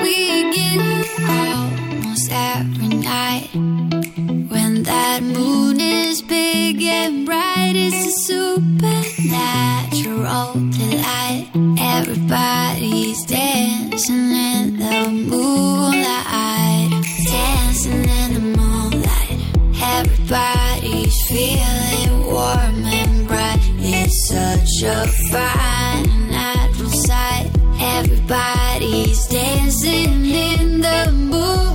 We 0.01 0.51
get 0.51 1.29
almost 1.29 2.29
every 2.33 2.89
night 2.89 4.02
that 4.83 5.23
moon 5.23 5.79
is 5.79 6.21
big 6.21 6.81
and 6.81 7.25
bright, 7.25 7.71
it's 7.73 8.05
a 8.05 8.11
supernatural 8.27 10.53
delight. 10.71 11.47
Everybody's 11.79 13.23
dancing 13.25 14.31
in 14.31 14.79
the 14.79 15.09
moonlight, 15.29 16.91
dancing 17.25 18.09
in 18.09 18.33
the 18.33 18.41
moonlight. 18.59 19.39
Everybody's 19.81 21.15
feeling 21.27 22.25
warm 22.25 22.83
and 22.83 23.25
bright. 23.25 23.61
It's 23.79 24.27
such 24.27 24.83
a 24.83 25.07
fine 25.31 26.29
natural 26.29 26.89
sight. 26.89 27.49
Everybody's 27.79 29.27
dancing 29.27 30.25
in 30.25 30.81
the 30.81 31.09
moonlight. 31.13 31.72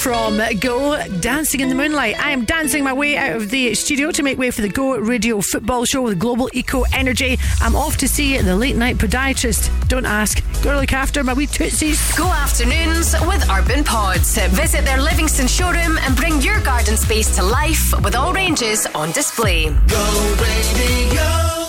From 0.00 0.40
Go 0.60 0.96
Dancing 1.20 1.60
in 1.60 1.68
the 1.68 1.74
Moonlight. 1.74 2.18
I 2.18 2.30
am 2.30 2.46
dancing 2.46 2.82
my 2.82 2.92
way 2.92 3.18
out 3.18 3.36
of 3.36 3.50
the 3.50 3.74
studio 3.74 4.10
to 4.12 4.22
make 4.22 4.38
way 4.38 4.50
for 4.50 4.62
the 4.62 4.68
Go 4.68 4.96
Radio 4.96 5.42
Football 5.42 5.84
Show 5.84 6.00
with 6.00 6.18
Global 6.18 6.48
Eco 6.54 6.84
Energy. 6.94 7.38
I'm 7.60 7.76
off 7.76 7.98
to 7.98 8.08
see 8.08 8.38
the 8.38 8.56
late 8.56 8.76
night 8.76 8.96
podiatrist. 8.96 9.70
Don't 9.88 10.06
ask. 10.06 10.42
Go 10.62 10.74
look 10.74 10.94
after 10.94 11.22
my 11.22 11.34
wee 11.34 11.46
tootsies. 11.46 12.16
Go 12.16 12.26
afternoons 12.26 13.14
with 13.26 13.46
Urban 13.50 13.84
Pods. 13.84 14.38
Visit 14.48 14.86
their 14.86 15.02
Livingston 15.02 15.46
showroom 15.46 15.98
and 15.98 16.16
bring 16.16 16.40
your 16.40 16.60
garden 16.62 16.96
space 16.96 17.34
to 17.36 17.42
life 17.42 17.92
with 18.02 18.14
all 18.14 18.32
ranges 18.32 18.86
on 18.94 19.12
display. 19.12 19.68
Go 19.68 20.36
radio. 20.40 21.59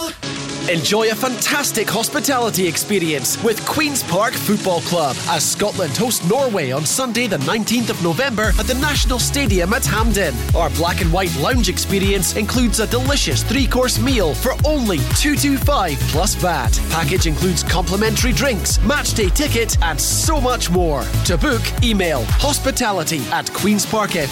Enjoy 0.71 1.11
a 1.11 1.15
fantastic 1.15 1.89
hospitality 1.89 2.65
experience 2.65 3.43
with 3.43 3.59
Queen's 3.65 4.03
Park 4.03 4.33
Football 4.33 4.79
Club 4.79 5.17
as 5.27 5.43
Scotland 5.43 5.97
host 5.97 6.25
Norway 6.29 6.71
on 6.71 6.85
Sunday, 6.85 7.27
the 7.27 7.39
19th 7.39 7.89
of 7.89 8.01
November 8.01 8.53
at 8.57 8.67
the 8.67 8.75
National 8.75 9.19
Stadium 9.19 9.73
at 9.73 9.85
Hampden. 9.85 10.33
Our 10.55 10.69
black 10.69 11.01
and 11.01 11.11
white 11.11 11.35
lounge 11.35 11.67
experience 11.67 12.37
includes 12.37 12.79
a 12.79 12.87
delicious 12.87 13.43
three 13.43 13.67
course 13.67 13.99
meal 13.99 14.33
for 14.33 14.53
only 14.63 14.99
225 15.19 15.99
plus 16.07 16.35
VAT. 16.35 16.79
Package 16.89 17.27
includes 17.27 17.63
complimentary 17.63 18.31
drinks, 18.31 18.77
matchday 18.77 19.29
ticket, 19.29 19.77
and 19.83 19.99
so 19.99 20.39
much 20.39 20.69
more. 20.69 21.03
To 21.25 21.37
book, 21.37 21.63
email 21.83 22.23
hospitality 22.39 23.19
at 23.33 23.45
queensparkfc.com. 23.47 24.29